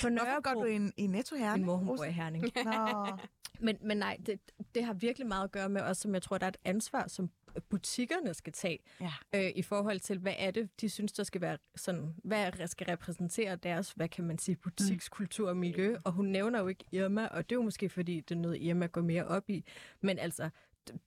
på 0.01 0.09
Nørrebro. 0.09 0.31
Hvorfor 0.31 0.53
går 0.53 0.61
du 0.61 0.65
i, 0.97 1.03
i 1.03 1.07
Netto 1.07 1.35
Herning? 1.35 1.57
Min 1.57 1.65
mor, 1.65 1.75
hun 1.75 1.87
bor 1.87 2.03
i 2.03 2.11
Herning. 2.11 2.43
Nå. 2.65 3.17
Men, 3.59 3.77
men 3.81 3.97
nej, 3.97 4.17
det, 4.25 4.39
det 4.75 4.83
har 4.83 4.93
virkelig 4.93 5.27
meget 5.27 5.43
at 5.43 5.51
gøre 5.51 5.69
med 5.69 5.81
os, 5.81 5.97
som 5.97 6.13
jeg 6.13 6.21
tror, 6.21 6.37
der 6.37 6.45
er 6.45 6.49
et 6.49 6.57
ansvar, 6.65 7.07
som 7.07 7.29
butikkerne 7.69 8.33
skal 8.33 8.53
tage 8.53 8.79
ja. 9.01 9.13
øh, 9.35 9.51
i 9.55 9.61
forhold 9.61 9.99
til, 9.99 10.19
hvad 10.19 10.33
er 10.37 10.51
det, 10.51 10.69
de 10.81 10.89
synes, 10.89 11.11
der 11.11 11.23
skal 11.23 11.41
være 11.41 11.57
sådan, 11.75 12.15
hvad 12.23 12.67
skal 12.67 12.87
repræsentere 12.87 13.55
deres, 13.55 13.91
hvad 13.91 14.09
kan 14.09 14.23
man 14.23 14.37
sige, 14.37 14.55
butikskultur 14.55 15.49
og 15.49 15.57
miljø. 15.57 15.97
Og 16.03 16.11
hun 16.11 16.25
nævner 16.25 16.59
jo 16.59 16.67
ikke 16.67 16.85
Irma, 16.91 17.27
og 17.27 17.49
det 17.49 17.55
er 17.55 17.59
jo 17.59 17.63
måske, 17.63 17.89
fordi 17.89 18.19
det 18.19 18.35
er 18.35 18.39
noget, 18.39 18.61
Irma 18.61 18.85
går 18.85 19.01
mere 19.01 19.25
op 19.25 19.49
i. 19.49 19.65
Men 20.01 20.19
altså, 20.19 20.49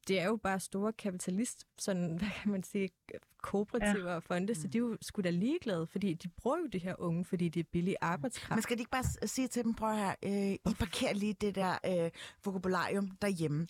det 0.08 0.20
er 0.20 0.26
jo 0.26 0.36
bare 0.36 0.60
store 0.60 0.92
kapitalist, 0.92 1.66
sådan, 1.78 2.14
hvad 2.18 2.28
kan 2.42 2.52
man 2.52 2.62
sige, 2.62 2.90
kooperativer 3.42 4.10
ja. 4.10 4.16
og 4.16 4.22
fonde, 4.22 4.54
så 4.54 4.68
de 4.68 4.78
er 4.78 4.82
jo 4.82 4.96
sgu 5.02 5.22
da 5.22 5.30
ligeglade, 5.30 5.86
fordi 5.86 6.14
de 6.14 6.28
bruger 6.28 6.58
jo 6.58 6.66
det 6.66 6.80
her 6.80 6.94
unge, 6.98 7.24
fordi 7.24 7.48
det 7.48 7.60
er 7.60 7.68
billig 7.72 7.96
arbejdskraft. 8.00 8.56
Men 8.56 8.62
skal 8.62 8.76
de 8.76 8.80
ikke 8.80 8.90
bare 8.90 9.04
sige 9.28 9.48
til 9.48 9.64
dem, 9.64 9.74
prøv 9.74 9.96
her, 9.96 10.14
øh, 10.22 10.52
I 10.72 10.74
parkerer 10.78 11.14
lige 11.14 11.32
det 11.32 11.54
der 11.54 11.78
øh, 11.86 12.10
vokabularium 12.44 13.10
derhjemme. 13.22 13.66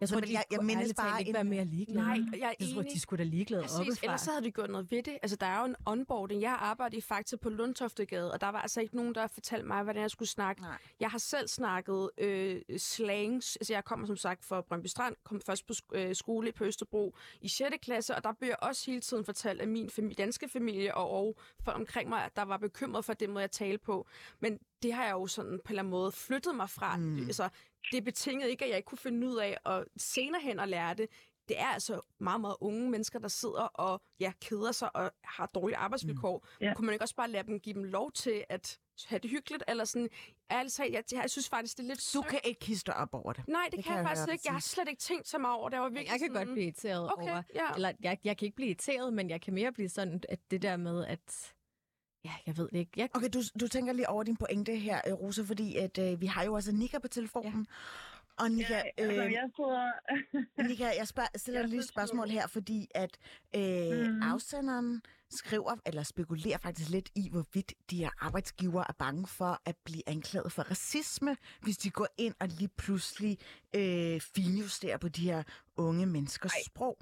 Jeg 0.00 0.08
tror, 0.08 0.20
de 0.20 0.32
jeg, 0.32 0.44
jeg 0.50 0.60
mindes 0.62 0.94
bare 0.94 1.20
ikke 1.20 1.34
være 1.34 1.44
mere 1.44 1.64
ligeglade. 1.64 2.06
Nej, 2.06 2.18
jeg 2.32 2.54
er 2.60 2.64
jeg 2.66 2.74
tror, 2.74 2.82
de 2.82 3.00
skulle 3.00 3.24
da 3.24 3.28
ligeglade 3.28 3.62
Præcis, 3.62 3.78
oppefra. 3.78 4.06
ellers 4.06 4.20
så 4.20 4.30
havde 4.30 4.44
de 4.44 4.50
gjort 4.50 4.70
noget 4.70 4.90
ved 4.90 5.02
det. 5.02 5.18
Altså, 5.22 5.36
der 5.36 5.46
er 5.46 5.58
jo 5.58 5.64
en 5.64 5.76
onboarding. 5.86 6.42
Jeg 6.42 6.50
har 6.50 6.56
arbejdet 6.56 6.96
i 6.96 7.00
Fakta 7.00 7.36
på 7.36 7.48
Lundtoftegade, 7.48 8.32
og 8.32 8.40
der 8.40 8.48
var 8.48 8.62
altså 8.62 8.80
ikke 8.80 8.96
nogen, 8.96 9.14
der 9.14 9.26
fortalte 9.26 9.66
mig, 9.66 9.82
hvordan 9.82 10.02
jeg 10.02 10.10
skulle 10.10 10.28
snakke. 10.28 10.62
Nej. 10.62 10.78
Jeg 11.00 11.10
har 11.10 11.18
selv 11.18 11.48
snakket 11.48 12.10
øh, 12.18 12.60
slangs. 12.76 13.56
Altså, 13.56 13.72
jeg 13.72 13.84
kommer 13.84 14.06
som 14.06 14.16
sagt 14.16 14.44
fra 14.44 14.60
Brøndby 14.60 14.86
Strand, 14.86 15.16
kom 15.24 15.40
først 15.46 15.66
på 15.66 15.74
øh, 15.94 16.14
skole 16.14 16.52
på 16.52 16.64
Østerbro 16.64 17.14
i 17.40 17.48
6. 17.48 17.74
klasse, 17.82 18.14
og 18.14 18.24
der 18.24 18.32
blev 18.32 18.48
jeg 18.48 18.56
også 18.62 18.90
hele 18.90 19.00
tiden 19.00 19.24
fortalt 19.24 19.60
af 19.60 19.68
min 19.68 19.90
familie, 19.90 20.14
danske 20.14 20.48
familie 20.48 20.94
og, 20.94 21.10
og 21.10 21.36
folk 21.64 21.76
omkring 21.76 22.08
mig, 22.08 22.24
at 22.24 22.36
der 22.36 22.42
var 22.42 22.56
bekymret 22.56 23.04
for 23.04 23.12
det 23.12 23.30
måde, 23.30 23.40
jeg 23.40 23.50
talte 23.50 23.78
på. 23.84 24.06
Men 24.40 24.58
det 24.82 24.92
har 24.92 25.04
jeg 25.04 25.12
jo 25.12 25.26
sådan 25.26 25.50
på 25.50 25.54
en 25.54 25.60
eller 25.68 25.82
anden 25.82 25.90
måde 25.90 26.12
flyttet 26.12 26.54
mig 26.54 26.70
fra. 26.70 26.96
Mm. 26.96 27.18
Altså, 27.18 27.48
det 27.92 28.04
betingede 28.04 28.50
ikke, 28.50 28.64
at 28.64 28.68
jeg 28.68 28.76
ikke 28.76 28.86
kunne 28.86 28.98
finde 28.98 29.26
ud 29.26 29.36
af 29.36 29.58
at 29.66 29.84
senere 29.96 30.40
hen 30.40 30.60
at 30.60 30.68
lære 30.68 30.94
det. 30.94 31.08
Det 31.48 31.60
er 31.60 31.66
altså 31.66 32.00
meget, 32.18 32.40
meget 32.40 32.56
unge 32.60 32.90
mennesker, 32.90 33.18
der 33.18 33.28
sidder 33.28 33.62
og 33.62 34.02
ja, 34.20 34.32
keder 34.40 34.72
sig 34.72 34.96
og 34.96 35.12
har 35.24 35.46
dårlige 35.46 35.76
arbejdsvilkår. 35.76 36.46
Mm. 36.60 36.64
Yeah. 36.64 36.76
Kunne 36.76 36.86
man 36.86 36.92
ikke 36.92 37.04
også 37.04 37.14
bare 37.14 37.30
lade 37.30 37.46
dem, 37.46 37.60
give 37.60 37.74
dem 37.74 37.84
lov 37.84 38.12
til 38.12 38.44
at 38.48 38.78
have 39.06 39.18
det 39.18 39.30
hyggeligt? 39.30 39.64
Eller 39.68 39.84
sådan, 39.84 40.08
altså, 40.48 40.84
jeg, 40.84 41.04
jeg 41.12 41.30
synes 41.30 41.48
faktisk, 41.48 41.76
det 41.76 41.82
er 41.82 41.88
lidt 41.88 42.10
Du 42.14 42.22
kan 42.22 42.40
ikke 42.44 42.60
kiste 42.60 42.94
op 42.94 43.14
over 43.14 43.32
det. 43.32 43.48
Nej, 43.48 43.62
det, 43.64 43.76
det 43.76 43.84
kan, 43.84 43.92
jeg, 43.92 43.98
jeg 43.98 44.08
faktisk 44.08 44.32
ikke. 44.32 44.42
Jeg 44.44 44.52
har 44.52 44.60
slet 44.60 44.88
ikke 44.88 45.00
tænkt 45.00 45.28
så 45.28 45.38
meget 45.38 45.56
over 45.56 45.68
det. 45.68 45.76
Jeg, 45.76 45.82
var 45.82 45.88
virkelig 45.88 46.10
jeg 46.10 46.20
kan 46.20 46.28
sådan... 46.28 46.46
godt 46.46 46.54
blive 46.54 46.64
irriteret 46.64 47.12
okay, 47.12 47.22
over. 47.22 47.42
Ja. 47.54 47.74
Eller 47.74 47.92
jeg, 48.00 48.18
jeg 48.24 48.36
kan 48.36 48.46
ikke 48.46 48.56
blive 48.56 48.68
irriteret, 48.68 49.12
men 49.12 49.30
jeg 49.30 49.40
kan 49.40 49.54
mere 49.54 49.72
blive 49.72 49.88
sådan, 49.88 50.22
at 50.28 50.50
det 50.50 50.62
der 50.62 50.76
med, 50.76 51.06
at 51.06 51.54
Ja, 52.28 52.34
jeg 52.46 52.56
ved 52.56 52.68
det 52.72 52.78
ikke. 52.78 52.92
Jeg... 52.96 53.08
Okay, 53.14 53.28
du, 53.34 53.42
du 53.60 53.68
tænker 53.68 53.92
lige 53.92 54.08
over 54.08 54.22
din 54.22 54.36
pointe 54.36 54.76
her, 54.76 55.00
øh, 55.06 55.12
Rosa, 55.12 55.42
fordi 55.42 55.76
at, 55.76 55.98
øh, 55.98 56.20
vi 56.20 56.26
har 56.26 56.44
jo 56.44 56.52
også 56.52 56.72
Nika 56.72 56.98
på 56.98 57.08
telefonen. 57.08 57.66
Ja. 57.70 58.44
Og 58.44 58.50
Nika, 58.50 58.74
ja, 58.74 58.82
altså, 58.98 59.22
øh, 59.24 59.32
jeg 59.32 59.50
sidder... 59.56 59.90
Nika, 60.68 60.84
jeg 60.98 61.08
spørg, 61.08 61.26
stiller 61.40 61.60
jeg 61.60 61.68
lige 61.68 61.80
et 61.80 61.88
spørgsmål 61.88 62.28
her, 62.28 62.46
fordi 62.46 62.88
at 62.94 63.18
øh, 63.56 64.08
mm. 64.08 64.22
afsenderen 64.22 65.02
skriver, 65.30 65.76
eller 65.86 66.02
spekulerer 66.02 66.58
faktisk 66.58 66.90
lidt 66.90 67.10
i, 67.14 67.28
hvorvidt 67.30 67.72
de 67.90 67.96
her 67.96 68.10
arbejdsgiver 68.20 68.84
er 68.88 68.92
bange 68.98 69.26
for 69.26 69.60
at 69.64 69.76
blive 69.84 70.02
anklaget 70.06 70.52
for 70.52 70.62
racisme, 70.62 71.36
hvis 71.60 71.76
de 71.76 71.90
går 71.90 72.08
ind 72.18 72.34
og 72.40 72.48
lige 72.48 72.68
pludselig 72.68 73.38
øh, 73.74 74.20
finjusterer 74.20 74.96
på 74.96 75.08
de 75.08 75.22
her 75.22 75.42
unge 75.76 76.06
menneskers 76.06 76.52
Ej. 76.52 76.62
sprog. 76.66 76.98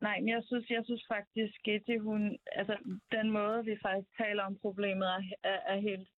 Nej, 0.00 0.20
men 0.20 0.28
jeg 0.28 0.42
synes, 0.44 0.70
jeg 0.70 0.84
synes 0.84 1.04
faktisk, 1.08 1.68
at 1.68 2.00
hun, 2.00 2.38
altså, 2.52 2.76
den 3.12 3.30
måde, 3.30 3.64
vi 3.64 3.76
faktisk 3.82 4.16
taler 4.16 4.42
om 4.42 4.58
problemet, 4.58 5.08
er, 5.08 5.22
er, 5.44 5.60
er 5.72 5.80
helt, 5.80 6.08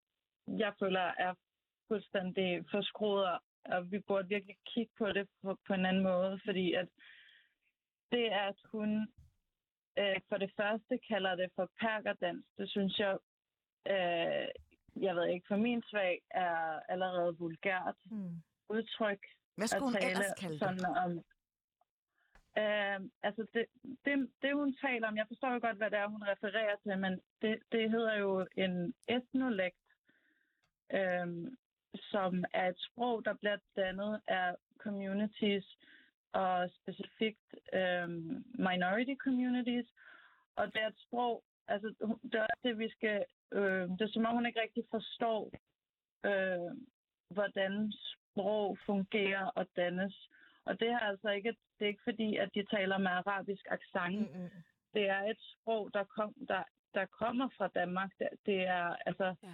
jeg 0.46 0.72
føler, 0.80 1.00
er 1.00 1.34
fuldstændig 1.88 2.64
forskruet, 2.70 3.38
og 3.64 3.90
vi 3.90 3.98
burde 3.98 4.28
virkelig 4.28 4.56
kigge 4.74 4.92
på 4.98 5.12
det 5.12 5.28
på, 5.42 5.58
på 5.66 5.72
en 5.74 5.86
anden 5.86 6.02
måde, 6.02 6.40
fordi 6.44 6.72
at 6.72 6.88
det, 8.12 8.26
at 8.48 8.56
hun 8.72 9.08
øh, 9.98 10.16
for 10.28 10.36
det 10.36 10.52
første 10.56 10.98
kalder 11.08 11.34
det 11.34 11.50
for 11.56 11.70
perkerdans, 11.80 12.44
det 12.58 12.70
synes 12.70 12.98
jeg, 12.98 13.18
øh, 13.92 14.48
jeg 15.06 15.16
ved 15.16 15.26
ikke, 15.28 15.46
for 15.48 15.56
min 15.56 15.82
svag 15.90 16.20
er 16.30 16.80
allerede 16.88 17.36
vulgært 17.38 17.96
mm. 18.10 18.42
udtryk. 18.68 19.22
Hvad 19.56 19.66
skulle 19.66 19.84
hun 19.84 20.08
ellers 20.10 20.34
kalde 20.40 20.58
det? 20.58 20.96
om, 21.04 21.24
Øh, 22.58 23.00
altså, 23.22 23.46
det, 23.54 23.66
det, 24.04 24.30
det 24.42 24.54
hun 24.54 24.76
taler 24.80 25.08
om, 25.08 25.16
jeg 25.16 25.26
forstår 25.28 25.52
jo 25.52 25.60
godt, 25.62 25.76
hvad 25.76 25.90
det 25.90 25.98
er, 25.98 26.06
hun 26.06 26.22
refererer 26.22 26.76
til, 26.76 26.98
men 26.98 27.20
det, 27.42 27.58
det 27.72 27.90
hedder 27.90 28.18
jo 28.18 28.46
en 28.56 28.94
etnolekt, 29.08 29.86
uh, 30.94 31.52
som 31.94 32.44
er 32.52 32.68
et 32.68 32.78
sprog, 32.78 33.24
der 33.24 33.34
bliver 33.34 33.56
dannet 33.76 34.20
af 34.26 34.54
communities, 34.78 35.78
og 36.32 36.70
specifikt 36.70 37.54
uh, 37.72 38.08
minority 38.68 39.14
communities. 39.24 39.86
Og 40.56 40.66
det 40.66 40.82
er 40.82 40.86
et 40.86 41.04
sprog, 41.06 41.44
altså 41.68 41.88
det 42.32 42.34
er 42.34 42.46
det, 42.64 42.78
vi 42.78 42.88
skal, 42.88 43.24
øh, 43.52 43.88
det 43.88 44.00
er 44.00 44.08
som 44.08 44.26
om 44.26 44.34
hun 44.34 44.46
ikke 44.46 44.62
rigtig 44.62 44.84
forstår, 44.90 45.50
øh, 46.24 46.70
hvordan 47.30 47.92
sprog 47.92 48.78
fungerer 48.86 49.46
og 49.46 49.66
dannes. 49.76 50.28
Og 50.64 50.80
det 50.80 50.88
er 50.88 50.98
altså 50.98 51.28
ikke, 51.28 51.56
det 51.78 51.84
er 51.84 51.88
ikke 51.88 52.08
fordi, 52.10 52.36
at 52.36 52.50
de 52.54 52.64
taler 52.76 52.98
med 52.98 53.10
arabisk 53.10 53.66
accent. 53.70 54.34
Mm-hmm. 54.34 54.48
Det 54.94 55.08
er 55.08 55.22
et 55.22 55.36
sprog, 55.40 55.90
der, 55.94 56.04
kom, 56.04 56.34
der 56.48 56.62
der 56.94 57.06
kommer 57.06 57.48
fra 57.56 57.68
Danmark. 57.74 58.10
Det, 58.18 58.28
det 58.46 58.60
er 58.66 58.96
altså 59.06 59.34
Ja. 59.42 59.48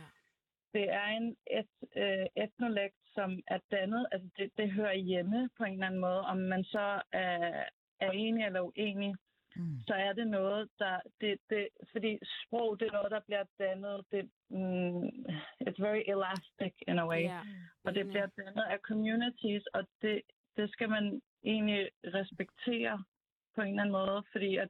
det 0.73 0.93
er 0.93 1.07
en 1.07 1.37
et, 1.51 1.69
øh, 1.97 2.27
etnolekt, 2.45 2.97
som 3.15 3.43
er 3.47 3.59
dannet. 3.71 4.07
Altså 4.13 4.29
det, 4.39 4.51
det 4.59 4.71
hører 4.73 4.95
hjemme 4.95 5.51
på 5.59 5.65
en 5.65 5.73
eller 5.73 5.87
anden 5.87 6.01
måde. 6.01 6.21
Om 6.21 6.37
man 6.37 6.65
så 6.65 7.03
er, 7.13 7.65
er 8.01 8.11
enig 8.11 8.45
eller 8.47 8.61
uenig, 8.61 9.15
Mm. 9.57 9.79
så 9.87 9.95
er 9.95 10.13
det 10.13 10.27
noget, 10.27 10.69
der... 10.79 11.01
Det, 11.21 11.39
det, 11.51 11.69
fordi 11.93 12.19
sprog, 12.25 12.81
det 12.81 12.89
er 12.89 12.93
noget, 12.93 13.11
der 13.11 13.21
bliver 13.21 13.45
dannet. 13.59 14.05
Det, 14.13 14.31
mm, 14.51 15.07
it's 15.67 15.81
very 15.87 16.03
elastic 16.07 16.75
in 16.89 16.99
a 16.99 17.07
way. 17.07 17.23
Ja. 17.23 17.41
Og 17.85 17.95
det 17.95 18.01
Enig. 18.01 18.11
bliver 18.13 18.27
dannet 18.27 18.63
af 18.63 18.79
communities, 18.79 19.67
og 19.67 19.87
det, 20.03 20.23
det 20.57 20.71
skal 20.73 20.89
man 20.89 21.23
egentlig 21.45 21.91
respektere 22.05 23.05
på 23.55 23.61
en 23.61 23.69
eller 23.69 23.83
anden 23.83 23.93
måde, 23.93 24.23
fordi 24.33 24.57
at 24.57 24.69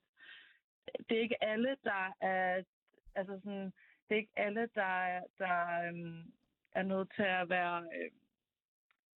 det 1.08 1.16
er 1.18 1.22
ikke 1.22 1.44
alle, 1.44 1.76
der 1.84 2.14
er, 2.20 2.62
altså 3.14 3.34
sådan, 3.44 3.64
det 4.08 4.10
er 4.10 4.16
ikke 4.16 4.32
alle, 4.36 4.68
der, 4.74 4.92
er- 5.14 5.26
der 5.38 5.88
øhm, 5.88 6.32
er 6.72 6.82
nødt 6.82 7.08
til 7.16 7.22
at 7.22 7.48
være 7.48 7.78
øh, 7.96 8.10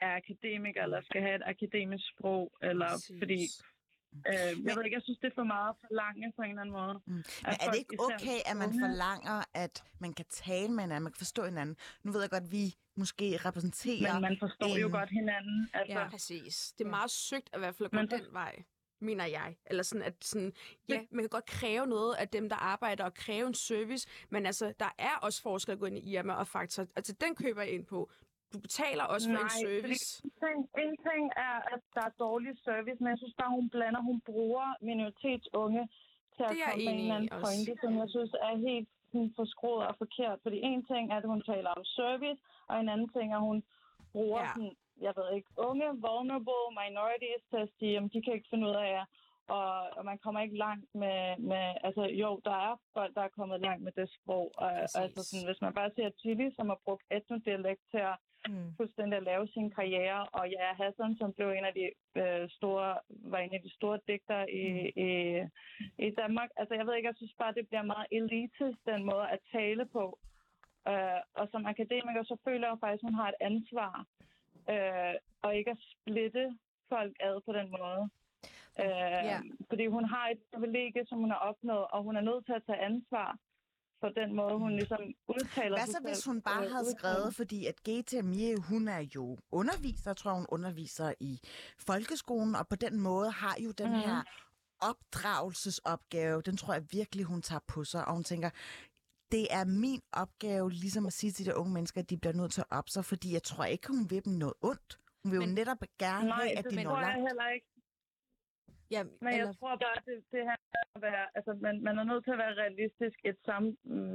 er 0.00 0.16
akademiker, 0.16 0.82
eller 0.82 1.00
skal 1.02 1.22
have 1.22 1.34
et 1.36 1.42
akademisk 1.46 2.04
sprog, 2.12 2.52
eller 2.62 2.88
Præcis. 2.88 3.18
fordi, 3.18 3.40
øh, 4.30 4.52
jeg 4.66 4.76
ved 4.76 4.84
ikke, 4.84 4.94
jeg 4.94 5.02
synes, 5.02 5.18
det 5.18 5.26
er 5.30 5.34
for 5.34 5.44
meget 5.56 5.76
for 5.80 5.94
lange 5.94 6.32
på 6.36 6.42
en 6.42 6.48
eller 6.50 6.60
anden 6.62 6.72
måde. 6.80 6.94
Mm. 7.06 7.12
Men 7.12 7.24
At 7.46 7.56
er 7.62 7.70
det 7.70 7.78
ikke 7.78 7.96
okay, 8.08 8.38
at 8.50 8.56
man 8.56 8.70
forlanger, 8.84 9.38
at 9.54 9.84
man 10.00 10.12
kan 10.12 10.26
tale 10.30 10.72
med 10.72 10.82
hinanden, 10.84 11.02
man 11.04 11.12
kan 11.12 11.18
forstå 11.26 11.44
hinanden? 11.44 11.76
Nu 12.02 12.12
ved 12.12 12.20
jeg 12.20 12.30
godt, 12.30 12.42
at 12.48 12.52
vi 12.52 12.64
måske 12.98 13.36
repræsenterer... 13.36 14.12
Men 14.12 14.22
man 14.22 14.36
forstår 14.40 14.78
jo 14.80 14.86
en- 14.86 14.92
godt 14.92 15.10
hinanden. 15.10 15.70
Altså, 15.74 15.98
Ja. 15.98 16.08
Præcis. 16.10 16.72
Det 16.78 16.84
er 16.84 16.88
meget 16.98 17.10
søgt 17.10 17.48
at 17.52 17.58
i 17.58 17.60
hvert 17.60 17.74
fald 17.74 17.86
at 17.92 17.92
gå 18.10 18.16
den 18.16 18.32
vej, 18.32 18.54
mener 19.00 19.24
jeg. 19.38 19.56
Eller 19.66 19.82
sådan, 19.82 20.02
at 20.10 20.14
sådan, 20.24 20.52
ja, 20.88 21.00
man 21.10 21.22
kan 21.22 21.28
godt 21.28 21.46
kræve 21.46 21.86
noget 21.86 22.14
af 22.14 22.28
dem, 22.28 22.48
der 22.48 22.56
arbejder 22.56 23.04
og 23.04 23.14
kræve 23.14 23.46
en 23.46 23.54
service, 23.54 24.08
men 24.30 24.46
altså, 24.46 24.72
der 24.80 24.94
er 24.98 25.14
også 25.22 25.42
forskel 25.42 25.72
at 25.72 25.78
gå 25.78 25.86
ind 25.86 25.98
i 25.98 26.12
Irma 26.14 26.32
og 26.32 26.46
Faktor. 26.46 26.86
Altså, 26.96 27.12
den 27.20 27.34
køber 27.34 27.62
jeg 27.62 27.70
ind 27.72 27.86
på. 27.86 28.10
Du 28.52 28.58
betaler 28.60 29.04
også 29.04 29.26
for 29.28 29.38
en 29.38 29.44
Nej, 29.44 29.62
service. 29.66 30.06
En 30.24 30.30
ting, 30.44 30.58
en 30.84 30.94
ting 31.08 31.22
er, 31.46 31.56
at 31.74 31.80
der 31.94 32.00
er 32.08 32.12
dårlig 32.26 32.52
service, 32.64 32.98
men 33.02 33.08
jeg 33.12 33.18
synes 33.18 33.34
bare, 33.40 33.50
hun 33.58 33.70
blander, 33.70 34.02
hun 34.10 34.20
bruger 34.20 34.66
minoritetsunge 34.90 35.82
til 36.36 36.42
at 36.42 36.50
Det 36.50 36.60
er 36.60 36.70
komme 36.70 36.84
med 36.84 36.92
en 36.94 37.00
eller 37.00 37.14
anden 37.16 37.30
pointe, 37.44 37.72
som 37.82 37.90
jeg 38.02 38.08
synes 38.16 38.32
er 38.46 38.54
helt 38.68 38.88
sådan, 39.10 39.32
forskruet 39.36 39.86
og 39.90 39.94
forkert. 40.04 40.38
Fordi 40.42 40.58
en 40.70 40.82
ting 40.90 41.04
er, 41.12 41.16
at 41.16 41.30
hun 41.32 41.42
taler 41.52 41.70
om 41.78 41.84
service, 41.84 42.40
og 42.68 42.74
en 42.80 42.88
anden 42.88 43.08
ting 43.16 43.26
er, 43.32 43.36
at 43.36 43.48
hun 43.50 43.62
bruger 44.12 44.40
Ja. 44.40 44.46
ja. 44.46 44.52
sådan, 44.54 44.76
jeg 45.06 45.12
ved 45.18 45.28
ikke, 45.36 45.50
unge, 45.68 45.86
vulnerable 46.06 46.66
minorities 46.80 47.42
til 47.50 47.60
at 47.66 47.70
sige, 47.78 47.96
at 47.96 48.02
de 48.12 48.22
kan 48.22 48.32
ikke 48.36 48.50
finde 48.50 48.66
ud 48.70 48.76
af 48.84 48.88
jer. 48.96 49.06
Og, 49.58 49.70
og 49.98 50.04
man 50.04 50.18
kommer 50.18 50.40
ikke 50.40 50.56
langt 50.56 50.88
med, 50.94 51.20
med, 51.50 51.66
altså 51.86 52.02
jo, 52.22 52.40
der 52.44 52.56
er 52.66 52.80
folk, 52.96 53.14
der 53.14 53.22
er 53.22 53.36
kommet 53.38 53.60
langt 53.60 53.82
med 53.84 53.92
det 53.92 54.08
sprog. 54.16 54.52
Og, 54.56 54.70
Præcis. 54.80 54.96
altså 55.02 55.20
sådan, 55.28 55.46
hvis 55.46 55.60
man 55.60 55.74
bare 55.74 55.90
ser 55.96 56.10
Chili, 56.20 56.48
som 56.56 56.68
har 56.68 56.78
brugt 56.84 57.04
etnodialekt 57.10 57.82
til 57.90 57.98
at 57.98 58.16
Mm. 58.48 58.76
fuldstændig 58.76 59.16
at 59.16 59.22
lave 59.22 59.46
sin 59.48 59.70
karriere. 59.70 60.26
Og 60.38 60.50
ja, 60.50 60.66
Hassan, 60.80 61.16
som 61.16 61.32
blev 61.32 61.48
en 61.50 61.64
af 61.64 61.74
de 61.74 61.86
øh, 62.22 62.48
store, 62.48 62.98
var 63.08 63.38
en 63.38 63.54
af 63.54 63.62
de 63.62 63.74
store 63.74 63.98
digtere 64.08 64.50
i, 64.50 64.66
i, 65.08 65.10
i 66.06 66.10
Danmark. 66.10 66.50
Altså, 66.56 66.74
jeg 66.74 66.86
ved 66.86 66.94
ikke, 66.94 67.06
jeg 67.06 67.16
synes 67.16 67.34
bare, 67.38 67.54
det 67.54 67.68
bliver 67.68 67.82
meget 67.82 68.06
elitisk, 68.12 68.78
den 68.86 69.04
måde 69.04 69.26
at 69.34 69.38
tale 69.52 69.86
på. 69.86 70.18
Øh, 70.88 71.20
og 71.34 71.48
som 71.52 71.66
akademiker, 71.66 72.22
så 72.24 72.36
føler 72.44 72.68
jeg 72.68 72.78
faktisk, 72.80 73.02
at 73.02 73.08
hun 73.10 73.20
har 73.20 73.28
et 73.28 73.40
ansvar. 73.40 74.06
Øh, 74.72 75.14
og 75.42 75.56
ikke 75.56 75.70
at 75.70 75.82
splitte 75.92 76.44
folk 76.88 77.16
ad 77.20 77.40
på 77.46 77.52
den 77.52 77.70
måde. 77.78 78.02
Øh, 78.84 79.22
Ja. 79.30 79.40
Fordi 79.68 79.86
hun 79.86 80.04
har 80.04 80.28
et 80.28 80.40
privilegie, 80.52 81.06
som 81.06 81.18
hun 81.18 81.30
har 81.30 81.42
opnået, 81.50 81.86
og 81.94 82.02
hun 82.02 82.16
er 82.16 82.20
nødt 82.20 82.46
til 82.46 82.52
at 82.52 82.62
tage 82.66 82.84
ansvar 82.90 83.38
for 84.00 84.08
den 84.08 84.34
måde, 84.36 84.58
hun 84.58 84.72
ligesom 84.76 85.00
udtaler 85.28 85.76
Hvad 85.78 85.86
så, 85.86 85.98
hvis 86.04 86.24
hun 86.24 86.42
bare 86.42 86.64
øh, 86.64 86.70
havde 86.72 86.94
skrevet, 86.98 87.34
fordi 87.34 87.66
at 87.66 87.82
Gete 87.82 88.22
Mie, 88.22 88.56
hun 88.56 88.88
er 88.88 89.06
jo 89.14 89.38
underviser, 89.52 90.10
jeg 90.10 90.16
tror 90.16 90.32
hun 90.32 90.46
underviser 90.48 91.12
i 91.20 91.40
folkeskolen, 91.78 92.54
og 92.54 92.68
på 92.68 92.76
den 92.76 93.00
måde 93.00 93.30
har 93.30 93.56
jo 93.60 93.70
den 93.70 93.90
Mhm. 93.90 93.98
her 94.00 94.22
opdragelsesopgave, 94.80 96.42
den 96.42 96.56
tror 96.56 96.72
jeg 96.74 96.84
virkelig, 96.92 97.24
hun 97.24 97.42
tager 97.42 97.60
på 97.66 97.84
sig, 97.84 98.04
og 98.08 98.14
hun 98.14 98.24
tænker, 98.24 98.50
det 99.32 99.46
er 99.50 99.64
min 99.64 100.02
opgave 100.12 100.70
ligesom 100.70 101.06
at 101.06 101.12
sige 101.12 101.32
til 101.32 101.46
de 101.46 101.56
unge 101.56 101.72
mennesker, 101.72 102.00
at 102.00 102.10
de 102.10 102.16
bliver 102.16 102.32
nødt 102.32 102.52
til 102.52 102.60
at 102.60 102.66
op 102.70 102.88
sig, 102.88 103.04
fordi 103.04 103.32
jeg 103.32 103.42
tror 103.42 103.64
ikke, 103.64 103.88
hun 103.88 104.10
vil 104.10 104.24
dem 104.24 104.32
noget 104.32 104.54
ondt. 104.62 104.98
Hun 105.22 105.32
vil 105.32 105.36
jo 105.36 105.46
Men- 105.46 105.54
netop 105.54 105.78
gerne 105.98 106.28
Nej, 106.28 106.36
have, 106.38 106.58
at 106.58 106.64
det 106.64 106.72
de 106.72 106.76
tror 106.84 106.90
når 106.92 106.98
jeg 107.00 107.06
langt. 107.08 107.28
heller 107.28 107.48
ikke. 107.54 107.66
Ja, 108.90 109.02
Men 109.04 109.32
eller, 109.32 109.46
jeg 109.46 109.54
tror 109.58 109.76
bare, 109.76 109.96
at 109.96 110.06
det, 110.06 110.24
det 110.32 110.42
her 110.50 110.58
er 110.72 110.84
at 110.94 111.02
være, 111.02 111.26
altså 111.34 111.52
man, 111.64 111.82
man 111.82 111.98
er 111.98 112.04
nødt 112.04 112.24
til 112.24 112.36
at 112.36 112.42
være 112.44 112.60
realistisk. 112.62 113.18
Et 113.24 113.38
sam, 113.44 113.64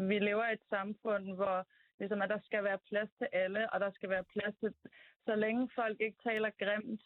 vi 0.09 0.19
lever 0.19 0.45
i 0.49 0.53
et 0.53 0.65
samfund, 0.69 1.25
hvor 1.35 1.67
ligesom, 1.99 2.21
at 2.21 2.29
der 2.29 2.39
skal 2.43 2.63
være 2.63 2.79
plads 2.89 3.09
til 3.17 3.27
alle, 3.31 3.73
og 3.73 3.79
der 3.79 3.91
skal 3.91 4.09
være 4.09 4.23
plads 4.23 4.55
til, 4.59 4.73
så 5.25 5.35
længe 5.35 5.69
folk 5.75 5.97
ikke 6.01 6.17
taler 6.23 6.49
grimt 6.63 7.01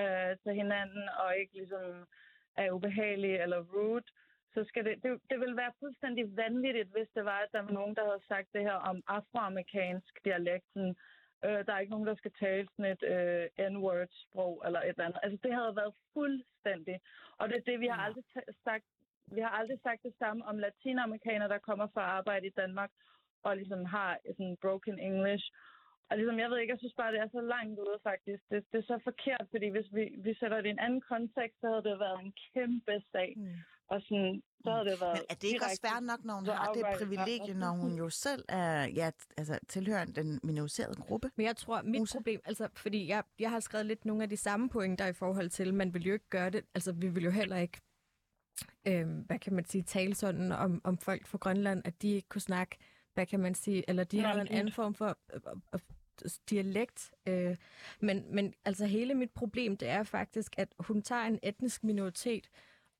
øh, 0.00 0.32
til 0.42 0.52
hinanden, 0.60 1.04
og 1.22 1.36
ikke 1.36 1.54
ligesom 1.54 2.06
er 2.56 2.70
ubehagelige 2.70 3.42
eller 3.42 3.60
rude, 3.74 4.04
så 4.54 4.64
skal 4.68 4.84
det, 4.84 5.02
det, 5.02 5.10
det 5.30 5.40
vil 5.40 5.56
være 5.56 5.72
fuldstændig 5.80 6.36
vanvittigt, 6.36 6.90
hvis 6.94 7.08
det 7.14 7.24
var, 7.24 7.38
at 7.38 7.52
der 7.52 7.62
var 7.62 7.70
nogen, 7.70 7.94
der 7.96 8.04
havde 8.04 8.28
sagt 8.28 8.48
det 8.52 8.62
her 8.62 8.78
om 8.90 9.02
afroamerikansk 9.06 10.24
dialekt. 10.24 10.72
Øh, 11.44 11.66
der 11.66 11.72
er 11.72 11.78
ikke 11.78 11.90
nogen, 11.90 12.06
der 12.06 12.14
skal 12.14 12.32
tale 12.40 12.68
sådan 12.76 12.92
et 12.92 13.02
øh, 13.14 13.70
N-word-sprog 13.72 14.62
eller 14.66 14.80
et 14.80 14.88
eller 14.88 15.04
andet. 15.04 15.20
Altså, 15.22 15.38
det 15.42 15.52
havde 15.54 15.76
været 15.76 15.94
fuldstændig. 16.14 17.00
Og 17.38 17.48
det 17.48 17.56
er 17.56 17.70
det, 17.70 17.80
vi 17.80 17.86
har 17.86 18.00
Ja. 18.00 18.06
aldrig 18.06 18.24
sagt. 18.64 18.84
Vi 19.36 19.40
har 19.40 19.48
aldrig 19.48 19.78
sagt 19.82 20.02
det 20.02 20.14
samme 20.18 20.44
om 20.44 20.58
latinamerikanere, 20.58 21.48
der 21.48 21.58
kommer 21.58 21.86
for 21.94 22.00
at 22.00 22.06
arbejde 22.18 22.46
i 22.46 22.50
Danmark 22.62 22.90
og 23.42 23.56
ligesom 23.56 23.84
har 23.84 24.18
sådan 24.26 24.56
broken 24.62 24.98
English. 24.98 25.44
Og 26.10 26.16
ligesom, 26.16 26.38
jeg 26.38 26.50
ved 26.50 26.58
ikke, 26.58 26.70
jeg 26.72 26.78
synes 26.78 26.94
bare, 26.94 27.12
det 27.12 27.20
er 27.20 27.28
så 27.28 27.40
langt 27.40 27.78
ude 27.80 27.98
faktisk. 28.02 28.42
Det, 28.50 28.64
det 28.72 28.78
er 28.78 28.82
så 28.92 28.98
forkert, 29.04 29.46
fordi 29.50 29.68
hvis 29.68 29.86
vi, 29.92 30.04
vi 30.18 30.34
sætter 30.34 30.56
det 30.56 30.66
i 30.66 30.70
en 30.70 30.78
anden 30.78 31.00
kontekst, 31.00 31.60
så 31.60 31.66
havde 31.68 31.82
det 31.82 31.98
været 31.98 32.20
en 32.20 32.32
kæmpe 32.54 33.02
sag. 33.12 33.34
Mm. 33.36 33.54
Og 33.88 34.02
sådan, 34.02 34.42
så 34.64 34.70
havde 34.70 34.84
det 34.90 35.00
været 35.00 35.14
Men 35.14 35.22
er 35.30 35.34
det 35.34 35.48
ikke 35.48 35.64
også 35.64 35.80
fair 35.80 36.00
nok, 36.00 36.24
når 36.24 36.34
hun 36.34 36.46
har 36.46 36.72
det 36.72 36.84
privilegie, 36.98 37.54
når 37.54 37.70
hun 37.70 37.94
jo 37.98 38.08
selv 38.10 38.44
er, 38.48 38.86
ja, 38.86 39.10
altså, 39.36 39.58
tilhører 39.68 40.04
den 40.04 40.40
minoriserede 40.42 40.94
gruppe? 40.94 41.30
Men 41.36 41.46
jeg 41.46 41.56
tror, 41.56 41.82
mit 41.82 42.00
Musa? 42.00 42.18
problem, 42.18 42.40
altså, 42.44 42.68
fordi 42.76 43.08
jeg, 43.08 43.22
jeg 43.38 43.50
har 43.50 43.60
skrevet 43.60 43.86
lidt 43.86 44.04
nogle 44.04 44.22
af 44.22 44.28
de 44.28 44.36
samme 44.36 44.68
pointer 44.68 45.06
i 45.06 45.12
forhold 45.12 45.50
til, 45.50 45.74
man 45.74 45.94
vil 45.94 46.06
jo 46.06 46.12
ikke 46.12 46.28
gøre 46.30 46.50
det, 46.50 46.64
altså 46.74 46.92
vi 46.92 47.08
vil 47.08 47.24
jo 47.24 47.30
heller 47.30 47.56
ikke, 47.56 47.80
øh, 48.86 49.08
hvad 49.26 49.38
kan 49.38 49.52
man 49.52 49.64
sige, 49.64 49.82
tale 49.82 50.14
sådan 50.14 50.52
om, 50.52 50.80
om 50.84 50.98
folk 50.98 51.26
fra 51.26 51.38
Grønland, 51.38 51.82
at 51.84 52.02
de 52.02 52.08
ikke 52.08 52.28
kunne 52.28 52.40
snakke, 52.40 52.76
hvad 53.14 53.26
kan 53.26 53.40
man 53.40 53.54
sige, 53.54 53.84
eller 53.88 54.04
de 54.04 54.20
havde 54.20 54.40
en 54.40 54.48
anden 54.48 54.72
form 54.72 54.94
for 54.94 55.18
øh, 55.34 55.40
øh, 55.74 55.80
øh, 56.24 56.30
dialekt. 56.50 57.10
Øh, 57.26 57.56
men, 58.00 58.34
men 58.34 58.54
altså 58.64 58.86
hele 58.86 59.14
mit 59.14 59.30
problem, 59.30 59.76
det 59.76 59.88
er 59.88 60.02
faktisk, 60.02 60.54
at 60.58 60.68
hun 60.78 61.02
tager 61.02 61.22
en 61.22 61.38
etnisk 61.42 61.84
minoritet, 61.84 62.48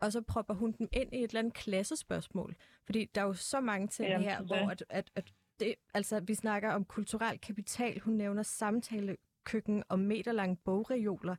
og 0.00 0.12
så 0.12 0.20
propper 0.22 0.54
hun 0.54 0.72
dem 0.78 0.88
ind 0.92 1.12
i 1.14 1.16
et 1.18 1.24
eller 1.30 1.38
andet 1.38 1.54
klassespørgsmål. 1.54 2.56
Fordi 2.86 3.10
der 3.14 3.20
er 3.20 3.24
jo 3.26 3.34
så 3.34 3.60
mange 3.60 3.88
ting 3.88 4.08
Jamen, 4.08 4.28
her, 4.28 4.38
det. 4.38 4.46
hvor 4.46 4.56
at, 4.70 4.84
at, 4.88 5.10
at 5.14 5.32
det, 5.60 5.74
altså, 5.94 6.20
vi 6.20 6.34
snakker 6.34 6.70
om 6.72 6.84
kulturel 6.84 7.38
kapital. 7.38 8.00
Hun 8.00 8.14
nævner 8.14 8.42
samtalekøkken 8.42 9.82
og 9.88 9.98
meterlange 9.98 10.56
bogreoler. 10.64 11.36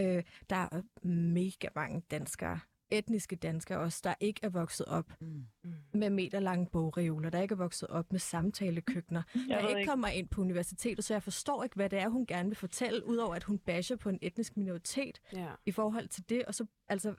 Øh, 0.00 0.22
der 0.50 0.56
er 0.56 0.82
mega 1.06 1.68
mange 1.74 2.02
danskere, 2.10 2.60
etniske 2.90 3.36
danskere 3.36 3.78
også, 3.78 4.00
der 4.04 4.14
ikke 4.20 4.40
er 4.42 4.48
vokset 4.48 4.86
op 4.86 5.12
Mm. 5.20 5.44
med 5.94 6.10
meterlange 6.10 6.66
bogreoler, 6.72 7.30
der 7.30 7.40
ikke 7.40 7.52
er 7.52 7.56
vokset 7.56 7.88
op 7.88 8.12
med 8.12 8.20
samtalekøkkener, 8.20 9.22
Jeg 9.34 9.42
der 9.62 9.68
ikke 9.68 9.80
ikke. 9.80 9.90
kommer 9.90 10.08
ind 10.08 10.28
på 10.28 10.40
universitetet, 10.40 11.04
så 11.04 11.14
jeg 11.14 11.22
forstår 11.22 11.64
ikke, 11.64 11.76
hvad 11.76 11.90
det 11.90 11.98
er, 11.98 12.08
hun 12.08 12.26
gerne 12.26 12.48
vil 12.48 12.56
fortælle, 12.56 13.06
udover 13.06 13.34
at 13.34 13.44
hun 13.44 13.58
basher 13.58 13.96
på 13.96 14.08
en 14.08 14.18
etnisk 14.22 14.56
minoritet 14.56 15.20
Ja. 15.32 15.48
i 15.66 15.70
forhold 15.70 16.08
til 16.08 16.28
det, 16.28 16.44
og 16.44 16.54
så, 16.54 16.66
altså, 16.88 17.14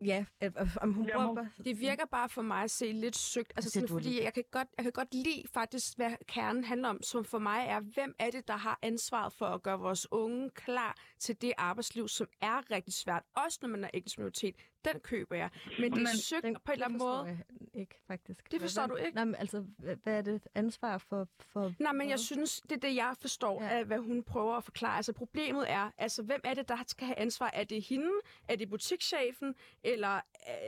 ja, 0.00 0.24
øh, 0.42 0.52
øh, 0.60 0.76
om 0.80 0.92
hun 0.92 1.08
Jeg 1.08 1.14
bruger... 1.14 1.46
Det 1.64 1.80
virker 1.80 2.06
bare 2.06 2.28
for 2.28 2.42
mig 2.42 2.62
at 2.62 2.70
se 2.70 2.92
lidt 2.92 3.16
søgt, 3.16 3.52
altså 3.56 3.70
siger 3.70 3.86
sådan, 3.86 4.02
fordi 4.02 4.22
jeg 4.22 4.34
kan, 4.34 4.44
godt, 4.50 4.68
jeg 4.76 4.84
kan 4.84 4.92
godt 4.92 5.14
lide 5.14 5.42
faktisk, 5.52 5.96
hvad 5.96 6.10
kernen 6.28 6.64
handler 6.64 6.88
om, 6.88 7.02
som 7.02 7.24
for 7.24 7.38
mig 7.38 7.66
er, 7.68 7.80
hvem 7.80 8.14
er 8.18 8.30
det, 8.30 8.48
der 8.48 8.56
har 8.56 8.78
ansvaret 8.82 9.32
for 9.32 9.46
at 9.46 9.62
gøre 9.62 9.78
vores 9.78 10.12
unge 10.12 10.50
klar 10.50 10.96
til 11.18 11.42
det 11.42 11.52
arbejdsliv, 11.58 12.08
som 12.08 12.26
er 12.40 12.70
rigtig 12.70 12.94
svært, 12.94 13.22
også 13.34 13.58
når 13.62 13.68
man 13.68 13.84
er 13.84 13.90
etnisk 13.94 14.18
minoritet. 14.18 14.54
Den 14.84 15.00
køber 15.00 15.36
jeg. 15.36 15.50
Men 15.78 15.92
det 15.92 16.02
er 16.02 16.06
søgt 16.22 16.42
Den- 16.44 16.54
på 16.64 16.72
en 16.72 16.72
eller 16.72 16.84
anden 16.86 17.00
det 17.00 17.04
forstår 17.06 17.24
måde. 17.24 17.38
ikke, 17.74 17.94
faktisk. 18.06 18.50
Det 18.52 18.60
forstår 18.60 18.86
Hvad- 18.86 18.96
du 18.96 19.02
ikke? 19.04 19.14
Nej, 19.14 19.24
men 19.24 19.34
altså, 19.34 19.60
hvad 19.78 19.96
er 20.18 20.22
det 20.22 20.48
ansvar 20.54 20.98
for... 20.98 21.28
for 21.40 21.72
Nej, 21.78 21.92
men 21.92 22.08
jeg 22.10 22.18
synes, 22.18 22.60
det 22.60 22.72
er 22.72 22.80
det, 22.88 22.94
jeg 22.94 23.14
forstår 23.20 23.62
Ja. 23.62 23.68
af, 23.68 23.84
hvad 23.84 23.98
hun 23.98 24.22
prøver 24.22 24.54
at 24.56 24.64
forklare. 24.64 24.96
Altså 24.96 25.12
problemet 25.12 25.70
er, 25.70 25.90
altså 25.98 26.22
hvem 26.22 26.40
er 26.44 26.54
det, 26.54 26.68
der 26.68 26.76
skal 26.86 27.06
have 27.06 27.18
ansvar? 27.18 27.50
Er 27.54 27.64
det 27.64 27.82
hende? 27.82 28.10
Er 28.48 28.56
det 28.56 28.70
butikschefen? 28.70 29.54
Eller, 29.84 30.20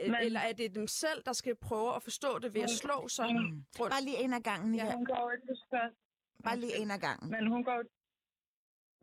men... 0.03 0.11
Men- 0.11 0.21
eller 0.21 0.39
er 0.39 0.53
det 0.53 0.75
dem 0.75 0.87
selv, 0.87 1.23
der 1.25 1.33
skal 1.33 1.55
prøve 1.55 1.95
at 1.95 2.03
forstå 2.03 2.39
det 2.39 2.53
ved 2.53 2.61
at 2.61 2.69
slå 2.69 3.07
sig 3.07 3.25
Mm. 3.33 3.63
rundt? 3.79 3.93
Bare 3.93 4.03
lige 4.03 4.23
en 4.23 4.33
af 4.33 4.43
gangen, 4.43 4.75
Ja. 4.75 4.85
ja. 4.85 4.93
Hun 4.95 5.05
går 5.05 5.31
spørgsmål. 5.67 5.95
Bare 6.43 6.57
lige 6.59 6.77
en 6.77 6.91
af 6.91 6.99
gangen. 6.99 7.31
Men 7.31 7.47
hun 7.47 7.63
går, 7.63 7.83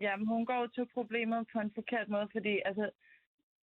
ja, 0.00 0.16
men 0.16 0.26
hun 0.26 0.46
går 0.46 0.66
til 0.66 0.86
problemet 0.94 1.46
på 1.52 1.58
en 1.58 1.72
forkert 1.74 2.08
måde, 2.08 2.28
fordi 2.32 2.54
altså, 2.64 2.90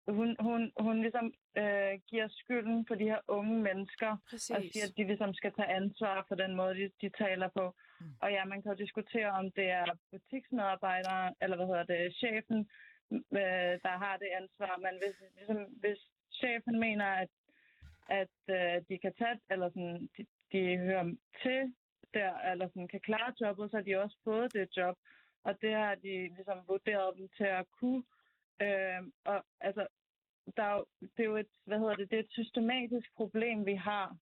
hun, 0.09 0.36
hun, 0.40 0.72
hun 0.80 1.01
ligesom 1.01 1.32
øh, 1.57 2.01
giver 2.07 2.28
skylden 2.28 2.84
på 2.84 2.94
de 2.94 3.05
her 3.05 3.20
unge 3.28 3.62
mennesker, 3.62 4.16
Præcis. 4.30 4.51
og 4.51 4.62
siger, 4.72 4.84
at 4.86 4.96
de 4.96 5.05
ligesom 5.05 5.34
skal 5.34 5.53
tage 5.53 5.68
ansvar 5.68 6.24
for 6.28 6.34
den 6.34 6.57
måde, 6.57 6.74
de, 6.74 6.90
de 7.01 7.09
taler 7.09 7.48
på. 7.48 7.74
Mm. 8.01 8.07
Og 8.22 8.32
ja, 8.32 8.44
man 8.44 8.62
kan 8.62 8.72
jo 8.72 8.84
diskutere, 8.84 9.30
om 9.30 9.51
det 9.51 9.70
er 9.70 9.84
butiksmedarbejdere, 10.11 11.34
eller 11.40 11.57
hvad 11.57 11.66
hedder 11.66 11.84
det, 11.84 12.14
chefen, 12.14 12.68
øh, 13.12 13.74
der 13.86 13.96
har 14.05 14.16
det 14.16 14.28
ansvar. 14.40 14.76
Men 14.76 14.94
hvis, 15.03 15.16
ligesom, 15.36 15.64
hvis 15.64 15.98
chefen 16.40 16.78
mener, 16.80 17.07
at, 17.07 17.28
at 18.09 18.36
øh, 18.48 18.82
de 18.88 18.98
kan 18.98 19.14
tage, 19.18 19.40
eller 19.51 19.68
sådan, 19.68 20.09
de, 20.16 20.26
de 20.53 20.78
hører 20.78 21.05
til 21.42 21.74
der, 22.14 22.32
eller 22.51 22.68
sådan, 22.68 22.88
kan 22.88 23.01
klare 23.01 23.34
jobbet, 23.40 23.70
så 23.70 23.76
har 23.76 23.84
de 23.84 24.03
også 24.03 24.16
fået 24.24 24.53
det 24.53 24.76
job. 24.76 24.96
Og 25.44 25.62
det 25.62 25.74
har 25.74 25.94
de 25.94 26.14
ligesom 26.36 26.59
vurderet 26.68 27.16
dem 27.18 27.28
til 27.36 27.44
at 27.44 27.66
kunne. 27.80 28.03
Øh, 28.62 29.03
og 29.24 29.44
altså, 29.61 29.86
der 30.57 30.62
er 30.62 30.74
jo, 30.76 30.84
det 31.01 31.22
er 31.22 31.24
jo 31.24 31.36
et, 31.36 31.53
hvad 31.64 31.78
hedder 31.78 31.94
det, 31.96 32.11
det 32.11 32.16
er 32.16 32.22
et 32.22 32.30
systematisk 32.40 33.09
problem, 33.16 33.66
vi 33.66 33.74
har. 33.74 34.16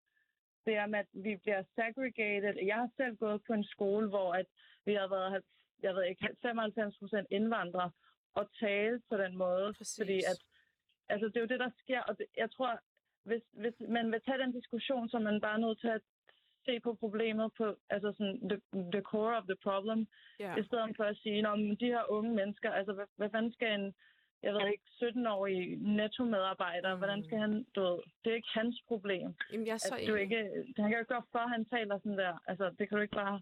Det 0.67 0.75
er 0.77 0.87
med, 0.87 0.99
at 0.99 1.07
vi 1.13 1.37
bliver 1.37 1.63
segregated. 1.75 2.67
Jeg 2.67 2.77
har 2.77 2.91
selv 2.97 3.17
gået 3.17 3.43
på 3.47 3.53
en 3.53 3.65
skole, 3.65 4.09
hvor 4.09 4.33
at 4.35 4.47
vi 4.85 4.95
har 4.95 5.09
været, 5.09 5.43
jeg 5.83 5.95
ved 5.95 6.05
ikke, 6.05 6.29
95 6.43 6.99
procent 6.99 7.27
indvandrere 7.31 7.91
og 8.35 8.45
tale 8.61 9.03
på 9.11 9.17
den 9.17 9.37
måde. 9.37 9.75
Præcis. 9.75 10.01
Fordi 10.01 10.19
at, 10.19 10.39
altså 11.09 11.27
det 11.29 11.37
er 11.37 11.41
jo 11.41 11.47
det, 11.47 11.61
der 11.61 11.71
sker. 11.79 12.01
Og 12.01 12.19
det, 12.19 12.27
jeg 12.37 12.51
tror, 12.51 12.81
hvis, 13.25 13.43
hvis 13.53 13.75
man 13.89 14.13
vil 14.13 14.21
tage 14.21 14.39
den 14.39 14.53
diskussion, 14.53 15.09
så 15.09 15.17
er 15.17 15.21
man 15.21 15.41
bare 15.41 15.61
nødt 15.61 15.81
til 15.81 15.89
at 15.89 16.01
se 16.67 16.81
på 16.81 16.95
problemet 16.95 17.53
på, 17.59 17.77
altså 17.91 18.13
sådan, 18.13 18.49
the, 18.51 18.59
the 18.93 19.03
core 19.03 19.37
of 19.37 19.45
the 19.45 19.57
problem, 19.63 20.07
Ja. 20.41 20.57
i 20.57 20.63
stedet 20.65 20.97
for 20.97 21.05
at 21.05 21.17
sige, 21.17 21.39
at 21.49 21.81
de 21.81 21.87
her 21.95 22.11
unge 22.11 22.35
mennesker, 22.35 22.71
altså 22.71 22.93
hvad, 22.93 23.07
hvad 23.17 23.31
fanden 23.31 23.53
skal 23.53 23.81
en, 23.81 23.95
jeg 24.43 24.53
ved 24.55 24.67
ikke, 24.73 24.85
17-årig 25.03 25.77
netto-medarbejder, 25.77 26.95
mm. 26.95 26.99
hvordan 26.99 27.25
skal 27.25 27.39
han, 27.39 27.67
du 27.75 27.81
ved, 27.81 27.99
det 28.25 28.31
er 28.31 28.37
ikke 28.37 28.55
hans 28.61 28.83
problem. 28.89 29.35
Jamen, 29.53 29.67
jeg 29.67 29.75
er 29.75 29.79
så 29.79 29.95
Altså, 29.95 30.13
enig. 30.13 30.23
ikke, 30.23 30.41
han 30.77 30.89
kan 30.89 30.93
jo 30.93 30.99
ikke 30.99 31.15
gøre 31.15 31.23
for, 31.33 31.39
at 31.39 31.51
han 31.51 31.65
taler 31.65 31.99
sådan 31.99 32.19
der. 32.19 32.35
Altså, 32.51 32.65
det 32.79 32.89
kan 32.89 32.97
du 32.97 33.03
ikke 33.03 33.17
bare... 33.17 33.41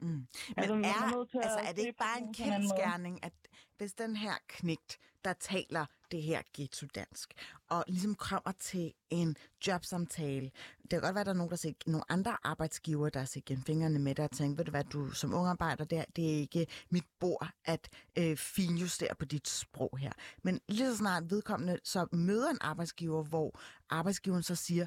Mm. 0.00 0.06
Men 0.08 0.26
Altså, 0.56 0.74
er 0.74 0.78
er, 0.78 1.42
altså, 1.42 1.58
er 1.68 1.72
det 1.76 1.82
ikke 1.86 1.98
bare 1.98 2.18
en 2.22 2.34
kendskærning, 2.34 3.24
at 3.24 3.32
hvis 3.78 3.92
den 3.94 4.16
her 4.16 4.34
knægt, 4.48 4.98
der 5.24 5.32
taler 5.32 5.86
det 6.10 6.22
her 6.22 6.42
ghetto-dansk, 6.54 7.34
og 7.68 7.84
ligesom 7.88 8.14
kommer 8.14 8.52
til 8.58 8.92
en 9.10 9.36
jobsamtale, 9.66 10.50
det 10.82 10.90
kan 10.90 11.00
godt 11.00 11.14
være, 11.14 11.20
at 11.20 11.26
der 11.26 11.32
er 11.32 11.36
nogen, 11.36 11.50
der 11.50 11.56
ser, 11.56 11.72
nogle 11.86 12.04
andre 12.08 12.36
arbejdsgiver, 12.42 13.08
der 13.08 13.24
ser 13.24 13.40
gennem 13.46 13.64
fingrene 13.64 13.98
med 13.98 14.14
dig 14.14 14.24
og 14.24 14.30
tænker, 14.30 14.56
ved 14.56 14.64
du 14.64 14.70
hvad, 14.70 14.84
du 14.84 15.10
som 15.10 15.34
ung 15.34 15.46
arbejder 15.48 15.84
der, 15.84 16.04
det 16.16 16.34
er 16.34 16.38
ikke 16.38 16.66
mit 16.90 17.04
bord 17.20 17.48
at 17.64 17.88
øh, 18.18 18.36
finjustere 18.36 19.14
på 19.14 19.24
dit 19.24 19.48
sprog 19.48 19.98
her. 19.98 20.12
Men 20.42 20.60
lige 20.68 20.90
så 20.90 20.96
snart 20.96 21.30
vedkommende 21.30 21.78
så 21.84 22.06
møder 22.12 22.50
en 22.50 22.58
arbejdsgiver, 22.60 23.22
hvor 23.22 23.60
arbejdsgiveren 23.90 24.42
så 24.42 24.54
siger, 24.54 24.86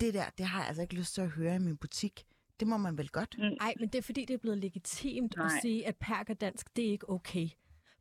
det 0.00 0.14
der, 0.14 0.30
det 0.38 0.46
har 0.46 0.58
jeg 0.58 0.68
altså 0.68 0.82
ikke 0.82 0.94
lyst 0.94 1.14
til 1.14 1.20
at 1.20 1.30
høre 1.30 1.54
i 1.54 1.58
min 1.58 1.76
butik. 1.76 2.26
Det 2.60 2.68
må 2.68 2.76
man 2.76 2.98
vel 2.98 3.08
godt? 3.08 3.36
Nej, 3.38 3.74
men 3.80 3.88
det 3.88 3.98
er 3.98 4.02
fordi, 4.02 4.24
det 4.24 4.34
er 4.34 4.38
blevet 4.38 4.58
legitimt 4.58 5.36
Nej. 5.36 5.46
at 5.46 5.52
sige, 5.62 5.86
at 5.86 5.96
perkerdansk, 5.96 6.76
det 6.76 6.86
er 6.86 6.90
ikke 6.90 7.10
okay. 7.10 7.48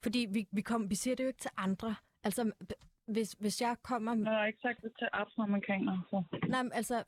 Fordi 0.03 0.27
vi, 0.31 0.47
vi, 0.51 0.61
kom, 0.61 0.89
vi 0.89 0.95
siger 0.95 1.15
det 1.15 1.23
jo 1.23 1.27
ikke 1.27 1.41
til 1.41 1.51
andre. 1.57 1.95
Altså, 2.23 2.51
hvis, 3.05 3.35
hvis 3.39 3.61
jeg 3.61 3.77
kommer... 3.83 4.15
Jeg 4.15 4.39
har 4.39 4.45
ikke 4.45 4.59
sagt 4.61 4.81
det 4.81 4.91
til 4.99 5.07
afroamerikanere. 5.13 6.01
Så. 6.09 6.23
Nej, 6.47 6.63
men 6.63 6.71
altså, 6.73 7.03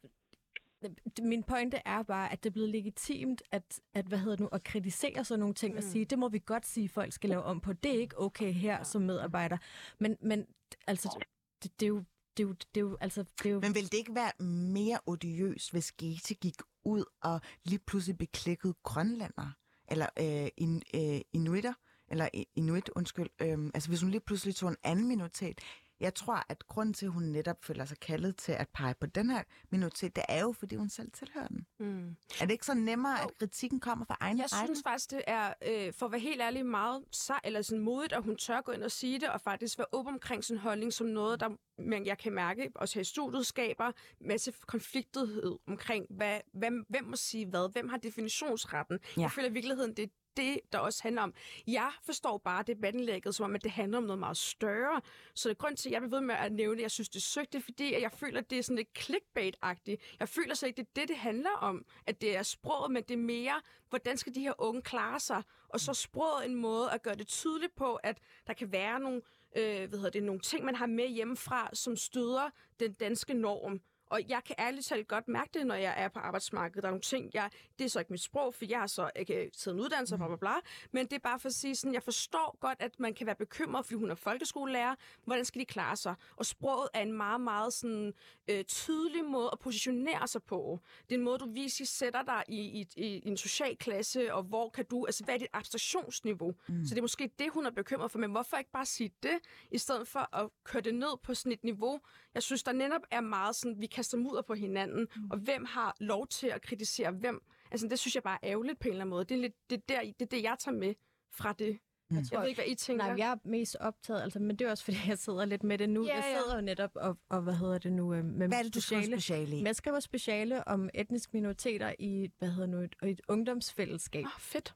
min 1.22 1.44
pointe 1.44 1.82
er 1.86 2.04
bare, 2.04 2.32
at 2.32 2.44
det 2.44 2.50
er 2.50 2.54
blevet 2.54 2.70
legitimt 2.70 3.44
at, 3.52 3.80
at 3.94 4.06
hvad 4.06 4.18
hedder 4.18 4.36
det 4.36 4.40
nu, 4.40 4.50
at 4.52 4.64
kritisere 4.64 5.26
sådan 5.26 5.40
nogle 5.40 5.56
ting 5.56 5.74
mm. 5.74 5.78
og 5.78 5.84
sige, 5.84 6.06
det 6.06 6.20
må 6.20 6.30
vi 6.30 6.42
godt 6.46 6.66
sige, 6.66 6.90
folk 6.90 7.14
skal 7.14 7.30
lave 7.30 7.44
om 7.44 7.60
på. 7.62 7.74
Det 7.74 7.96
er 7.96 8.00
ikke 8.00 8.20
okay 8.20 8.52
her 8.52 8.84
som 8.84 9.02
medarbejder. 9.02 9.58
Men, 10.00 10.18
men 10.22 10.46
altså, 10.88 11.26
det, 11.64 11.80
det 11.80 11.86
er 11.86 11.90
jo 11.90 12.04
det 12.38 12.44
er 12.44 12.48
jo, 12.48 12.54
det 12.54 12.82
er 12.82 12.82
jo, 12.82 12.98
altså, 13.02 13.24
det 13.24 13.46
er 13.46 13.54
jo... 13.54 13.60
Men 13.60 13.76
vil 13.76 13.84
det 13.84 13.94
ikke 13.94 14.16
være 14.16 14.46
mere 14.46 15.00
odiøst, 15.06 15.72
hvis 15.72 15.92
Gete 15.92 16.34
gik 16.34 16.62
ud 16.84 17.04
og 17.22 17.42
lige 17.64 17.80
pludselig 17.80 18.18
beklikkede 18.18 18.74
grønlænder? 18.84 19.52
Eller 19.88 20.08
øh, 20.20 20.48
in, 20.58 20.82
øh, 20.96 21.22
inuitter? 21.34 21.74
Eller 22.16 22.30
i- 22.34 22.48
inuit, 22.56 22.90
undskyld. 22.96 23.30
Øh, 23.42 23.58
altså 23.74 23.90
hvis 23.90 24.02
hun 24.02 24.12
lige 24.12 24.22
pludselig 24.22 24.56
tog 24.56 24.70
en 24.70 24.78
anden 24.84 25.08
minoritet. 25.08 25.62
Jeg 26.00 26.14
tror, 26.16 26.44
at 26.50 26.68
grunden 26.68 26.94
til, 26.94 27.06
at 27.06 27.12
hun 27.12 27.24
netop 27.24 27.64
føler 27.64 27.86
sig 27.86 28.00
kaldet 28.00 28.36
til 28.38 28.52
at 28.52 28.68
pege 28.74 28.94
på 29.00 29.06
den 29.06 29.30
her 29.30 29.44
minoritet, 29.70 30.16
det 30.16 30.24
er 30.30 30.42
jo, 30.42 30.52
fordi 30.52 30.76
hun 30.76 30.90
selv 30.90 31.12
tilhører 31.12 31.48
den. 31.48 31.66
Mm. 31.80 32.10
Er 32.42 32.46
det 32.46 32.52
ikke 32.52 32.66
så 32.66 32.74
nemmere, 32.74 33.22
at 33.24 33.30
kritikken 33.40 33.80
kommer 33.80 34.06
fra 34.06 34.18
egen 34.20 34.38
Jeg 34.38 34.48
række? 34.54 34.68
synes 34.68 34.84
faktisk, 34.84 35.12
det 35.12 35.22
er, 35.28 35.54
øh, 35.68 35.94
for 35.94 36.06
at 36.06 36.12
være 36.12 36.20
helt 36.22 36.42
ærlig, 36.42 36.66
meget 36.66 37.04
sej, 37.12 37.40
eller 37.44 37.62
sådan 37.62 37.84
modigt, 37.84 38.14
at 38.14 38.24
hun 38.24 38.36
tør 38.38 38.62
gå 38.62 38.72
ind 38.72 38.84
og 38.84 38.92
sige 38.92 39.20
det, 39.20 39.30
og 39.30 39.42
faktisk 39.42 39.78
være 39.78 39.88
åben 39.92 40.14
omkring 40.14 40.44
sin 40.44 40.58
holdning 40.58 40.94
som 40.94 41.08
noget, 41.08 41.40
der 41.40 41.50
men 41.78 42.06
jeg 42.06 42.18
kan 42.18 42.34
mærke, 42.34 42.72
også 42.76 42.96
her 42.96 43.02
i 43.02 43.04
studiet, 43.04 43.46
skaber 43.46 43.92
masse 44.22 44.54
konfliktighed 44.68 45.58
omkring, 45.68 46.06
hvad, 46.10 46.40
hvem, 46.54 46.86
hvem 46.90 47.04
må 47.04 47.16
sige 47.16 47.46
hvad, 47.46 47.72
hvem 47.72 47.90
har 47.90 47.98
definitionsretten. 47.98 49.00
Ja. 49.18 49.22
Jeg 49.22 49.32
føler 49.32 49.50
i 49.50 49.54
virkeligheden, 49.54 49.94
det 49.94 50.04
er 50.04 50.08
det, 50.38 50.60
der 50.72 50.80
også 50.80 51.04
handler 51.04 51.22
om. 51.22 51.34
Jeg 51.68 51.92
forstår 52.04 52.38
bare 52.38 52.64
debattenlægget, 52.64 53.36
som 53.36 53.44
om, 53.44 53.56
at 53.56 53.64
det 53.64 53.72
handler 53.72 53.98
om 53.98 54.04
noget 54.04 54.20
meget 54.20 54.38
større. 54.38 55.02
Så 55.34 55.50
det 55.50 55.56
er 55.56 55.58
grund 55.58 55.78
til, 55.78 55.90
at 55.90 55.94
jeg 55.94 56.02
vil 56.02 56.12
ved 56.12 56.22
med 56.22 56.36
at 56.36 56.52
nævne, 56.52 56.78
at 56.78 56.82
jeg 56.82 56.92
synes, 56.92 57.10
det 57.10 57.20
er 57.20 57.22
søgt, 57.22 57.54
det 57.54 57.60
er 57.60 57.64
fordi, 57.64 57.94
at 57.94 58.02
jeg 58.02 58.12
føler, 58.12 58.40
at 58.40 58.50
det 58.50 58.60
er 58.60 58.64
sådan 58.64 58.76
lidt 58.76 58.98
clickbait-agtigt. 59.00 60.16
Jeg 60.20 60.30
føler 60.30 60.54
så 60.54 60.66
ikke, 60.66 60.78
det 60.78 60.88
er 60.88 61.02
det, 61.02 61.10
det 61.10 61.18
handler 61.18 61.52
om, 61.52 61.86
at 62.06 62.22
det 62.22 62.38
er 62.38 62.44
sproget, 62.44 62.92
men 62.92 63.04
det 63.04 63.14
er 63.14 63.18
mere, 63.18 63.62
hvordan 63.90 64.18
skal 64.18 64.36
de 64.36 64.42
her 64.42 64.54
unge 64.58 64.82
klare 64.82 65.20
sig? 65.20 65.44
Og 65.70 65.80
så 65.80 65.94
sproget 65.94 66.46
en 66.46 66.56
måde 66.56 66.92
at 66.92 67.02
gøre 67.02 67.16
det 67.16 67.28
tydeligt 67.28 67.76
på, 67.76 67.96
at 67.96 68.18
der 68.48 68.54
kan 68.54 68.72
være 68.72 69.00
nogle, 69.00 69.22
øh, 69.58 69.90
hvad 69.90 70.00
hedder 70.00 70.10
det, 70.10 70.24
nogle 70.24 70.42
ting, 70.42 70.66
man 70.66 70.76
har 70.76 70.86
med 70.86 71.08
hjemmefra, 71.08 71.70
som 71.74 71.96
støder 71.96 72.50
den 72.80 72.94
danske 72.94 73.34
norm. 73.34 73.82
Og 74.16 74.22
jeg 74.30 74.42
kan 74.46 74.56
ærligt 74.60 74.86
talt 74.86 75.08
godt 75.08 75.28
mærke 75.28 75.50
det, 75.54 75.68
når 75.68 75.76
jeg 75.76 75.94
er 75.98 76.08
på 76.08 76.20
arbejdsmarkedet. 76.20 76.84
Der 76.84 76.88
er 76.88 76.92
nogle 76.92 77.02
ting, 77.02 77.32
jeg, 77.34 77.50
det 77.80 77.86
er 77.86 77.90
så 77.90 78.00
ikke 78.00 78.14
mit 78.14 78.22
sprog, 78.22 78.54
for 78.54 78.66
jeg 78.70 78.80
har 78.80 78.88
så 78.88 79.10
ikke 79.16 79.52
taget 79.58 79.76
en 79.76 79.82
uddannelse, 79.82 80.18
bla, 80.18 80.28
bla, 80.28 80.36
bla. 80.36 80.54
Men 80.92 81.06
det 81.06 81.14
er 81.14 81.20
bare 81.20 81.40
for 81.40 81.50
at 81.50 81.54
sige 81.54 81.76
sådan, 81.76 81.94
jeg 81.94 82.04
forstår 82.04 82.58
godt, 82.60 82.78
at 82.82 83.00
man 83.00 83.14
kan 83.14 83.28
være 83.28 83.36
bekymret, 83.36 83.86
fordi 83.86 83.96
hun 83.96 84.12
er 84.12 84.16
folkeskolelærer. 84.16 84.96
Hvordan 85.26 85.46
skal 85.46 85.62
de 85.62 85.66
klare 85.66 85.96
sig? 85.96 86.16
Og 86.36 86.46
sproget 86.46 86.90
er 86.94 87.02
en 87.02 87.12
meget, 87.12 87.42
meget 87.42 87.74
sådan, 87.74 88.14
øh, 88.48 88.64
tydelig 88.64 89.26
måde 89.26 89.50
at 89.52 89.60
positionere 89.60 90.28
sig 90.28 90.44
på. 90.44 90.80
Det 91.10 91.16
er 91.16 91.20
en 91.20 91.26
måde, 91.26 91.38
du 91.38 91.52
viser, 91.52 91.86
sætter 91.86 92.24
dig 92.24 92.44
i, 92.48 92.60
i, 92.60 92.88
i 92.96 93.28
en 93.28 93.38
social 93.38 93.78
klasse, 93.78 94.34
og 94.34 94.44
hvor 94.44 94.70
kan 94.70 94.86
du, 94.86 95.06
altså 95.06 95.24
hvad 95.24 95.36
er 95.36 95.40
dit 95.40 95.48
abstraktionsniveau? 95.54 96.54
Mm. 96.68 96.86
Så 96.86 96.90
det 96.90 96.98
er 96.98 97.02
måske 97.04 97.32
det, 97.40 97.50
hun 97.52 97.66
er 97.66 97.72
bekymret 97.72 98.12
for, 98.12 98.20
men 98.20 98.32
hvorfor 98.32 98.58
ikke 98.58 98.72
bare 98.72 98.86
sige 98.86 99.12
det, 99.24 99.38
i 99.72 99.78
stedet 99.78 100.08
for 100.08 100.36
at 100.36 100.50
køre 100.64 100.82
det 100.82 100.96
ned 100.96 101.18
på 101.24 101.34
sådan 101.34 101.52
et 101.52 101.64
niveau? 101.64 102.00
Jeg 102.34 102.44
synes, 102.44 102.64
der 102.64 102.72
netop 102.72 103.02
er 103.12 103.22
meget 103.22 103.56
sådan, 103.56 103.82
vi 103.82 103.88
kaster 104.06 104.18
mudder 104.18 104.42
på 104.42 104.54
hinanden, 104.54 105.08
mm. 105.16 105.32
og 105.32 105.38
hvem 105.38 105.66
har 105.66 105.96
lov 106.00 106.28
til 106.28 106.48
at 106.48 106.62
kritisere 106.62 107.12
hvem? 107.12 107.44
Altså 107.72 107.88
det 107.88 108.00
synes 108.00 108.16
jeg 108.16 108.24
bare 108.24 108.38
er 108.42 108.52
ærgerligt 108.52 108.80
på 108.80 108.88
en 108.88 108.92
eller 108.92 109.02
anden 109.02 109.10
måde. 109.10 109.26
Det 109.26 109.38
er, 109.38 109.42
lidt, 109.42 109.70
det, 109.70 109.76
er 109.76 109.82
der, 109.88 110.02
det, 110.02 110.22
er 110.22 110.26
det, 110.26 110.44
jeg 110.44 110.56
tager 110.60 110.78
med 110.78 110.94
fra 111.32 111.54
det. 111.54 111.80
Mm. 112.10 112.18
Jeg 112.32 112.42
ved 112.42 112.48
ikke, 112.48 112.62
hvad 112.62 112.72
I 112.72 112.76
tænker. 112.76 113.06
Nej, 113.06 113.16
jeg 113.18 113.32
er 113.32 113.36
mest 113.46 113.76
optaget, 113.80 114.22
altså, 114.22 114.40
men 114.40 114.56
det 114.56 114.68
er 114.68 114.72
også, 114.72 114.84
fordi 114.84 114.98
jeg 115.08 115.18
sidder 115.18 115.46
lidt 115.46 115.64
med 115.64 115.78
det 115.78 115.90
nu. 115.90 116.06
Ja, 116.06 116.16
jeg 116.16 116.24
ja. 116.28 116.42
sidder 116.42 116.56
jo 116.56 116.62
netop 116.62 116.92
og, 116.96 117.18
og 117.30 117.42
hvad 117.42 117.54
hedder 117.54 117.78
det 117.78 117.94
nu, 117.94 118.14
øh, 118.14 118.26
med 118.26 118.48
Hvad 118.48 118.58
er 118.60 118.64
det, 118.64 118.76
du 118.76 118.82
skriver 118.82 119.02
speciale. 119.02 119.22
speciale 119.22 119.58
i? 119.58 119.64
Jeg 119.64 119.76
skriver 119.76 120.00
speciale 120.00 120.68
om 120.68 120.90
etniske 120.94 121.30
minoriteter 121.34 121.94
i 122.00 122.32
hvad 122.40 122.50
hedder 122.50 122.68
nu, 122.68 122.78
et, 122.78 122.96
et 123.04 123.22
ungdomsfællesskab. 123.28 124.26
Oh, 124.26 124.40
fedt. 124.40 124.76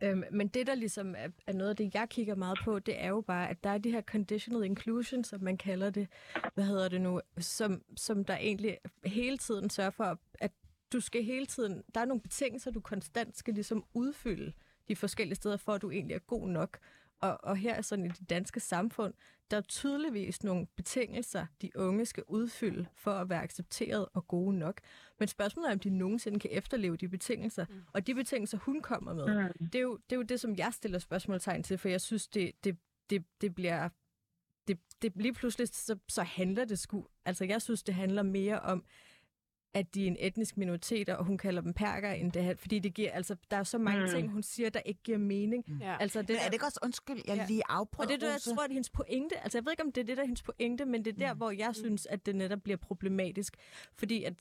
Øhm, 0.00 0.24
men 0.30 0.48
det, 0.48 0.66
der 0.66 0.74
ligesom 0.74 1.14
er, 1.18 1.28
er 1.46 1.52
noget 1.52 1.70
af 1.70 1.76
det, 1.76 1.94
jeg 1.94 2.08
kigger 2.08 2.34
meget 2.34 2.58
på, 2.64 2.78
det 2.78 3.02
er 3.02 3.08
jo 3.08 3.20
bare, 3.20 3.50
at 3.50 3.64
der 3.64 3.70
er 3.70 3.78
de 3.78 3.90
her 3.90 4.02
conditional 4.02 4.64
inclusion, 4.64 5.24
som 5.24 5.42
man 5.42 5.56
kalder 5.56 5.90
det, 5.90 6.08
hvad 6.54 6.64
hedder 6.64 6.88
det 6.88 7.00
nu, 7.00 7.20
som, 7.38 7.82
som 7.96 8.24
der 8.24 8.36
egentlig 8.36 8.78
hele 9.04 9.38
tiden 9.38 9.70
sørger 9.70 9.90
for, 9.90 10.18
at 10.34 10.52
du 10.92 11.00
skal 11.00 11.24
hele 11.24 11.46
tiden, 11.46 11.82
der 11.94 12.00
er 12.00 12.04
nogle 12.04 12.22
betingelser, 12.22 12.70
du 12.70 12.80
konstant 12.80 13.38
skal 13.38 13.54
ligesom 13.54 13.84
udfylde 13.94 14.52
de 14.88 14.96
forskellige 14.96 15.36
steder, 15.36 15.56
for 15.56 15.72
at 15.72 15.82
du 15.82 15.90
egentlig 15.90 16.14
er 16.14 16.18
god 16.18 16.48
nok. 16.48 16.78
Og, 17.20 17.38
og 17.44 17.56
her 17.56 17.74
er 17.74 17.82
sådan 17.82 18.04
i 18.06 18.08
det 18.08 18.30
danske 18.30 18.60
samfund, 18.60 19.14
der 19.50 19.56
er 19.56 19.60
tydeligvis 19.60 20.42
nogle 20.44 20.66
betingelser, 20.66 21.46
de 21.62 21.70
unge 21.76 22.06
skal 22.06 22.22
udfylde 22.28 22.86
for 22.94 23.10
at 23.12 23.28
være 23.28 23.42
accepteret 23.42 24.06
og 24.14 24.28
gode 24.28 24.58
nok. 24.58 24.80
Men 25.18 25.28
spørgsmålet 25.28 25.68
er, 25.68 25.72
om 25.72 25.78
de 25.78 25.90
nogensinde 25.90 26.38
kan 26.38 26.50
efterleve 26.52 26.96
de 26.96 27.08
betingelser. 27.08 27.66
Mm. 27.68 27.74
Og 27.92 28.06
de 28.06 28.14
betingelser, 28.14 28.58
hun 28.58 28.82
kommer 28.82 29.14
med, 29.14 29.48
Mm. 29.60 29.66
det 29.66 29.74
er, 29.78 29.82
jo, 29.82 29.96
det 29.96 30.12
er 30.12 30.16
jo 30.16 30.22
det, 30.22 30.40
som 30.40 30.56
jeg 30.56 30.72
stiller 30.74 30.98
spørgsmålstegn 30.98 31.62
til, 31.62 31.78
for 31.78 31.88
jeg 31.88 32.00
synes, 32.00 32.28
det, 32.28 32.52
det, 32.64 32.76
det, 33.10 33.24
det 33.40 33.54
bliver... 33.54 33.88
Det, 34.68 34.78
det 35.02 35.12
lige 35.16 35.32
pludselig, 35.32 35.68
så, 35.68 35.98
så 36.08 36.22
handler 36.22 36.64
det 36.64 36.78
sgu... 36.78 37.06
Altså, 37.24 37.44
jeg 37.44 37.62
synes, 37.62 37.82
det 37.82 37.94
handler 37.94 38.22
mere 38.22 38.60
om, 38.60 38.84
at 39.74 39.94
de 39.94 40.02
er 40.02 40.06
en 40.06 40.16
etnisk 40.18 40.56
minoritet, 40.56 41.08
og 41.08 41.24
hun 41.24 41.38
kalder 41.38 41.62
dem 41.62 41.72
perker, 41.74 42.10
end 42.12 42.32
det 42.32 42.44
her, 42.44 42.54
fordi 42.56 42.78
det 42.78 42.94
giver, 42.94 43.10
altså, 43.12 43.36
der 43.50 43.56
er 43.56 43.62
så 43.62 43.78
mange 43.78 44.00
Mm. 44.00 44.06
mm. 44.06 44.10
ting, 44.14 44.30
hun 44.30 44.42
siger, 44.42 44.70
der 44.70 44.80
ikke 44.80 45.00
giver 45.04 45.18
mening. 45.18 45.64
Mm. 45.68 45.78
Ja. 45.80 45.96
Altså, 46.00 46.18
det 46.22 46.28
Men 46.28 46.36
der, 46.36 46.42
er 46.42 46.46
det 46.46 46.52
ikke 46.54 46.66
også, 46.66 46.80
undskyld, 46.82 47.20
jeg 47.26 47.36
Ja. 47.36 47.46
lige 47.48 47.62
afprøver, 47.68 48.04
og 48.06 48.08
det 48.08 48.22
er 48.22 48.26
det, 48.26 48.32
jeg 48.32 48.54
tror, 48.56 48.64
at 48.64 48.70
hendes 48.70 48.90
pointe, 48.90 49.38
altså 49.40 49.58
jeg 49.58 49.64
ved 49.64 49.72
ikke, 49.72 49.82
om 49.82 49.92
det 49.92 50.00
er 50.00 50.04
det, 50.04 50.16
der 50.16 50.22
er 50.22 50.26
hendes 50.26 50.42
pointe, 50.42 50.84
men 50.84 51.04
det 51.04 51.14
er 51.14 51.18
der, 51.18 51.32
Mm. 51.34 51.38
hvor 51.38 51.50
jeg 51.50 51.74
synes, 51.74 52.06
at 52.06 52.26
det 52.26 52.36
netop 52.36 52.62
bliver 52.62 52.76
problematisk. 52.76 53.56
Fordi 53.94 54.24
at 54.24 54.34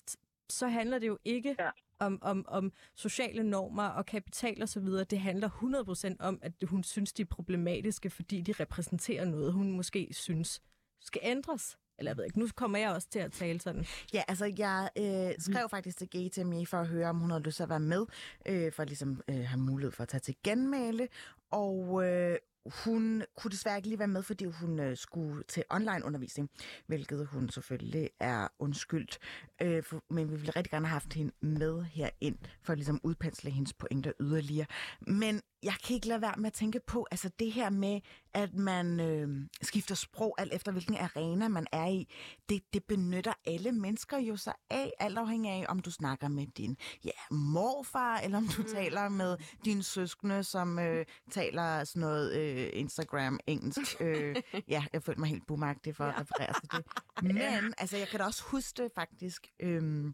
så 0.50 0.68
handler 0.68 1.00
det 1.00 1.08
jo 1.08 1.18
ikke 1.26 1.56
Ja. 1.60 1.70
om, 2.00 2.20
om, 2.22 2.46
om 2.48 2.72
sociale 2.96 3.44
normer 3.44 3.84
og 3.88 4.06
kapital 4.06 4.62
og 4.62 4.70
så 4.70 4.80
videre. 4.80 5.04
Det 5.04 5.20
handler 5.20 5.50
100% 5.50 6.16
om, 6.20 6.40
at 6.42 6.54
hun 6.64 6.84
synes, 6.84 7.14
de 7.14 7.22
er 7.22 7.26
problematiske, 7.26 8.10
fordi 8.10 8.42
de 8.42 8.52
repræsenterer 8.52 9.26
noget, 9.26 9.54
hun 9.54 9.72
måske 9.72 10.08
synes 10.12 10.62
skal 11.02 11.22
ændres? 11.24 11.78
Eller 12.00 12.12
jeg 12.12 12.18
ved 12.18 12.26
ikke, 12.26 12.40
nu 12.40 12.48
kommer 12.56 12.80
jeg 12.80 12.90
også 12.90 13.08
til 13.10 13.20
at 13.20 13.32
tale 13.32 13.62
sådan. 13.62 13.86
Ja, 14.14 14.24
altså 14.28 14.54
jeg 14.58 14.90
øh, 14.98 15.36
skrev 15.40 15.70
faktisk 15.70 15.98
til 15.98 16.08
GTMI 16.08 16.66
for 16.66 16.78
at 16.78 16.88
høre, 16.88 17.10
om 17.10 17.20
hun 17.20 17.30
havde 17.30 17.44
lyst 17.44 17.56
til 17.56 17.64
at 17.64 17.70
være 17.70 17.80
med, 17.80 18.06
øh, 18.46 18.72
for 18.72 18.84
at 18.84 18.90
ligesom 18.90 19.22
øh, 19.30 19.46
have 19.46 19.60
mulighed 19.60 19.92
for 19.92 20.04
at 20.04 20.10
tage 20.10 20.22
til 20.22 20.36
genmale. 20.44 21.08
Og 21.52 22.06
øh, 22.06 22.38
hun 22.86 23.24
kunne 23.38 23.52
desværre 23.52 23.78
ikke 23.78 23.88
lige 23.88 24.00
være 24.00 24.08
med, 24.08 24.24
fordi 24.24 24.46
hun 24.46 24.80
øh, 24.80 24.98
skulle 24.98 25.44
til 25.44 25.64
online 25.70 26.06
undervisning, 26.06 26.50
hvilket 26.88 27.28
hun 27.28 27.50
selvfølgelig 27.50 28.10
er 28.20 28.48
undskyldt. 28.60 29.20
Øh, 29.62 29.84
for, 29.84 30.04
men 30.10 30.32
vi 30.32 30.36
ville 30.36 30.52
rigtig 30.52 30.72
gerne 30.72 30.88
have 30.88 30.94
haft 30.94 31.14
hende 31.14 31.32
med 31.42 31.84
herind, 31.84 32.38
for 32.64 32.74
at 32.74 32.78
ligesom 32.78 33.00
udpensle 33.04 33.52
hendes 33.52 33.74
pointer 33.74 34.12
yderligere. 34.20 34.68
Men 35.02 35.42
jeg 35.64 35.74
kan 35.84 35.96
ikke 35.96 36.08
lade 36.08 36.22
være 36.22 36.34
med 36.38 36.48
at 36.48 36.54
tænke 36.54 36.80
på, 36.80 37.08
altså 37.12 37.30
det 37.40 37.52
her 37.52 37.70
med, 37.70 38.02
at 38.34 38.54
man 38.54 39.00
øh, 39.00 39.48
skifter 39.62 39.96
sprog 39.96 40.36
alt 40.38 40.54
efter, 40.54 40.72
hvilken 40.72 40.98
arena 40.98 41.48
man 41.48 41.68
er 41.72 41.86
i, 41.86 42.08
det, 42.50 42.62
det 42.74 42.84
benytter 42.84 43.34
alle 43.46 43.72
mennesker 43.72 44.18
jo 44.18 44.36
sig 44.36 44.54
af, 44.70 44.94
alt 45.00 45.18
afhængig 45.18 45.52
af, 45.52 45.66
om 45.70 45.80
du 45.80 45.92
snakker 45.92 46.28
med 46.28 46.48
din 46.48 46.78
ja, 47.06 47.36
morfar, 47.36 48.18
eller 48.18 48.38
om 48.38 48.48
du 48.48 48.62
mm. 48.62 48.68
taler 48.68 49.10
med 49.10 49.38
dine 49.66 49.84
søskende, 49.84 50.44
som 50.44 50.80
øh, 50.80 51.06
taler 51.32 51.84
sådan 51.84 52.00
noget 52.00 52.34
øh, 52.34 52.70
Instagram-engelsk. 52.74 54.02
Øh, 54.02 54.36
ja, 54.68 54.86
jeg 54.94 55.04
følte 55.04 55.20
mig 55.20 55.30
helt 55.30 55.48
bumagtig 55.48 55.96
for 55.96 56.06
ja. 56.06 56.10
at 56.10 56.20
referere 56.20 56.54
til 56.54 56.72
det. 56.72 56.86
Men 57.34 57.74
altså, 57.78 57.98
jeg 57.98 58.08
kan 58.08 58.20
da 58.20 58.26
også 58.26 58.44
huske 58.44 58.84
det 58.84 58.92
faktisk... 58.96 59.48
Øh, 59.60 60.14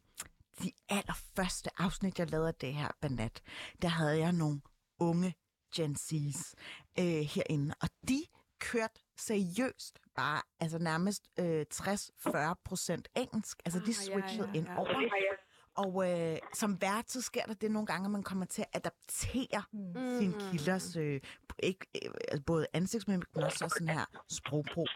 de 0.64 0.72
allerførste 0.90 1.70
afsnit, 1.78 2.20
jeg 2.20 2.30
lavede 2.30 2.48
af 2.48 2.56
det 2.56 2.74
her 2.74 2.88
banat, 3.02 3.42
der 3.82 3.88
havde 3.88 4.20
jeg 4.20 4.32
nogle 4.32 4.62
unge 5.10 5.34
Gen 5.76 5.96
Z's 6.06 6.54
øh, 7.00 7.24
herinde, 7.34 7.76
og 7.82 7.90
de 8.08 8.20
kørte 8.60 9.00
seriøst 9.18 10.00
bare 10.16 10.42
altså 10.60 10.80
nærmest 10.80 11.24
øh, 11.40 11.66
60-40 11.74 12.54
procent 12.66 13.08
engelsk. 13.16 13.62
Altså 13.66 13.80
de 13.80 13.94
switchede 13.94 14.24
ah, 14.24 14.38
ja, 14.38 14.40
ja, 14.40 14.52
ja. 14.54 14.60
ind 14.60 14.68
over. 14.78 15.43
Og 15.76 16.12
øh, 16.12 16.38
som 16.54 16.82
vært, 16.82 17.12
så 17.12 17.22
sker 17.22 17.46
der 17.46 17.54
det 17.54 17.72
nogle 17.72 17.86
gange, 17.86 18.06
at 18.06 18.12
man 18.12 18.24
kommer 18.24 18.46
til 18.46 18.62
at 18.62 18.68
adaptere 18.74 19.64
mm. 19.72 20.20
sin 20.20 20.34
kilders 20.34 20.96
øh, 20.96 21.22
ikke, 21.60 21.86
øh, 22.06 22.12
altså 22.28 22.44
både 22.46 22.68
ansigtsmimik, 22.74 23.36
men 23.36 23.44
også 23.44 23.70
sådan 23.70 23.88
her 23.88 24.06
sprogbrug. 24.28 24.88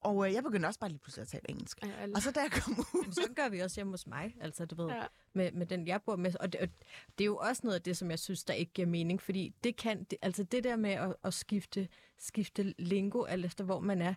Og 0.00 0.26
øh, 0.26 0.34
jeg 0.34 0.42
begyndte 0.42 0.66
også 0.66 0.80
bare 0.80 0.90
lige 0.90 0.98
pludselig 0.98 1.22
at 1.22 1.28
tale 1.28 1.50
engelsk. 1.50 1.82
Ja, 1.82 2.06
og 2.14 2.22
så 2.22 2.30
da 2.30 2.40
jeg 2.40 2.50
kom 2.50 2.78
ud... 2.78 2.84
Jamen, 3.02 3.12
sådan 3.12 3.34
gør 3.34 3.48
vi 3.48 3.60
også 3.60 3.76
hjemme 3.76 3.92
hos 3.92 4.06
mig, 4.06 4.36
altså 4.40 4.66
du 4.66 4.74
ved, 4.74 4.86
ja. 4.86 5.02
med, 5.32 5.52
med 5.52 5.66
den 5.66 5.86
jeg 5.86 6.02
bor 6.02 6.16
med. 6.16 6.32
Og 6.40 6.52
det, 6.52 6.60
og 6.60 6.68
det 7.18 7.24
er 7.24 7.26
jo 7.26 7.36
også 7.36 7.60
noget 7.64 7.74
af 7.74 7.82
det, 7.82 7.96
som 7.96 8.10
jeg 8.10 8.18
synes, 8.18 8.44
der 8.44 8.54
ikke 8.54 8.72
giver 8.72 8.88
mening, 8.88 9.22
fordi 9.22 9.54
det 9.64 9.76
kan, 9.76 10.04
det, 10.04 10.18
altså 10.22 10.42
det 10.42 10.64
der 10.64 10.76
med 10.76 10.90
at, 10.90 11.16
at 11.24 11.34
skifte, 11.34 11.88
skifte 12.18 12.74
lingo, 12.78 13.24
alt 13.24 13.44
efter 13.44 13.64
hvor 13.64 13.80
man 13.80 14.02
er, 14.02 14.14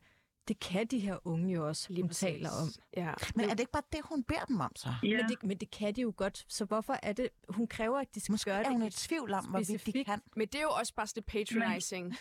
det 0.47 0.59
kan 0.59 0.87
de 0.87 0.99
her 0.99 1.27
unge 1.27 1.53
jo 1.53 1.67
også, 1.67 1.87
Lige 1.89 2.01
hun 2.03 2.09
taler 2.09 2.49
om. 2.61 2.69
Ja. 2.97 3.13
Men 3.35 3.45
er 3.45 3.49
det 3.49 3.59
ikke 3.59 3.71
bare 3.71 3.83
det, 3.91 3.99
hun 4.03 4.23
beder 4.23 4.45
dem 4.45 4.59
om 4.59 4.71
så? 4.75 4.93
Ja. 5.03 5.17
Men, 5.17 5.29
det, 5.29 5.43
men 5.43 5.57
det 5.57 5.71
kan 5.71 5.95
de 5.95 6.01
jo 6.01 6.13
godt. 6.17 6.45
Så 6.47 6.65
hvorfor 6.65 6.99
er 7.03 7.13
det, 7.13 7.29
hun 7.49 7.67
kræver, 7.67 7.99
at 7.99 8.15
de 8.15 8.19
skal 8.19 8.33
Måske 8.33 8.49
gøre 8.49 8.59
er 8.59 8.63
det 8.63 8.71
hun 8.71 8.83
i 8.83 8.89
tvivl 8.89 9.33
om, 9.33 9.45
hvorvidt 9.45 9.85
de 9.85 10.03
kan. 10.03 10.21
Men 10.35 10.47
det 10.47 10.55
er 10.55 10.61
jo 10.61 10.69
også 10.69 10.93
bare 10.95 11.07
det 11.15 11.25
patronizing. 11.25 12.05
Men 12.07 12.17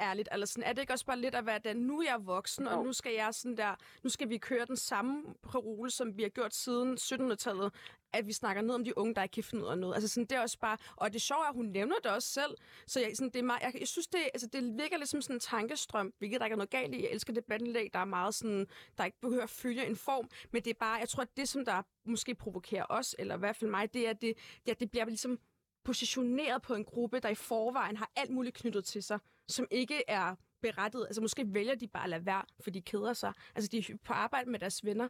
ærligt. 0.00 0.28
Eller 0.32 0.46
sådan, 0.46 0.64
er 0.64 0.72
det 0.72 0.80
ikke 0.80 0.92
også 0.92 1.06
bare 1.06 1.18
lidt 1.18 1.34
at 1.34 1.46
være, 1.46 1.60
at 1.64 1.76
nu 1.76 2.00
er 2.00 2.04
jeg 2.04 2.26
voksen, 2.26 2.66
og 2.66 2.84
nu 2.84 2.92
skal 2.92 3.12
jeg 3.12 3.34
sådan 3.34 3.56
der, 3.56 3.74
nu 4.02 4.10
skal 4.10 4.28
vi 4.28 4.38
køre 4.38 4.64
den 4.66 4.76
samme 4.76 5.22
parole, 5.52 5.90
som 5.90 6.16
vi 6.16 6.22
har 6.22 6.28
gjort 6.28 6.54
siden 6.54 6.98
1700-tallet, 7.00 7.74
at 8.12 8.26
vi 8.26 8.32
snakker 8.32 8.62
ned 8.62 8.74
om 8.74 8.84
de 8.84 8.98
unge, 8.98 9.14
der 9.14 9.22
ikke 9.22 9.32
kan 9.32 9.44
finde 9.44 9.64
ud 9.64 9.70
af 9.70 9.78
noget. 9.78 9.94
Altså 9.94 10.08
sådan, 10.08 10.26
det 10.26 10.36
er 10.36 10.40
også 10.40 10.58
bare, 10.58 10.76
og 10.96 11.12
det 11.12 11.22
sjove 11.22 11.44
er, 11.44 11.48
at 11.48 11.54
hun 11.54 11.66
nævner 11.66 11.96
det 12.02 12.10
også 12.10 12.28
selv, 12.28 12.56
så 12.86 13.00
jeg, 13.00 13.10
sådan, 13.16 13.30
det 13.30 13.38
er 13.38 13.42
meget, 13.42 13.62
jeg, 13.62 13.72
jeg 13.80 13.88
synes, 13.88 14.06
det, 14.06 14.20
altså, 14.34 14.46
det 14.46 14.78
virker 14.78 14.98
lidt 14.98 15.08
som 15.08 15.22
sådan 15.22 15.36
en 15.36 15.40
tankestrøm, 15.40 16.12
hvilket 16.18 16.40
der 16.40 16.46
ikke 16.46 16.54
er 16.54 16.56
noget 16.56 16.70
galt 16.70 16.94
i. 16.94 17.02
Jeg 17.02 17.10
elsker 17.10 17.32
debatindlæg, 17.32 17.90
der 17.92 17.98
er 17.98 18.04
meget 18.04 18.34
sådan, 18.34 18.66
der 18.98 19.04
ikke 19.04 19.20
behøver 19.20 19.42
at 19.42 19.50
følge 19.50 19.86
en 19.86 19.96
form, 19.96 20.28
men 20.52 20.62
det 20.62 20.70
er 20.70 20.78
bare, 20.80 20.94
jeg 20.94 21.08
tror, 21.08 21.22
at 21.22 21.36
det, 21.36 21.48
som 21.48 21.64
der 21.64 21.82
måske 22.04 22.34
provokerer 22.34 22.86
os, 22.88 23.16
eller 23.18 23.36
i 23.36 23.38
hvert 23.38 23.56
fald 23.56 23.70
mig, 23.70 23.94
det 23.94 24.06
er, 24.06 24.10
at 24.10 24.20
det, 24.20 24.34
at 24.68 24.80
det 24.80 24.90
bliver 24.90 25.04
ligesom 25.04 25.38
positioneret 25.84 26.62
på 26.62 26.74
en 26.74 26.84
gruppe, 26.84 27.20
der 27.20 27.28
i 27.28 27.34
forvejen 27.34 27.96
har 27.96 28.10
alt 28.16 28.30
muligt 28.30 28.56
knyttet 28.56 28.84
til 28.84 29.02
sig, 29.02 29.18
som 29.48 29.66
ikke 29.70 30.02
er 30.08 30.34
berettet. 30.60 31.04
Altså 31.06 31.20
måske 31.20 31.54
vælger 31.54 31.74
de 31.74 31.88
bare 31.88 32.04
at 32.04 32.10
lade 32.10 32.26
være, 32.26 32.42
for 32.60 32.70
de 32.70 32.82
keder 32.82 33.12
sig. 33.12 33.32
Altså 33.54 33.68
de 33.72 33.78
er 33.78 33.96
på 34.04 34.12
arbejde 34.12 34.50
med 34.50 34.58
deres 34.58 34.84
venner. 34.84 35.08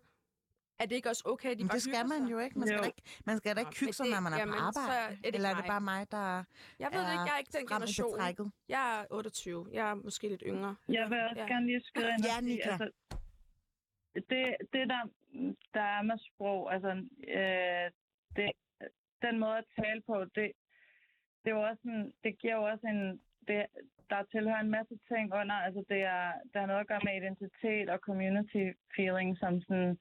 Er 0.81 0.87
det 0.87 0.97
ikke 0.97 1.09
også 1.09 1.23
okay, 1.27 1.51
at 1.51 1.59
de 1.59 1.62
Men 1.62 1.69
bare 1.69 1.75
det 1.75 1.83
skal 1.83 2.09
man 2.09 2.29
jo 2.29 2.39
ikke. 2.39 2.59
Man 2.59 2.69
skal, 2.69 2.79
jo. 2.79 2.85
ikke, 2.85 3.03
man 3.25 3.37
skal 3.39 3.57
da 3.57 3.61
ikke 3.61 3.81
hygge 3.81 3.93
sig, 3.93 4.07
når 4.11 4.21
man 4.21 4.33
er 4.33 4.39
jamen, 4.39 4.55
på 4.55 4.61
arbejde. 4.61 4.93
Er 4.93 5.31
det 5.31 5.35
Eller 5.35 5.49
er 5.49 5.55
det 5.55 5.64
bare 5.66 5.81
mig, 5.81 6.11
der 6.11 6.45
Jeg 6.79 6.89
ved 6.93 7.01
det 7.01 7.12
ikke, 7.12 7.29
jeg 7.29 7.35
er 7.35 7.39
ikke 7.39 7.59
den 7.59 7.66
generation. 7.66 8.21
Jeg 8.69 9.01
er 9.01 9.05
28. 9.11 9.66
Jeg 9.73 9.91
er 9.91 9.95
måske 9.95 10.29
lidt 10.29 10.43
yngre. 10.47 10.77
Jeg 10.89 11.11
vil 11.11 11.19
også 11.21 11.41
ja. 11.41 11.47
gerne 11.47 11.66
lige 11.66 11.81
skrive 11.85 12.09
ind. 12.09 12.25
Ja, 12.25 12.41
Nika. 12.41 12.71
Altså, 12.71 12.91
det, 14.14 14.57
det 14.73 14.89
der, 14.93 15.03
der 15.75 15.81
er 15.81 16.03
med 16.03 16.19
sprog, 16.19 16.75
altså 16.75 16.91
øh, 17.39 17.87
det, 18.37 18.53
den 19.23 19.39
måde 19.39 19.59
at 19.59 19.73
tale 19.83 20.01
på, 20.01 20.25
det, 20.25 20.53
det, 21.43 21.51
er 21.51 21.57
jo 21.59 21.62
også 21.62 21.83
en, 21.85 22.12
det 22.25 22.39
giver 22.39 22.55
jo 22.55 22.62
også 22.62 22.87
en... 22.87 23.21
Det, 23.49 23.66
der 24.11 24.23
tilhører 24.23 24.61
en 24.61 24.71
masse 24.71 24.99
ting 25.09 25.35
under. 25.35 25.55
Altså, 25.55 25.85
det, 25.89 26.01
er, 26.03 26.33
det 26.53 26.57
har 26.61 26.66
noget 26.66 26.81
at 26.81 26.87
gøre 26.87 27.01
med 27.05 27.16
identitet 27.16 27.89
og 27.91 27.99
community 27.99 28.64
feeling, 28.97 29.39
som 29.39 29.61
sådan, 29.61 29.99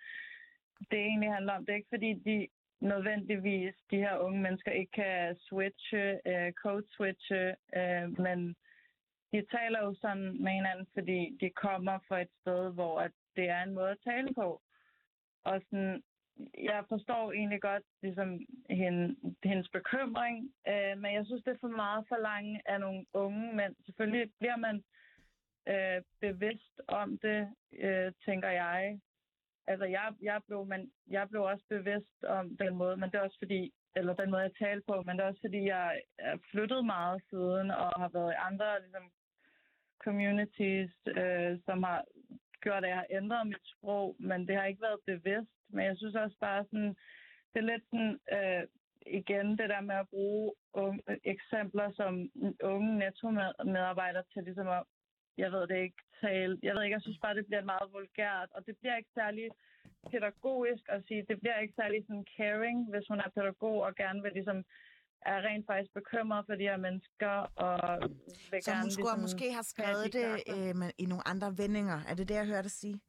det 0.91 0.99
egentlig 0.99 1.33
handler 1.33 1.53
om. 1.53 1.65
Det 1.65 1.71
er 1.71 1.81
ikke 1.81 1.95
fordi, 1.95 2.13
de 2.13 2.47
nødvendigvis, 2.81 3.75
de 3.91 3.97
her 3.97 4.17
unge 4.17 4.41
mennesker, 4.41 4.71
ikke 4.71 4.91
kan 4.91 5.35
switche, 5.35 6.19
øh, 6.27 6.47
uh, 6.47 6.53
code-switche, 6.63 7.55
uh, 7.75 7.81
øh, 7.81 8.19
men 8.19 8.55
de 9.31 9.45
taler 9.57 9.79
jo 9.83 9.95
sådan 10.01 10.43
med 10.43 10.51
hinanden, 10.51 10.87
fordi 10.93 11.37
de 11.41 11.49
kommer 11.49 11.99
fra 12.07 12.21
et 12.21 12.29
sted, 12.41 12.73
hvor 12.73 12.99
at 12.99 13.11
det 13.35 13.49
er 13.49 13.63
en 13.63 13.73
måde 13.73 13.91
at 13.91 14.03
tale 14.03 14.33
på. 14.33 14.61
Og 15.43 15.61
sådan, 15.69 16.03
jeg 16.57 16.83
forstår 16.89 17.31
egentlig 17.31 17.61
godt 17.61 17.83
ligesom, 18.01 18.39
hende, 18.69 19.15
hendes 19.43 19.69
bekymring, 19.69 20.51
øh, 20.67 20.97
men 20.97 21.13
jeg 21.13 21.25
synes, 21.25 21.43
det 21.43 21.51
er 21.51 21.61
for 21.61 21.67
meget 21.83 22.05
for 22.07 22.17
langt 22.17 22.61
af 22.65 22.79
nogle 22.79 23.05
unge 23.13 23.53
mænd. 23.53 23.75
Selvfølgelig 23.85 24.31
bliver 24.39 24.55
man 24.55 24.83
øh, 25.67 26.01
bevidst 26.21 26.81
om 26.87 27.17
det, 27.17 27.53
øh, 27.79 28.11
tænker 28.25 28.49
jeg. 28.49 28.99
Altså, 29.67 29.85
jeg, 29.85 30.13
jeg, 30.21 30.41
blev, 30.47 30.65
men 30.65 30.91
jeg 31.07 31.29
blev 31.29 31.41
også 31.41 31.65
bevidst 31.69 32.23
om 32.23 32.57
den 32.57 32.75
måde, 32.75 32.97
men 32.97 33.09
det 33.09 33.17
er 33.17 33.21
også 33.21 33.39
fordi, 33.39 33.73
eller 33.95 34.13
den 34.13 34.31
måde, 34.31 34.41
jeg 34.41 34.55
talte 34.59 34.85
på, 34.87 35.03
men 35.05 35.17
det 35.17 35.23
er 35.23 35.27
også 35.27 35.41
fordi, 35.41 35.65
jeg 35.65 36.01
er 36.19 36.37
flyttet 36.51 36.85
meget 36.85 37.21
siden, 37.29 37.71
og 37.71 37.89
har 38.01 38.09
været 38.13 38.31
i 38.31 38.43
andre 38.49 38.81
ligesom, 38.81 39.11
communities, 40.03 40.91
øh, 41.07 41.59
som 41.65 41.83
har 41.83 42.03
gjort, 42.61 42.83
at 42.83 42.89
jeg 42.89 42.97
har 42.97 43.07
ændret 43.09 43.47
mit 43.47 43.65
sprog, 43.73 44.15
men 44.19 44.47
det 44.47 44.55
har 44.55 44.65
ikke 44.65 44.81
været 44.81 44.99
bevidst. 45.05 45.56
Men 45.69 45.85
jeg 45.85 45.97
synes 45.97 46.15
også 46.15 46.37
bare 46.39 46.63
sådan, 46.65 46.95
det 47.51 47.59
er 47.59 47.69
lidt 47.71 47.85
sådan, 47.91 48.19
øh, 48.35 48.63
igen 49.19 49.47
det 49.59 49.69
der 49.73 49.81
med 49.81 49.95
at 49.95 50.09
bruge 50.09 50.53
unge, 50.73 51.01
eksempler 51.23 51.91
som 51.99 52.13
unge 52.63 52.97
netto-medarbejdere 52.97 54.23
til 54.33 54.43
ligesom 54.43 54.67
at, 54.67 54.83
jeg 55.37 55.51
ved 55.51 55.67
det 55.67 55.77
ikke, 55.85 56.01
tale. 56.21 56.59
Jeg 56.63 56.75
ved 56.75 56.83
ikke, 56.83 56.93
jeg 56.97 57.01
synes 57.01 57.19
bare, 57.21 57.35
det 57.35 57.45
bliver 57.45 57.71
meget 57.73 57.93
vulgært, 57.93 58.49
og 58.55 58.65
det 58.67 58.75
bliver 58.79 58.97
ikke 58.97 59.13
særlig 59.13 59.49
pædagogisk 60.11 60.83
at 60.89 61.03
sige, 61.07 61.25
det 61.29 61.39
bliver 61.39 61.59
ikke 61.59 61.73
særlig 61.81 61.99
sådan 62.07 62.25
caring, 62.37 62.89
hvis 62.91 63.07
hun 63.09 63.19
er 63.19 63.29
pædagog 63.35 63.77
og 63.87 63.95
gerne 63.95 64.21
vil 64.21 64.31
ligesom 64.31 64.63
er 65.21 65.39
rent 65.47 65.65
faktisk 65.65 65.93
bekymret 65.93 66.45
for 66.45 66.55
de 66.55 66.63
her 66.63 66.77
mennesker. 66.77 67.33
Og 67.65 67.99
vil 68.51 68.59
Så 68.63 68.71
gerne, 68.71 68.81
hun 68.81 68.91
skulle 68.91 69.07
ligesom, 69.07 69.21
måske 69.25 69.45
have 69.57 69.67
skrevet 69.73 70.13
det 70.17 70.29
øh, 70.53 70.75
med, 70.79 70.89
i 70.97 71.05
nogle 71.11 71.27
andre 71.31 71.49
vendinger. 71.61 71.99
Er 72.09 72.15
det 72.15 72.29
det, 72.29 72.35
jeg 72.35 72.45
hørte 72.45 72.63
dig 72.63 72.71
sige? 72.71 72.99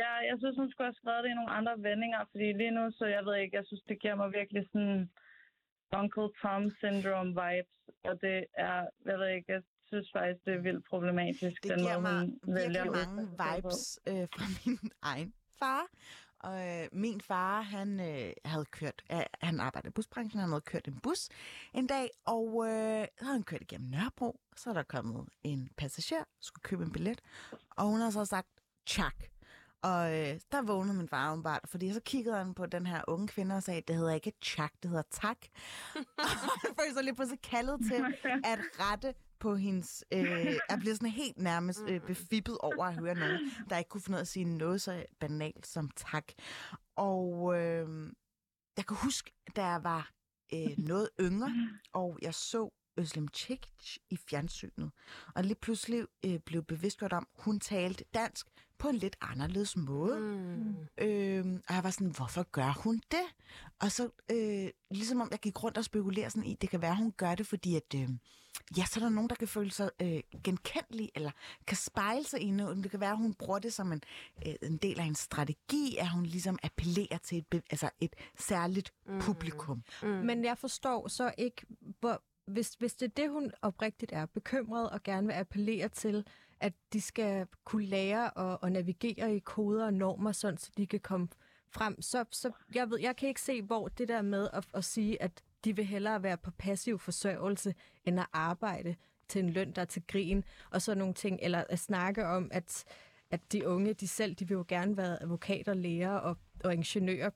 Ja, 0.00 0.12
jeg 0.30 0.36
synes, 0.38 0.56
hun 0.56 0.70
skulle 0.70 0.88
have 0.90 1.00
skrevet 1.00 1.24
det 1.24 1.30
i 1.30 1.38
nogle 1.40 1.56
andre 1.58 1.74
vendinger, 1.88 2.20
fordi 2.30 2.46
lige 2.60 2.74
nu, 2.78 2.84
så 2.98 3.04
jeg 3.16 3.22
ved 3.26 3.36
ikke, 3.36 3.56
jeg 3.56 3.66
synes, 3.66 3.82
det 3.90 4.00
giver 4.02 4.16
mig 4.22 4.28
virkelig 4.38 4.62
sådan 4.72 5.10
Uncle 6.00 6.28
Tom 6.40 6.62
syndrome 6.80 7.32
vibes, 7.40 7.78
og 8.08 8.14
det 8.24 8.36
er, 8.68 8.78
jeg 9.10 9.18
ved 9.18 9.28
ikke, 9.36 9.52
jeg 9.52 9.62
synes 9.86 10.08
faktisk, 10.16 10.44
det 10.44 10.54
er 10.54 10.62
vildt 10.68 10.84
problematisk. 10.92 11.62
Det 11.62 11.70
den 11.70 11.78
giver 11.78 12.00
måde, 12.00 12.26
mig 12.46 12.56
virkelig 12.60 12.92
mange 12.92 13.22
vibes 13.42 14.00
øh, 14.10 14.26
fra 14.34 14.44
min 14.64 14.78
egen 15.02 15.34
far. 15.58 15.86
Og 16.38 16.56
øh, 16.68 16.88
min 16.92 17.20
far, 17.20 17.60
han 17.62 18.00
øh, 18.00 18.32
havde 18.44 18.64
kørt, 18.64 19.02
øh, 19.12 19.22
han 19.40 19.60
arbejdede 19.60 19.88
i 19.88 19.92
busbranchen, 19.92 20.40
han 20.40 20.48
havde 20.48 20.60
kørt 20.60 20.88
en 20.88 21.00
bus 21.00 21.28
en 21.74 21.86
dag, 21.86 22.08
og 22.24 22.66
øh, 22.66 23.06
så 23.18 23.24
havde 23.24 23.38
han 23.38 23.42
kørt 23.42 23.62
igennem 23.62 23.90
Nørrebro, 23.90 24.40
så 24.56 24.70
er 24.70 24.74
der 24.74 24.82
kommet 24.82 25.28
en 25.44 25.70
passager, 25.76 26.24
skulle 26.40 26.62
købe 26.62 26.82
en 26.82 26.92
billet, 26.92 27.20
og 27.70 27.84
hun 27.84 28.00
har 28.00 28.10
så 28.10 28.24
sagt, 28.24 28.48
tjak. 28.86 29.33
Og 29.84 30.18
øh, 30.18 30.40
der 30.52 30.62
vågnede 30.62 30.96
min 30.96 31.08
far 31.08 31.32
umiddelbart, 31.32 31.60
fordi 31.66 31.92
så 31.92 32.00
kiggede 32.00 32.36
han 32.36 32.54
på 32.54 32.66
den 32.66 32.86
her 32.86 33.02
unge 33.08 33.28
kvinde 33.28 33.56
og 33.56 33.62
sagde, 33.62 33.82
det 33.88 33.96
hedder 33.96 34.14
ikke 34.14 34.32
tjak, 34.42 34.72
det 34.82 34.90
hedder 34.90 35.02
tak. 35.10 35.38
og 36.18 36.28
han 36.62 36.70
følte 36.80 36.94
sig 36.94 37.04
lige 37.04 37.14
pludselig 37.14 37.42
kaldet 37.42 37.80
til 37.86 38.04
at 38.52 38.58
rette 38.80 39.14
på 39.38 39.54
hendes... 39.56 40.04
Øh, 40.12 40.58
jeg 40.70 40.78
bliver 40.78 40.94
sådan 40.94 41.08
helt 41.08 41.38
nærmest 41.38 41.82
øh, 41.88 42.00
befippet 42.00 42.58
over 42.58 42.84
at 42.84 42.94
høre 42.94 43.14
nogen, 43.14 43.40
der 43.70 43.78
ikke 43.78 43.88
kunne 43.88 44.00
finde 44.00 44.16
ud 44.16 44.18
af 44.18 44.24
at 44.24 44.28
sige 44.28 44.44
noget 44.44 44.80
så 44.80 45.06
banalt 45.20 45.66
som 45.66 45.90
tak. 45.96 46.32
Og 46.96 47.54
øh, 47.60 48.12
jeg 48.76 48.86
kan 48.86 48.96
huske, 48.96 49.32
da 49.56 49.64
jeg 49.66 49.84
var 49.84 50.10
øh, 50.54 50.78
noget 50.78 51.08
yngre, 51.20 51.52
og 51.92 52.18
jeg 52.22 52.34
så 52.34 52.70
Özlem 53.00 53.26
Cekic 53.34 53.96
i 54.10 54.16
fjernsynet. 54.16 54.90
Og 55.34 55.44
lige 55.44 55.54
pludselig 55.54 56.06
øh, 56.24 56.38
blev 56.38 56.62
bevidstgjort 56.64 57.12
om, 57.12 57.28
hun 57.34 57.60
talte 57.60 58.04
dansk 58.14 58.46
på 58.78 58.88
en 58.88 58.96
lidt 58.96 59.16
anderledes 59.20 59.76
måde. 59.76 60.20
Mm. 60.20 60.74
Øh, 60.98 61.60
og 61.68 61.74
jeg 61.74 61.84
var 61.84 61.90
sådan, 61.90 62.10
hvorfor 62.16 62.42
gør 62.42 62.80
hun 62.84 63.02
det? 63.10 63.24
Og 63.80 63.92
så, 63.92 64.08
øh, 64.30 64.70
ligesom 64.90 65.20
om 65.20 65.28
jeg 65.30 65.38
gik 65.38 65.62
rundt 65.62 65.78
og 65.78 65.84
spekulerede 65.84 66.30
sådan 66.30 66.44
i, 66.50 66.54
det 66.54 66.70
kan 66.70 66.82
være, 66.82 66.96
hun 66.96 67.12
gør 67.16 67.34
det, 67.34 67.46
fordi 67.46 67.76
at, 67.76 67.94
øh, 67.96 68.08
ja, 68.76 68.84
så 68.84 69.00
er 69.00 69.04
der 69.04 69.08
nogen, 69.08 69.28
der 69.30 69.34
kan 69.36 69.48
føle 69.48 69.70
sig 69.70 69.90
øh, 70.02 70.20
genkendelige, 70.44 71.10
eller 71.14 71.30
kan 71.66 71.76
spejle 71.76 72.24
sig 72.24 72.40
i 72.40 72.50
noget. 72.50 72.76
Det 72.82 72.90
kan 72.90 73.00
være, 73.00 73.16
hun 73.16 73.34
bruger 73.34 73.58
det 73.58 73.72
som 73.72 73.92
en, 73.92 74.02
øh, 74.46 74.54
en 74.62 74.76
del 74.76 75.00
af 75.00 75.04
en 75.04 75.14
strategi, 75.14 75.96
at 75.98 76.10
hun 76.10 76.26
ligesom 76.26 76.58
appellerer 76.62 77.18
til 77.18 77.38
et, 77.38 77.62
altså 77.70 77.90
et 78.00 78.14
særligt 78.38 78.92
Mm. 79.06 79.20
publikum. 79.20 79.82
Mm. 80.02 80.08
Men 80.08 80.44
jeg 80.44 80.58
forstår 80.58 81.08
så 81.08 81.34
ikke, 81.38 81.66
hvor, 82.00 82.22
hvis, 82.46 82.74
hvis 82.78 82.94
det 82.94 83.06
er 83.06 83.22
det, 83.22 83.30
hun 83.30 83.50
oprigtigt 83.62 84.12
er, 84.12 84.26
bekymret 84.26 84.90
og 84.90 85.02
gerne 85.02 85.26
vil 85.26 85.34
appellere 85.34 85.88
til, 85.88 86.26
at 86.60 86.72
de 86.92 87.00
skal 87.00 87.46
kunne 87.64 87.86
lære 87.86 88.52
at, 88.52 88.58
at 88.62 88.72
navigere 88.72 89.36
i 89.36 89.38
koder 89.38 89.84
og 89.84 89.94
normer, 89.94 90.32
sådan, 90.32 90.58
så 90.58 90.70
de 90.76 90.86
kan 90.86 91.00
komme 91.00 91.28
frem, 91.68 92.02
så, 92.02 92.24
så 92.30 92.50
jeg, 92.74 92.90
ved, 92.90 92.98
jeg 93.00 93.16
kan 93.16 93.28
ikke 93.28 93.40
se, 93.40 93.62
hvor 93.62 93.88
det 93.88 94.08
der 94.08 94.22
med 94.22 94.48
at, 94.52 94.64
at 94.74 94.84
sige, 94.84 95.22
at 95.22 95.42
de 95.64 95.76
vil 95.76 95.84
hellere 95.84 96.22
være 96.22 96.36
på 96.36 96.50
passiv 96.50 96.98
forsørgelse, 96.98 97.74
end 98.04 98.20
at 98.20 98.26
arbejde 98.32 98.96
til 99.28 99.44
en 99.44 99.50
løn, 99.50 99.72
der 99.72 99.82
er 99.82 99.86
til 99.86 100.02
grin, 100.06 100.44
og 100.70 100.82
så 100.82 100.94
nogle 100.94 101.14
ting, 101.14 101.38
eller 101.42 101.64
at 101.68 101.78
snakke 101.78 102.26
om, 102.26 102.48
at, 102.52 102.84
at 103.30 103.52
de 103.52 103.68
unge, 103.68 103.94
de 103.94 104.08
selv, 104.08 104.34
de 104.34 104.48
vil 104.48 104.54
jo 104.54 104.64
gerne 104.68 104.96
være 104.96 105.22
advokater, 105.22 105.74
læger 105.74 106.12
og, 106.12 106.36
og 106.64 106.74
ingeniører, 106.74 107.30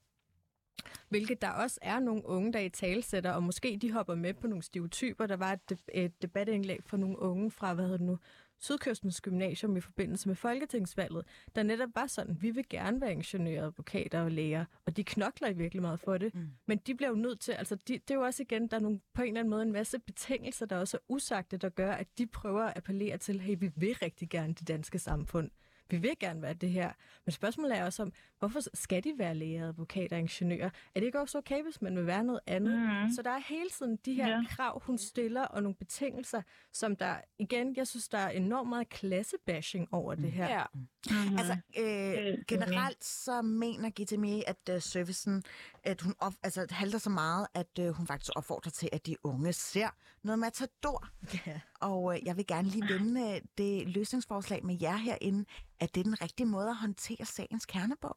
Hvilket 1.09 1.43
der 1.43 1.51
også 1.51 1.79
er 1.83 2.01
nogle 2.01 2.27
unge, 2.27 2.53
der 2.53 2.59
i 2.59 2.69
talsætter, 2.69 3.33
og 3.33 3.43
måske 3.43 3.79
de 3.83 3.93
hopper 3.93 4.15
med 4.15 4.35
på 4.35 4.47
nogle 4.47 4.63
stereotyper. 4.63 5.27
Der 5.27 5.37
var 5.37 5.53
et, 5.53 5.61
deb- 5.73 5.89
et 5.95 6.23
debatindlæg 6.23 6.85
fra 6.85 6.97
nogle 6.97 7.19
unge 7.19 7.51
fra, 7.51 7.75
hvad 7.75 7.85
hedder 7.85 7.99
det 7.99 8.07
nu, 8.07 8.19
Sydkystens 8.59 9.21
Gymnasium 9.21 9.77
i 9.77 9.81
forbindelse 9.81 10.29
med 10.29 10.37
Folketingsvalget, 10.37 11.25
der 11.55 11.63
netop 11.63 11.89
var 11.95 12.07
sådan, 12.07 12.37
vi 12.41 12.51
vil 12.51 12.69
gerne 12.71 13.01
være 13.01 13.13
ingeniører, 13.13 13.67
advokater 13.67 14.21
og 14.21 14.31
læger, 14.31 14.65
og 14.87 14.97
de 14.97 15.05
knokler 15.05 15.49
i 15.49 15.53
virkelig 15.53 15.83
meget 15.83 16.01
for 16.01 16.19
det. 16.19 16.35
Mm. 16.35 16.49
Men 16.67 16.79
de 16.79 16.95
bliver 16.95 17.11
jo 17.11 17.17
nødt 17.17 17.41
til, 17.41 17.53
altså 17.53 17.75
de, 17.75 17.93
det 17.93 18.11
er 18.11 18.15
jo 18.15 18.23
også 18.23 18.43
igen, 18.43 18.69
der 18.69 18.77
er 18.77 18.81
nogle, 18.81 19.01
på 19.15 19.23
en 19.23 19.29
eller 19.29 19.41
anden 19.41 19.51
måde 19.51 19.63
en 19.63 19.73
masse 19.73 19.99
betingelser, 19.99 20.67
der 20.67 20.77
også 20.77 20.97
er 20.97 21.01
usagte, 21.09 21.57
der 21.57 21.69
gør, 21.69 21.93
at 21.93 22.19
de 22.19 22.27
prøver 22.27 22.63
at 22.63 22.77
appellere 22.77 23.19
til, 23.19 23.41
hey, 23.41 23.57
vi 23.59 23.71
vil 23.77 23.95
rigtig 24.03 24.29
gerne 24.29 24.55
det 24.55 24.69
danske 24.69 24.99
samfund. 24.99 25.51
Vi 25.91 25.97
vil 25.97 26.15
gerne 26.21 26.43
være 26.43 26.55
det 26.55 26.71
her. 26.71 26.93
Men 27.25 27.33
spørgsmålet 27.33 27.79
er 27.79 27.85
også 27.85 28.03
om, 28.03 28.13
hvorfor 28.39 28.61
skal 28.75 29.05
de 29.05 29.13
være 29.17 29.35
læger, 29.35 29.69
advokater 29.69 30.17
og 30.17 30.21
ingeniører? 30.21 30.71
Er 30.95 31.01
det 31.01 31.07
ikke 31.07 31.21
også 31.21 31.39
okay, 31.39 31.63
hvis 31.63 31.83
man 31.83 31.97
vil 31.97 32.07
være 32.07 32.25
noget 32.25 32.41
andet? 32.47 32.79
Mhm. 32.79 33.13
Så 33.17 33.23
der 33.23 33.31
er 33.31 33.41
hele 33.49 33.71
tiden 33.71 33.97
de 34.05 34.15
her 34.15 34.29
Ja. 34.29 34.45
krav, 34.51 34.83
hun 34.87 34.99
stiller, 34.99 35.43
og 35.45 35.63
nogle 35.63 35.75
betingelser, 35.77 36.43
som 36.73 36.97
der, 36.97 37.17
igen, 37.39 37.77
jeg 37.77 37.87
synes, 37.87 38.09
der 38.09 38.19
er 38.19 38.31
enormt 38.31 38.69
meget 38.69 38.89
klassebashing 38.89 39.89
over 39.95 40.15
det 40.15 40.33
her. 40.33 40.49
Ja. 40.49 40.63
Mm-hmm. 40.75 41.39
Altså, 41.39 41.57
øh, 41.79 42.39
generelt 42.49 43.05
så 43.05 43.43
mener 43.43 43.91
GTME, 43.91 44.49
at 44.49 44.71
uh, 44.75 44.81
servicen, 44.83 45.43
at 45.85 46.01
hun 46.01 46.15
op, 46.19 46.33
altså, 46.43 46.67
halter 46.71 46.99
så 46.99 47.11
meget, 47.11 47.47
at 47.55 47.79
uh, 47.81 47.89
hun 47.89 48.07
faktisk 48.07 48.31
opfordrer 48.37 48.71
til, 48.71 48.89
at 48.93 49.07
de 49.07 49.17
unge 49.25 49.53
ser 49.53 49.89
noget 50.23 50.39
matador. 50.39 51.09
Ja. 51.47 51.61
Og 51.81 52.15
øh, 52.15 52.27
jeg 52.27 52.37
vil 52.37 52.47
gerne 52.47 52.69
lige 52.69 52.89
vende 52.89 53.35
øh, 53.35 53.41
det 53.59 53.89
løsningsforslag 53.89 54.65
med 54.65 54.79
jer 54.81 54.97
herinde, 54.97 55.45
at 55.81 55.95
det 55.95 56.05
den 56.05 56.23
rigtige 56.23 56.47
måde 56.47 56.69
at 56.69 56.77
håndtere 56.77 57.25
sagens 57.25 57.67
kernebog. 57.67 58.17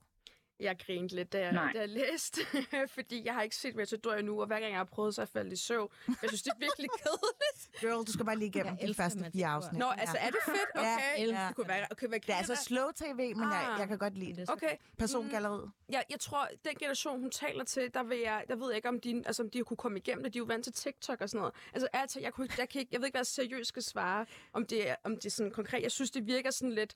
Jeg 0.61 0.77
grinede 0.85 1.15
lidt, 1.15 1.33
da 1.33 1.39
jeg, 1.39 1.51
Nej. 1.51 1.71
da 1.73 1.79
jeg 1.79 1.89
læste, 1.89 2.41
fordi 2.95 3.25
jeg 3.25 3.33
har 3.33 3.41
ikke 3.41 3.55
set 3.55 3.75
Matador 3.75 4.13
endnu, 4.13 4.41
og 4.41 4.47
hver 4.47 4.59
gang 4.59 4.71
jeg 4.71 4.79
har 4.79 4.83
prøvet, 4.83 5.15
så 5.15 5.21
er 5.21 5.23
jeg 5.23 5.29
faldet 5.29 5.53
i 5.53 5.55
søvn. 5.55 5.89
Jeg 6.07 6.15
synes, 6.29 6.41
det 6.43 6.51
er 6.51 6.59
virkelig 6.59 6.89
kedeligt. 7.03 7.79
Girl, 7.81 8.05
du 8.05 8.11
skal 8.11 8.25
bare 8.25 8.37
lige 8.37 8.47
igennem 8.47 8.77
Jeg 8.81 8.87
de 8.87 8.93
første 8.93 9.29
fire 9.33 9.47
afsnit. 9.47 9.79
Nå, 9.79 9.85
altså 9.89 10.17
er 10.19 10.29
det 10.29 10.39
fedt? 10.45 10.57
Ja, 10.75 10.95
Okay. 10.95 11.27
ja. 11.27 11.47
Det 11.47 11.55
kunne 11.55 11.67
være, 11.67 11.85
okay, 11.91 12.07
være 12.09 12.19
Det 12.19 12.29
er 12.29 12.35
altså 12.35 12.55
slow 12.55 12.91
tv, 12.95 13.15
men 13.17 13.39
jeg, 13.41 13.67
Ah. 13.73 13.79
jeg 13.79 13.87
kan 13.87 13.97
godt 13.97 14.17
lide 14.17 14.41
det. 14.41 14.49
Okay. 14.49 14.75
Persongalleriet. 14.97 15.71
Jeg, 15.89 16.03
jeg 16.09 16.19
tror, 16.19 16.47
den 16.65 16.75
generation, 16.79 17.19
hun 17.21 17.31
taler 17.31 17.63
til, 17.63 17.93
der, 17.93 18.03
vil 18.03 18.19
jeg, 18.19 18.43
der 18.47 18.55
ved 18.55 18.67
jeg 18.67 18.75
ikke, 18.75 18.89
om 18.89 18.99
de, 18.99 19.23
altså, 19.25 19.43
om 19.43 19.49
de 19.49 19.63
kunne 19.63 19.77
komme 19.77 19.97
igennem 19.97 20.23
det. 20.23 20.33
De 20.33 20.37
er 20.37 20.41
jo 20.41 20.45
vant 20.45 20.63
til 20.63 20.73
TikTok 20.73 21.21
og 21.21 21.29
sådan 21.29 21.39
noget. 21.39 21.53
Altså, 21.73 21.87
altså 21.93 22.19
jeg, 22.19 22.33
kunne, 22.33 22.47
jeg, 22.57 22.69
kan 22.69 22.79
ikke, 22.79 22.89
jeg 22.91 22.99
ved 23.01 23.07
ikke, 23.07 23.13
hvad 23.13 23.19
jeg 23.19 23.25
seriøst 23.27 23.67
skal 23.67 23.83
svare, 23.83 24.25
om 24.53 24.65
det, 24.65 24.95
om 25.03 25.15
det 25.15 25.25
er 25.25 25.29
sådan 25.29 25.51
konkret. 25.51 25.81
Jeg 25.83 25.91
synes, 25.91 26.11
det 26.11 26.27
virker 26.27 26.51
sådan 26.51 26.71
lidt, 26.71 26.95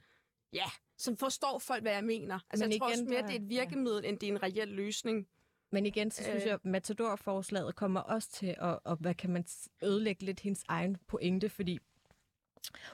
ja, 0.53 0.65
som 0.97 1.17
forstår 1.17 1.59
folk, 1.59 1.81
hvad 1.81 1.93
jeg 1.93 2.03
mener. 2.03 2.39
Altså, 2.49 2.65
Men 2.65 2.71
jeg 2.71 2.79
tror 2.79 2.89
igen, 2.89 2.99
også 2.99 3.09
mere, 3.09 3.21
det 3.21 3.31
er 3.31 3.39
et 3.39 3.49
virkemiddel, 3.49 4.05
end 4.05 4.19
det 4.19 4.29
er 4.29 4.33
en 4.33 4.43
reel 4.43 4.67
løsning. 4.67 5.27
Men 5.71 5.85
igen, 5.85 6.11
så 6.11 6.23
synes 6.23 6.43
Øh. 6.43 6.47
jeg, 6.47 6.53
at 6.53 6.65
Matador-forslaget 6.65 7.75
kommer 7.75 7.99
også 7.99 8.31
til 8.31 8.55
at, 8.57 8.79
at, 8.85 8.97
hvad 8.99 9.13
kan 9.13 9.29
man 9.29 9.45
ødelægge 9.83 10.25
lidt 10.25 10.39
hendes 10.39 10.63
egen 10.67 10.97
pointe, 11.07 11.49
fordi 11.49 11.79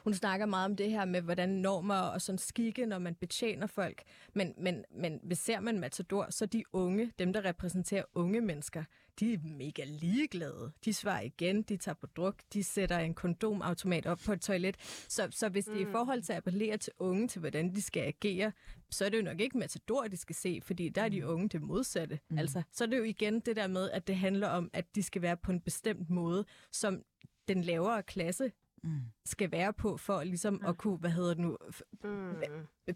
hun 0.03 0.13
snakker 0.13 0.45
meget 0.45 0.65
om 0.65 0.75
det 0.75 0.91
her 0.91 1.05
med, 1.05 1.21
hvordan 1.21 1.49
normer 1.49 1.95
og 1.99 2.21
sådan 2.21 2.39
skikke, 2.39 2.85
når 2.85 2.99
man 2.99 3.15
betjener 3.15 3.67
folk. 3.67 4.03
Men, 4.33 4.53
men, 4.57 4.85
men 4.91 5.19
hvis 5.23 5.39
ser 5.39 5.59
man 5.59 5.79
Matador, 5.79 6.27
så 6.29 6.45
de 6.45 6.63
unge, 6.73 7.11
dem 7.19 7.33
der 7.33 7.45
repræsenterer 7.45 8.03
unge 8.13 8.41
mennesker, 8.41 8.83
de 9.20 9.34
er 9.34 9.38
mega 9.43 9.84
ligeglade. 9.86 10.72
De 10.86 10.93
svarer 10.93 11.22
igen, 11.22 11.62
de 11.62 11.78
tager 11.78 11.95
på 11.95 12.07
druk, 12.07 12.36
de 12.53 12.64
sætter 12.64 12.97
en 12.97 13.14
kondomautomat 13.14 14.05
op 14.05 14.20
på 14.26 14.34
et 14.34 14.41
toilet. 14.41 14.76
Så, 15.07 15.28
så 15.32 15.49
hvis 15.49 15.66
det 15.66 15.82
er 15.82 15.88
i 15.88 15.91
forhold 15.91 16.22
til 16.22 16.34
at 16.34 16.38
appellere 16.38 16.78
til 16.78 16.93
unge, 16.99 17.28
til 17.28 17.39
hvordan 17.39 17.76
de 17.76 17.82
skal 17.82 18.01
agere, 18.03 18.51
så 18.89 19.05
er 19.05 19.09
det 19.09 19.18
jo 19.18 19.24
nok 19.24 19.39
ikke 19.39 19.57
Matador, 19.57 20.03
de 20.07 20.18
skal 20.18 20.36
se, 20.36 20.59
fordi 20.64 20.89
der 20.89 21.01
er 21.01 21.09
de 21.09 21.28
unge 21.28 21.49
det 21.49 21.62
modsatte. 21.62 22.20
Mm. 22.30 22.38
Altså, 22.38 22.62
så 22.72 22.84
er 22.84 22.88
det 22.88 22.97
jo 22.97 23.03
igen 23.03 23.39
det 23.39 23.55
der 23.55 23.68
med, 23.68 23.89
at 23.91 24.07
det 24.07 24.16
handler 24.16 24.47
om, 24.47 24.70
at 24.74 24.95
de 24.95 25.03
skal 25.03 25.22
være 25.22 25.38
på 25.38 25.51
en 25.51 25.62
bestemt 25.62 26.09
måde, 26.09 26.45
som 26.72 27.03
den 27.47 27.62
lavere 27.62 28.03
klasse 28.03 28.51
Mm. 28.84 28.99
skal 29.26 29.51
være 29.51 29.74
på, 29.74 29.97
for 29.97 30.24
ligesom 30.24 30.62
at 30.66 30.78
kunne, 30.78 30.97
hvad 30.97 31.09
hedder 31.09 31.34
det 31.34 31.39
nu, 31.39 31.57
Mm. 32.03 32.34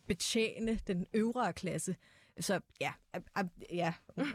betjene 0.07 0.79
den 0.87 1.05
øvre 1.13 1.53
klasse. 1.53 1.95
Så 2.39 2.61
ja, 2.81 2.91
ab- 3.13 3.65
ja, 3.71 3.93
oh 4.17 4.27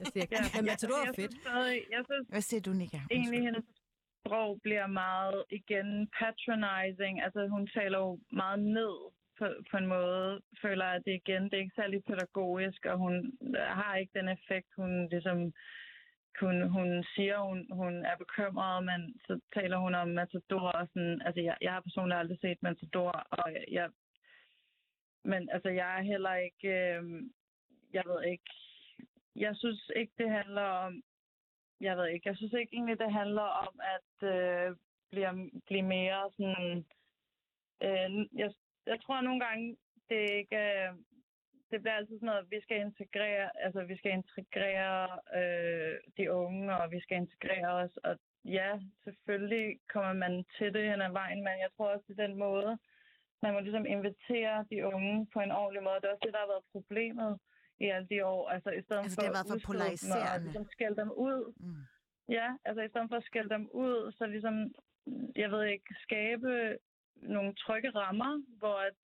jeg 0.00 0.06
siger, 0.12 0.26
Ja, 0.32 0.38
ja, 0.56 0.62
Matador 0.62 1.08
er 1.08 1.12
fedt. 1.16 1.34
Stadig, 1.40 1.82
jeg 1.90 2.02
synes 2.10 2.28
Hvad 2.28 2.40
siger 2.40 2.60
du, 2.60 2.70
Nika? 2.72 2.98
egentlig, 3.10 3.40
hendes 3.42 3.64
sprog 4.26 4.60
bliver 4.62 4.86
meget, 4.86 5.44
igen, 5.50 6.08
patronizing. 6.18 7.22
Altså, 7.22 7.46
hun 7.48 7.66
taler 7.74 7.98
jo 7.98 8.20
meget 8.32 8.58
ned 8.58 8.94
på, 9.38 9.46
på 9.70 9.76
en 9.76 9.86
måde. 9.86 10.40
Føler, 10.62 10.84
at 10.84 11.02
det 11.06 11.12
igen, 11.14 11.42
det 11.44 11.54
er 11.54 11.64
ikke 11.64 11.80
særlig 11.80 12.04
pædagogisk, 12.04 12.84
og 12.84 12.98
hun 12.98 13.32
har 13.56 13.96
ikke 13.96 14.18
den 14.18 14.28
effekt, 14.28 14.68
hun 14.76 15.08
ligesom 15.08 15.52
hun, 16.40 16.68
hun 16.68 17.04
siger, 17.14 17.38
hun, 17.38 17.66
hun 17.72 17.94
er 18.04 18.16
bekymret, 18.16 18.84
men 18.84 19.00
så 19.26 19.40
taler 19.54 19.76
hun 19.78 19.94
om 19.94 20.08
Matador, 20.08 20.68
og 20.68 20.88
sådan, 20.88 21.22
altså 21.26 21.40
jeg, 21.40 21.56
jeg 21.60 21.72
har 21.72 21.80
personligt 21.80 22.18
aldrig 22.18 22.38
set 22.40 22.62
Matador, 22.62 23.10
og 23.30 23.52
jeg, 23.52 23.64
jeg 23.70 23.90
men 25.24 25.48
altså 25.52 25.68
jeg 25.68 25.98
er 25.98 26.02
heller 26.02 26.34
ikke, 26.34 26.68
øh, 26.68 27.02
jeg 27.96 28.04
ved 28.10 28.20
ikke, 28.32 28.50
jeg 29.36 29.56
synes 29.56 29.90
ikke, 29.96 30.12
det 30.18 30.30
handler 30.30 30.62
om, 30.62 31.02
jeg 31.80 31.96
ved 31.96 32.06
ikke, 32.08 32.28
jeg 32.28 32.36
synes 32.36 32.52
ikke 32.52 32.74
egentlig, 32.74 32.98
det 32.98 33.12
handler 33.12 33.48
om 33.66 33.74
at 33.94 34.28
øh, 34.34 34.76
blive, 35.10 35.50
blive 35.66 35.86
mere 35.96 36.30
sådan, 36.36 36.84
øh, 37.86 38.10
jeg, 38.42 38.50
jeg 38.86 38.98
tror 39.00 39.20
nogle 39.20 39.40
gange, 39.46 39.76
det 40.08 40.18
er 40.24 40.36
ikke, 40.42 40.56
øh, 40.56 40.92
det 41.70 41.80
bliver 41.80 41.96
altid 41.96 42.16
sådan 42.16 42.26
noget, 42.26 42.44
at 42.44 42.50
vi 42.50 42.60
skal 42.60 42.80
integrere, 42.80 43.50
altså 43.64 43.80
vi 43.84 43.96
skal 43.96 44.12
integrere 44.12 45.00
øh, 45.38 45.94
de 46.16 46.32
unge, 46.32 46.76
og 46.76 46.90
vi 46.90 47.00
skal 47.00 47.16
integrere 47.16 47.70
os, 47.82 47.96
og 47.96 48.18
ja, 48.44 48.70
selvfølgelig 49.04 49.80
kommer 49.92 50.12
man 50.12 50.44
til 50.58 50.74
det 50.74 50.90
hen 50.90 51.00
ad 51.02 51.12
vejen, 51.12 51.42
men 51.44 51.54
jeg 51.64 51.70
tror 51.76 51.88
også, 51.88 52.04
det 52.08 52.18
er 52.18 52.26
den 52.26 52.38
måde, 52.38 52.78
man 53.42 53.52
må 53.52 53.60
ligesom 53.60 53.86
invitere 53.86 54.66
de 54.70 54.86
unge 54.86 55.26
på 55.32 55.40
en 55.40 55.50
ordentlig 55.50 55.82
måde. 55.82 56.00
Det 56.00 56.04
er 56.04 56.12
også 56.12 56.26
det, 56.26 56.32
der 56.32 56.44
har 56.44 56.54
været 56.54 56.72
problemet 56.72 57.38
i 57.80 57.86
alle 57.94 58.08
de 58.08 58.24
år. 58.26 58.48
Altså, 58.48 58.70
i 58.70 58.82
stedet 58.82 59.02
Altså, 59.02 59.14
for 59.14 59.20
det 59.22 59.28
har 59.28 59.36
været 59.38 59.46
for 59.48 59.54
udstøde 59.54 59.72
dem 59.72 59.78
polariserende. 59.78 60.32
Og 60.34 60.40
ligesom 60.40 60.66
skælde 60.70 60.96
dem 60.96 61.10
ud. 61.10 61.54
Mm. 61.60 61.82
Ja, 62.28 62.48
altså 62.64 62.82
i 62.82 62.88
stedet 62.88 63.08
for 63.08 63.16
at 63.16 63.28
skælde 63.30 63.48
dem 63.48 63.68
ud, 63.70 64.12
så 64.12 64.26
ligesom, 64.26 64.74
jeg 65.36 65.50
ved 65.50 65.64
ikke, 65.64 65.94
skabe 66.06 66.78
nogle 67.16 67.54
trygge 67.54 67.90
rammer, 67.90 68.32
hvor 68.58 68.78
at, 68.88 68.96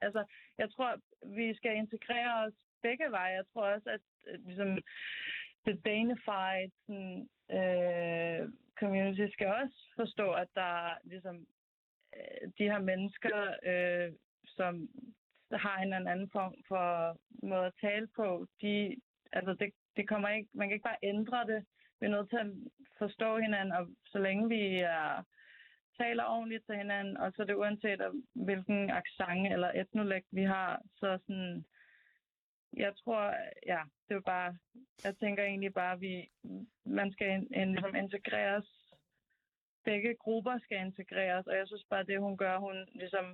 altså, 0.00 0.24
jeg 0.58 0.70
tror, 0.70 0.90
vi 1.38 1.54
skal 1.54 1.76
integrere 1.76 2.46
os 2.46 2.54
begge 2.82 3.10
veje. 3.10 3.34
Jeg 3.34 3.46
tror 3.52 3.66
også, 3.74 3.90
at 3.90 4.00
ligesom, 4.40 4.78
the 5.66 5.76
Danified 5.84 6.70
sådan, 6.86 7.28
øh, 7.58 8.48
community 8.80 9.32
skal 9.32 9.46
også 9.46 9.78
forstå, 9.96 10.32
at 10.32 10.48
der 10.54 10.98
ligesom 11.04 11.36
øh, 12.16 12.48
de 12.58 12.64
her 12.70 12.78
mennesker, 12.78 13.38
øh, 13.70 14.12
som 14.46 14.88
har 15.58 15.78
en 15.78 15.92
eller 15.92 16.10
anden 16.10 16.30
form 16.30 16.54
for 16.68 17.16
måde 17.42 17.66
at 17.66 17.72
tale 17.80 18.08
på, 18.16 18.46
de, 18.62 18.96
altså 19.32 19.54
det, 19.54 19.70
det 19.96 20.08
kommer 20.08 20.28
ikke, 20.28 20.48
man 20.54 20.68
kan 20.68 20.74
ikke 20.74 20.88
bare 20.90 21.04
ændre 21.12 21.46
det. 21.46 21.64
Vi 22.00 22.06
er 22.06 22.10
nødt 22.10 22.30
til 22.30 22.36
at 22.36 22.50
forstå 22.98 23.38
hinanden, 23.38 23.72
og 23.72 23.88
så 24.06 24.18
længe 24.18 24.48
vi 24.48 24.78
er, 24.78 25.24
taler 25.98 26.24
ordentligt 26.24 26.66
til 26.66 26.76
hinanden, 26.76 27.16
og 27.16 27.32
så 27.32 27.42
er 27.42 27.46
det 27.46 27.54
uanset 27.54 28.00
om, 28.00 28.24
hvilken 28.34 28.90
accent 28.90 29.52
eller 29.52 29.70
etnolægt 29.74 30.26
vi 30.30 30.42
har, 30.42 30.82
så 30.96 31.18
sådan, 31.26 31.64
jeg 32.72 32.92
tror, 32.96 33.34
ja, 33.66 33.80
det 34.08 34.14
er 34.14 34.20
bare, 34.20 34.56
jeg 35.04 35.16
tænker 35.16 35.44
egentlig 35.44 35.74
bare, 35.74 35.92
at 35.92 36.00
vi, 36.00 36.30
man 36.84 37.12
skal 37.12 37.30
en, 37.30 37.48
en, 37.54 37.68
ligesom 37.72 37.94
integreres 37.94 38.84
begge 39.84 40.14
grupper 40.14 40.58
skal 40.58 40.78
integreres, 40.86 41.46
og 41.46 41.56
jeg 41.56 41.66
synes 41.66 41.84
bare, 41.90 42.04
det 42.04 42.20
hun 42.20 42.36
gør, 42.36 42.58
hun 42.58 42.88
ligesom, 42.94 43.26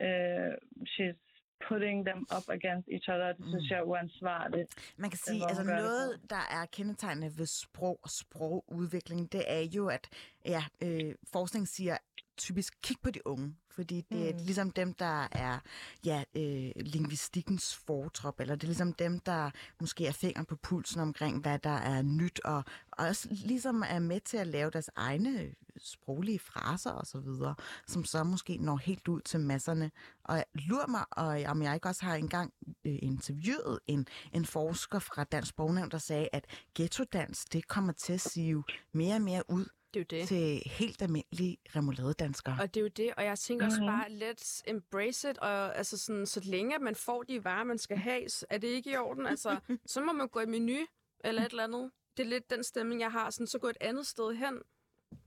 øh, 0.00 0.54
she's 0.92 1.27
putting 1.68 2.06
them 2.06 2.26
up 2.36 2.48
against 2.48 2.88
each 2.92 3.08
other, 3.08 3.32
det 3.32 3.44
synes 3.48 3.64
Mm. 3.64 3.70
jeg 3.70 3.78
er 3.78 3.82
uansvarligt. 3.82 4.94
Man 4.96 5.10
kan 5.10 5.18
sige, 5.18 5.48
altså 5.48 5.62
noget, 5.62 6.20
der 6.30 6.42
er 6.50 6.66
kendetegnende 6.66 7.38
ved 7.38 7.46
sprog 7.46 8.00
og 8.02 8.10
sprogudvikling, 8.10 9.32
det 9.32 9.44
er 9.46 9.60
jo, 9.60 9.88
at 9.88 10.08
ja, 10.44 10.64
øh, 10.82 11.14
forskning 11.32 11.68
siger 11.68 11.96
typisk, 12.36 12.74
kig 12.82 12.96
på 13.02 13.10
de 13.10 13.26
unge, 13.26 13.56
fordi 13.78 14.00
det 14.00 14.28
er 14.28 14.32
Mm. 14.32 14.38
ligesom 14.44 14.70
dem, 14.70 14.94
der 14.94 15.28
er 15.32 15.58
ja, 16.04 16.24
øh, 16.34 16.70
lingvistikkens 16.76 17.76
fortrop, 17.86 18.40
eller 18.40 18.54
det 18.54 18.62
er 18.62 18.68
ligesom 18.68 18.92
dem, 18.92 19.20
der 19.20 19.50
måske 19.80 20.06
er 20.06 20.12
fingeren 20.12 20.46
på 20.46 20.56
pulsen 20.56 21.00
omkring, 21.00 21.40
hvad 21.40 21.58
der 21.58 21.70
er 21.70 22.02
nyt, 22.02 22.40
og, 22.44 22.64
og 22.92 23.06
også 23.06 23.28
ligesom 23.30 23.84
er 23.88 23.98
med 23.98 24.20
til 24.20 24.36
at 24.36 24.46
lave 24.46 24.70
deres 24.70 24.90
egne 24.96 25.54
sproglige 25.78 26.38
fraser 26.38 26.90
og 26.90 27.06
så 27.06 27.20
videre, 27.20 27.54
som 27.86 28.04
så 28.04 28.24
måske 28.24 28.56
når 28.56 28.76
helt 28.76 29.08
ud 29.08 29.20
til 29.20 29.40
masserne. 29.40 29.90
Og 30.24 30.44
lur 30.54 30.86
mig, 30.86 31.04
og 31.10 31.42
om 31.46 31.62
jeg 31.62 31.74
ikke 31.74 31.88
også 31.88 32.04
har 32.04 32.14
engang 32.14 32.52
øh, 32.84 32.98
interviewet 33.02 33.78
en, 33.86 34.06
en 34.32 34.44
forsker 34.44 34.98
fra 34.98 35.24
Dansk 35.24 35.48
Sprognævn, 35.50 35.90
der 35.90 35.98
sagde, 35.98 36.28
at 36.32 36.44
ghettodans, 36.74 37.44
det 37.44 37.68
kommer 37.68 37.92
til 37.92 38.12
at 38.12 38.20
sive 38.20 38.64
mere 38.92 39.14
og 39.14 39.22
mere 39.22 39.42
ud 39.50 39.66
Det 39.94 40.00
er 40.12 40.16
jo 40.16 40.20
det. 40.20 40.28
til 40.28 40.62
helt 40.66 41.02
almindelige 41.02 41.56
remouladedanskere. 41.76 42.56
Og 42.60 42.74
det 42.74 42.80
er 42.80 42.84
jo 42.84 42.88
det, 42.88 43.14
og 43.16 43.24
jeg 43.24 43.38
tænker 43.38 43.66
også 43.66 43.78
Mhm. 43.78 43.86
bare, 43.86 44.06
let's 44.08 44.62
embrace 44.66 45.30
it, 45.30 45.38
og 45.38 45.76
altså 45.78 45.98
sådan, 45.98 46.26
så 46.26 46.40
længe 46.44 46.78
man 46.78 46.94
får 46.94 47.22
de 47.22 47.44
varer, 47.44 47.64
man 47.64 47.78
skal 47.78 47.96
have, 47.96 48.22
er 48.50 48.58
det 48.58 48.68
ikke 48.68 48.90
i 48.90 48.96
orden. 48.96 49.26
Altså, 49.26 49.56
så 49.86 50.00
må 50.00 50.12
man 50.12 50.28
gå 50.28 50.40
i 50.40 50.46
menu, 50.46 50.86
eller 51.24 51.42
et 51.42 51.50
eller 51.50 51.64
andet. 51.64 51.90
Det 52.16 52.22
er 52.22 52.28
lidt 52.28 52.50
den 52.50 52.64
stemning, 52.64 53.00
jeg 53.00 53.12
har. 53.12 53.30
Sådan, 53.30 53.46
så 53.46 53.58
gå 53.58 53.68
et 53.68 53.76
andet 53.80 54.06
sted 54.06 54.34
hen. 54.34 54.58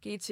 GT. 0.07 0.31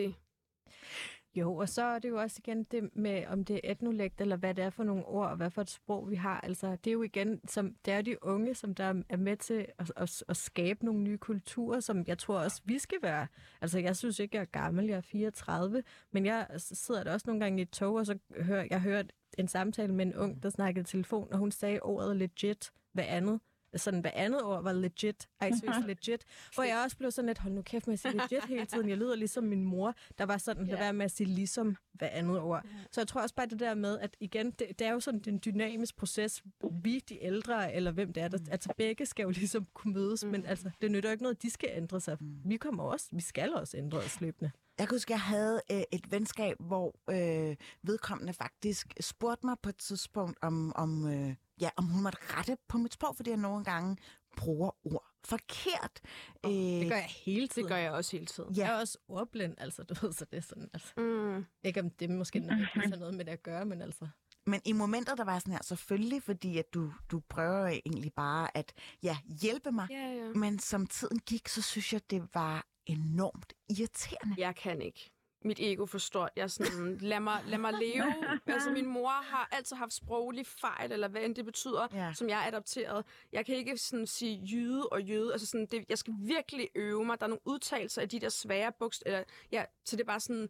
Jo, 1.36 1.56
og 1.56 1.70
så 1.70 1.82
er 1.82 2.00
det 2.00 2.10
jo 2.10 2.20
også 2.20 2.36
igen 2.40 2.64
det 2.64 2.90
med, 2.96 3.26
om 3.28 3.46
det 3.46 3.56
er 3.64 3.72
etnolægt, 3.72 4.22
eller 4.22 4.36
hvad 4.36 4.54
det 4.54 4.66
er 4.66 4.70
for 4.70 4.84
nogle 4.84 5.06
ord, 5.06 5.30
og 5.30 5.38
hvad 5.38 5.50
for 5.50 5.62
et 5.62 5.70
sprog 5.70 6.10
vi 6.10 6.16
har. 6.16 6.42
Altså, 6.42 6.72
det 6.72 6.88
er 6.88 6.94
jo 6.94 7.04
igen, 7.04 7.42
som, 7.48 7.76
det 7.86 7.94
er 7.94 8.02
de 8.02 8.24
unge, 8.24 8.56
som 8.56 8.76
der 8.76 9.04
er 9.10 9.18
med 9.18 9.38
til 9.38 9.66
at, 9.80 9.92
at, 9.96 10.24
at 10.28 10.38
skabe 10.38 10.86
nogle 10.86 11.02
nye 11.02 11.18
kulturer, 11.18 11.80
som 11.80 12.04
jeg 12.08 12.18
tror 12.18 12.40
også, 12.40 12.62
vi 12.66 12.80
skal 12.80 12.98
være. 13.02 13.28
Altså, 13.62 13.80
jeg 13.80 13.98
synes 13.98 14.20
ikke, 14.20 14.36
jeg 14.38 14.42
er 14.42 14.46
gammel, 14.46 14.86
jeg 14.86 14.98
er 14.98 15.02
34, 15.02 15.84
men 16.12 16.26
jeg 16.26 16.48
sidder 16.58 17.04
der 17.04 17.14
også 17.14 17.24
nogle 17.28 17.42
gange 17.42 17.60
i 17.60 17.62
et 17.62 17.70
tog, 17.70 17.96
og 17.96 18.06
så 18.06 18.18
hører 18.42 18.68
jeg 18.70 18.82
hører 18.82 19.04
en 19.38 19.48
samtale 19.48 19.94
med 19.94 20.06
en 20.06 20.16
ung, 20.16 20.44
der 20.44 20.50
snakkede 20.50 20.82
i 20.82 20.86
telefon, 20.86 21.28
og 21.32 21.38
hun 21.38 21.52
sagde 21.52 21.80
ordet 21.80 22.18
legit 22.18 22.72
hvad 22.94 23.06
andet 23.08 23.40
sådan 23.76 24.00
hver 24.00 24.12
andet 24.14 24.44
ord 24.44 24.64
var 24.64 24.74
legit. 24.74 25.30
Ej, 25.42 25.52
seriøst 25.60 25.88
legit. 25.88 26.26
Hvor 26.56 26.64
jeg 26.64 26.82
også 26.86 26.98
blev 26.98 27.12
sådan 27.12 27.28
lidt, 27.28 27.38
hold 27.38 27.54
nu 27.54 27.62
kæft 27.62 27.88
med 27.88 27.94
at 27.94 28.00
sige 28.00 28.18
legit 28.18 28.46
hele 28.46 28.66
tiden. 28.66 28.90
Jeg 28.90 28.98
lyder 28.98 29.16
ligesom 29.16 29.44
min 29.44 29.64
mor, 29.64 29.96
der 30.18 30.26
var 30.26 30.38
sådan, 30.38 30.66
lad 30.68 30.76
Ja. 30.76 30.82
være 30.84 30.94
med 30.94 31.06
at 31.06 31.12
sige 31.12 31.28
ligesom 31.28 31.76
hver 31.94 32.08
andet 32.10 32.40
ord. 32.40 32.66
Så 32.92 33.02
jeg 33.02 33.08
tror 33.08 33.22
også 33.22 33.36
bare 33.36 33.46
det 33.48 33.60
der 33.60 33.74
med, 33.74 34.00
at 34.00 34.18
igen, 34.20 34.52
det, 34.52 34.80
det 34.80 34.88
er 34.88 34.92
jo 34.92 35.00
sådan 35.00 35.22
en 35.28 35.42
dynamisk 35.46 35.96
proces. 35.98 36.44
Vi, 36.84 37.00
de 37.10 37.24
ældre, 37.24 37.74
eller 37.74 37.92
hvem 37.92 38.14
det 38.14 38.24
er, 38.24 38.28
der, 38.28 38.38
altså 38.52 38.74
begge 38.78 39.06
skal 39.06 39.24
jo 39.24 39.30
ligesom 39.30 39.68
kunne 39.74 39.94
mødes, 39.94 40.24
men 40.26 40.46
altså, 40.46 40.70
det 40.82 40.92
nytter 40.92 41.10
jo 41.10 41.12
ikke 41.12 41.24
noget, 41.24 41.42
de 41.42 41.50
skal 41.50 41.70
ændre 41.74 42.00
sig. 42.02 42.18
Vi 42.46 42.58
kommer 42.58 42.84
også, 42.84 43.08
vi 43.12 43.22
skal 43.22 43.54
også 43.54 43.78
ændre 43.78 43.98
os 43.98 44.22
løbende. 44.22 44.52
Jeg 44.80 44.88
kan 44.88 44.96
huske, 44.96 45.10
at 45.14 45.16
jeg 45.16 45.22
havde 45.22 45.62
øh, 45.72 45.82
et 45.92 46.12
venskab, 46.12 46.58
hvor 46.60 46.96
øh, 47.10 47.56
vedkommende 47.84 48.34
faktisk 48.34 48.94
spurgte 49.00 49.46
mig 49.46 49.56
på 49.64 49.70
et 49.70 49.78
tidspunkt, 49.78 50.38
om, 50.42 50.76
om, 50.76 51.08
øh, 51.14 51.36
ja, 51.62 51.70
om 51.78 51.86
hun 51.86 52.04
måtte 52.04 52.18
rette 52.22 52.58
på 52.68 52.78
mit 52.78 52.94
sprog, 52.94 53.16
fordi 53.16 53.30
jeg 53.30 53.38
nogle 53.38 53.64
gange 53.64 53.98
bruger 54.38 54.72
ord 54.84 55.06
forkert. 55.26 56.00
Øh, 56.46 56.52
Det 56.52 56.90
gør 56.90 56.96
jeg 56.96 57.10
hele 57.26 57.48
tiden. 57.48 57.64
Det 57.64 57.72
gør 57.72 57.78
jeg 57.78 57.92
også 57.92 58.12
hele 58.12 58.26
tiden. 58.26 58.54
Ja. 58.54 58.62
Jeg 58.66 58.76
er 58.76 58.80
også 58.80 58.98
ordblind, 59.08 59.56
altså, 59.58 59.84
du 59.84 59.96
ved, 60.02 60.14
så 60.14 60.26
det 60.26 60.38
er 60.38 60.42
sådan, 60.42 60.70
altså. 60.74 60.94
Mm. 60.98 61.46
Ikke 61.64 61.80
om 61.80 61.90
det 61.90 62.10
måske 62.10 62.40
nødvendigvis 62.40 62.90
har 62.90 62.96
noget 62.96 63.14
med 63.14 63.26
det 63.26 63.32
at 63.32 63.44
gøre, 63.44 63.66
men 63.66 63.82
altså... 63.82 64.08
Men 64.46 64.62
i 64.66 64.72
momenter, 64.74 65.16
der 65.16 65.24
var 65.24 65.40
sådan 65.40 65.54
her, 65.54 65.64
selvfølgelig, 65.64 66.24
fordi 66.24 66.58
at 66.58 66.74
du, 66.74 66.94
du 67.12 67.20
prøver 67.30 67.68
egentlig 67.68 68.14
bare 68.14 68.58
at 68.58 68.74
ja, 69.04 69.18
hjælpe 69.42 69.72
mig. 69.72 69.88
Ja, 69.92 70.08
ja. 70.14 70.30
Men 70.36 70.60
som 70.60 70.88
tiden 70.88 71.20
gik, 71.20 71.48
så 71.48 71.62
synes 71.62 71.94
jeg, 71.94 72.02
det 72.10 72.30
var 72.34 72.66
enormt 72.86 73.54
irriterende. 73.70 74.36
Jeg 74.38 74.56
kan 74.56 74.82
ikke. 74.82 75.12
Mit 75.46 75.60
ego 75.60 75.86
forstår. 75.86 76.30
Jeg 76.36 76.44
er 76.44 76.48
sådan, 76.48 76.98
lad 77.02 77.20
mig, 77.20 77.42
lad 77.48 77.58
mig 77.58 77.74
leve. 77.74 78.14
Altså, 78.48 78.72
min 78.72 78.86
mor 78.88 79.10
har 79.10 79.50
altid 79.52 79.76
haft 79.76 79.94
sproglig 79.94 80.48
fejl, 80.48 80.92
eller 80.92 81.08
hvad 81.08 81.22
end 81.22 81.36
det 81.36 81.46
betyder, 81.46 81.88
Ja. 81.94 82.14
som 82.14 82.30
jeg 82.30 82.44
er 82.44 82.48
adopteret. 82.48 83.06
Jeg 83.32 83.46
kan 83.46 83.56
ikke 83.56 83.78
sådan 83.78 84.08
sige 84.08 84.46
jyde 84.52 84.88
og 84.90 85.02
jøde. 85.04 85.32
Altså, 85.32 85.48
sådan, 85.48 85.66
det, 85.72 85.86
jeg 85.90 85.98
skal 85.98 86.14
virkelig 86.20 86.70
øve 86.76 87.06
mig. 87.06 87.20
Der 87.20 87.26
er 87.26 87.30
nogle 87.30 87.42
udtalelser 87.48 88.02
af 88.02 88.10
de 88.10 88.20
der 88.20 88.30
svære 88.30 88.72
bogstaver. 88.80 89.18
Eller, 89.18 89.26
ja, 89.52 89.64
så 89.86 89.96
det 89.96 90.02
er 90.02 90.06
bare 90.08 90.20
sådan, 90.20 90.50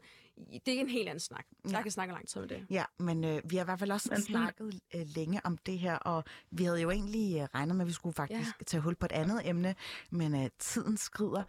det 0.66 0.68
er 0.76 0.80
en 0.80 0.90
helt 0.90 1.10
anden 1.10 1.20
snak. 1.20 1.46
Ja. 1.66 1.70
Jeg 1.72 1.82
kan 1.84 1.92
snakke 1.92 2.14
lang 2.14 2.28
tid 2.28 2.42
om 2.42 2.48
det. 2.48 2.66
Ja, 2.70 2.86
men 3.00 3.24
øh, 3.24 3.42
vi 3.46 3.56
har 3.56 3.64
i 3.64 3.66
hvert 3.66 3.80
fald 3.80 3.92
også 3.92 4.10
Men- 4.12 4.22
snakket 4.22 4.80
øh, 4.96 5.02
længe 5.16 5.42
om 5.46 5.58
det 5.58 5.80
her, 5.80 5.96
og 5.96 6.24
vi 6.52 6.64
havde 6.64 6.82
jo 6.82 6.90
egentlig 6.90 7.38
øh, 7.42 7.48
regnet 7.56 7.76
med, 7.76 7.84
at 7.86 7.88
vi 7.88 7.94
skulle 7.94 8.14
faktisk 8.14 8.50
ja. 8.60 8.64
tage 8.64 8.82
hul 8.82 8.96
på 8.96 9.06
et 9.06 9.12
andet 9.12 9.42
emne, 9.50 9.76
men 10.10 10.44
øh, 10.44 10.50
tiden 10.60 10.98
skrider. 10.98 11.44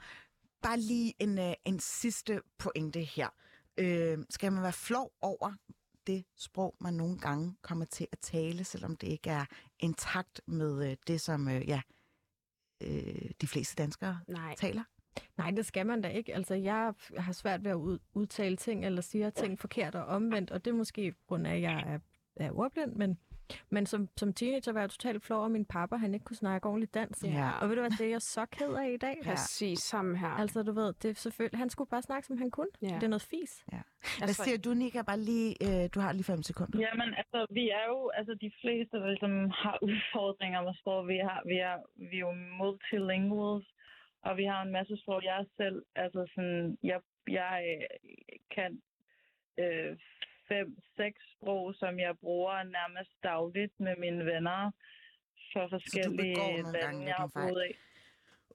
Bare 0.63 0.81
lige 0.81 1.15
en, 1.19 1.39
øh, 1.39 1.53
en 1.65 1.81
sidste 1.81 2.41
pointe 2.59 3.01
her. 3.01 3.29
Øh, 3.77 4.19
skal 4.31 4.53
man 4.53 4.63
være 4.63 4.73
flov 4.73 5.13
over 5.21 5.53
det 6.07 6.25
sprog, 6.37 6.77
man 6.81 6.95
nogle 6.95 7.19
gange 7.19 7.57
kommer 7.63 7.85
til 7.85 8.07
at 8.13 8.19
tale, 8.19 8.65
selvom 8.65 8.97
det 8.97 9.07
ikke 9.07 9.31
er 9.31 9.45
intakt 9.79 10.41
med 10.47 10.91
øh, 10.91 10.97
det, 11.07 11.21
som 11.21 11.49
øh, 11.49 11.69
ja, 11.69 11.81
øh, 12.81 13.31
de 13.41 13.47
fleste 13.47 13.83
danskere 13.83 14.21
Nej. 14.29 14.55
taler? 14.55 14.83
Nej, 15.39 15.51
det 15.51 15.67
skal 15.67 15.87
man 15.87 16.01
da 16.01 16.09
ikke. 16.09 16.35
Altså, 16.35 16.55
jeg 16.55 16.95
har 17.17 17.33
svært 17.33 17.65
ved 17.65 17.71
at 17.71 17.75
ud, 17.75 17.99
udtale 18.15 18.57
ting 18.57 18.85
eller 18.85 19.03
sige 19.03 19.31
ting 19.31 19.59
forkert 19.59 19.95
og 19.95 20.05
omvendt, 20.05 20.51
og 20.51 20.65
det 20.65 20.71
er 20.71 20.75
måske 20.75 21.13
på 21.13 21.19
grund 21.29 21.47
af, 21.47 21.55
at 21.55 21.63
jeg 21.63 21.85
er, 21.87 21.99
er 22.37 22.53
ordblind, 22.53 22.93
men, 22.93 23.19
men 23.71 23.87
som, 23.87 24.09
som 24.17 24.33
teenager 24.33 24.73
var 24.73 24.81
jeg 24.81 24.91
totalt 24.91 25.23
flov 25.25 25.39
over 25.39 25.49
min 25.49 25.65
pappa, 25.65 25.97
han 25.97 26.15
ikke 26.15 26.25
kunne 26.25 26.37
snakke 26.37 26.69
ordentligt 26.69 26.95
dansk. 26.95 27.25
Ja. 27.25 27.51
Og 27.61 27.69
ved 27.69 27.77
du 27.77 27.83
hvad, 27.83 27.91
det 27.91 28.07
er 28.07 28.11
jeg 28.11 28.23
så 28.23 28.47
ked 28.47 28.73
af 28.75 28.91
i 28.91 28.97
dag. 28.97 29.17
Præcis, 29.25 29.79
sammen 29.79 30.17
her. 30.17 30.29
Altså, 30.29 30.63
du 30.63 30.73
ved, 30.73 30.93
det 31.03 31.11
er 31.11 31.15
selvfølgelig, 31.15 31.59
han 31.59 31.71
skulle 31.71 31.91
bare 31.91 32.03
snakke, 32.03 32.27
som 32.27 32.39
han 32.39 32.51
kunne. 32.51 32.73
Ja. 32.83 32.87
Det 32.87 33.03
er 33.03 33.09
noget 33.09 33.23
fis. 33.31 33.65
Hvad 33.67 33.81
Altså- 34.23 34.45
siger 34.45 34.59
du, 34.59 34.75
Nika? 34.75 35.03
Bare 35.03 35.21
lige, 35.21 35.51
øh, 35.67 35.89
du 35.95 36.01
har 36.01 36.13
lige 36.13 36.25
fem 36.25 36.43
sekunder. 36.43 36.79
Jamen, 36.81 37.15
altså, 37.15 37.47
vi 37.51 37.69
er 37.69 37.85
jo, 37.89 38.11
altså, 38.19 38.35
de 38.35 38.51
fleste, 38.61 38.97
der 38.97 39.07
ligesom 39.09 39.51
har 39.63 39.79
udfordringer 39.89 40.63
med 40.63 40.75
sprog, 40.81 41.09
vi, 41.09 41.17
har, 41.29 41.43
vi, 41.47 41.57
er, 41.71 41.77
vi 42.11 42.17
er 42.17 42.21
jo 42.29 42.33
multilinguals, 42.33 43.67
og 44.23 44.37
vi 44.37 44.45
har 44.45 44.63
en 44.63 44.73
masse 44.73 44.97
sprog. 45.03 45.25
Jeg 45.25 45.47
selv, 45.57 45.83
altså 45.95 46.27
sådan, 46.35 46.79
jeg, 46.83 47.01
jeg 47.29 47.55
øh, 47.73 47.87
kan 48.55 48.71
øh, 49.63 49.97
fem, 50.53 50.77
seks 50.97 51.21
sprog, 51.37 51.75
som 51.75 51.99
jeg 51.99 52.15
bruger 52.25 52.63
nærmest 52.63 53.11
dagligt 53.23 53.75
med 53.81 53.95
mine 53.99 54.25
venner 54.33 54.71
for 55.53 55.69
forskellige 55.75 56.63
lande, 56.73 57.05
jeg 57.07 57.15
har 57.15 57.31
boet 57.35 57.65
i. 57.71 57.73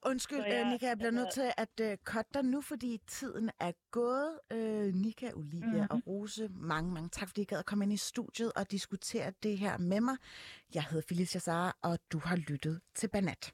Undskyld, 0.05 0.37
Så 0.39 0.45
ja, 0.45 0.57
jeg- 0.59 0.71
Nika, 0.71 0.85
jeg 0.87 0.97
bliver 0.97 1.11
nødt 1.11 1.33
til 1.33 1.51
at 1.57 1.73
uh, 1.81 1.93
cutte 2.03 2.29
dig 2.33 2.43
nu, 2.45 2.61
fordi 2.61 3.01
tiden 3.07 3.49
er 3.59 3.71
gået. 3.91 4.39
Uh, 4.53 4.93
Nika, 5.03 5.31
Olivia 5.35 5.67
mm-hmm. 5.67 5.87
og 5.89 6.01
Rose, 6.07 6.49
mange, 6.51 6.91
mange 6.91 7.09
tak, 7.09 7.27
fordi 7.27 7.41
I 7.41 7.45
gad 7.45 7.59
at 7.59 7.65
komme 7.65 7.85
ind 7.85 7.93
i 7.93 7.97
studiet 7.97 8.51
og 8.55 8.71
diskutere 8.71 9.33
det 9.43 9.57
her 9.57 9.77
med 9.77 10.01
mig. 10.01 10.17
Jeg 10.75 10.83
hedder 10.83 11.05
Felicia 11.09 11.39
Sara, 11.39 11.77
og 11.83 11.99
du 12.11 12.19
har 12.19 12.35
lyttet 12.35 12.81
til 12.95 13.07
Banat. 13.09 13.53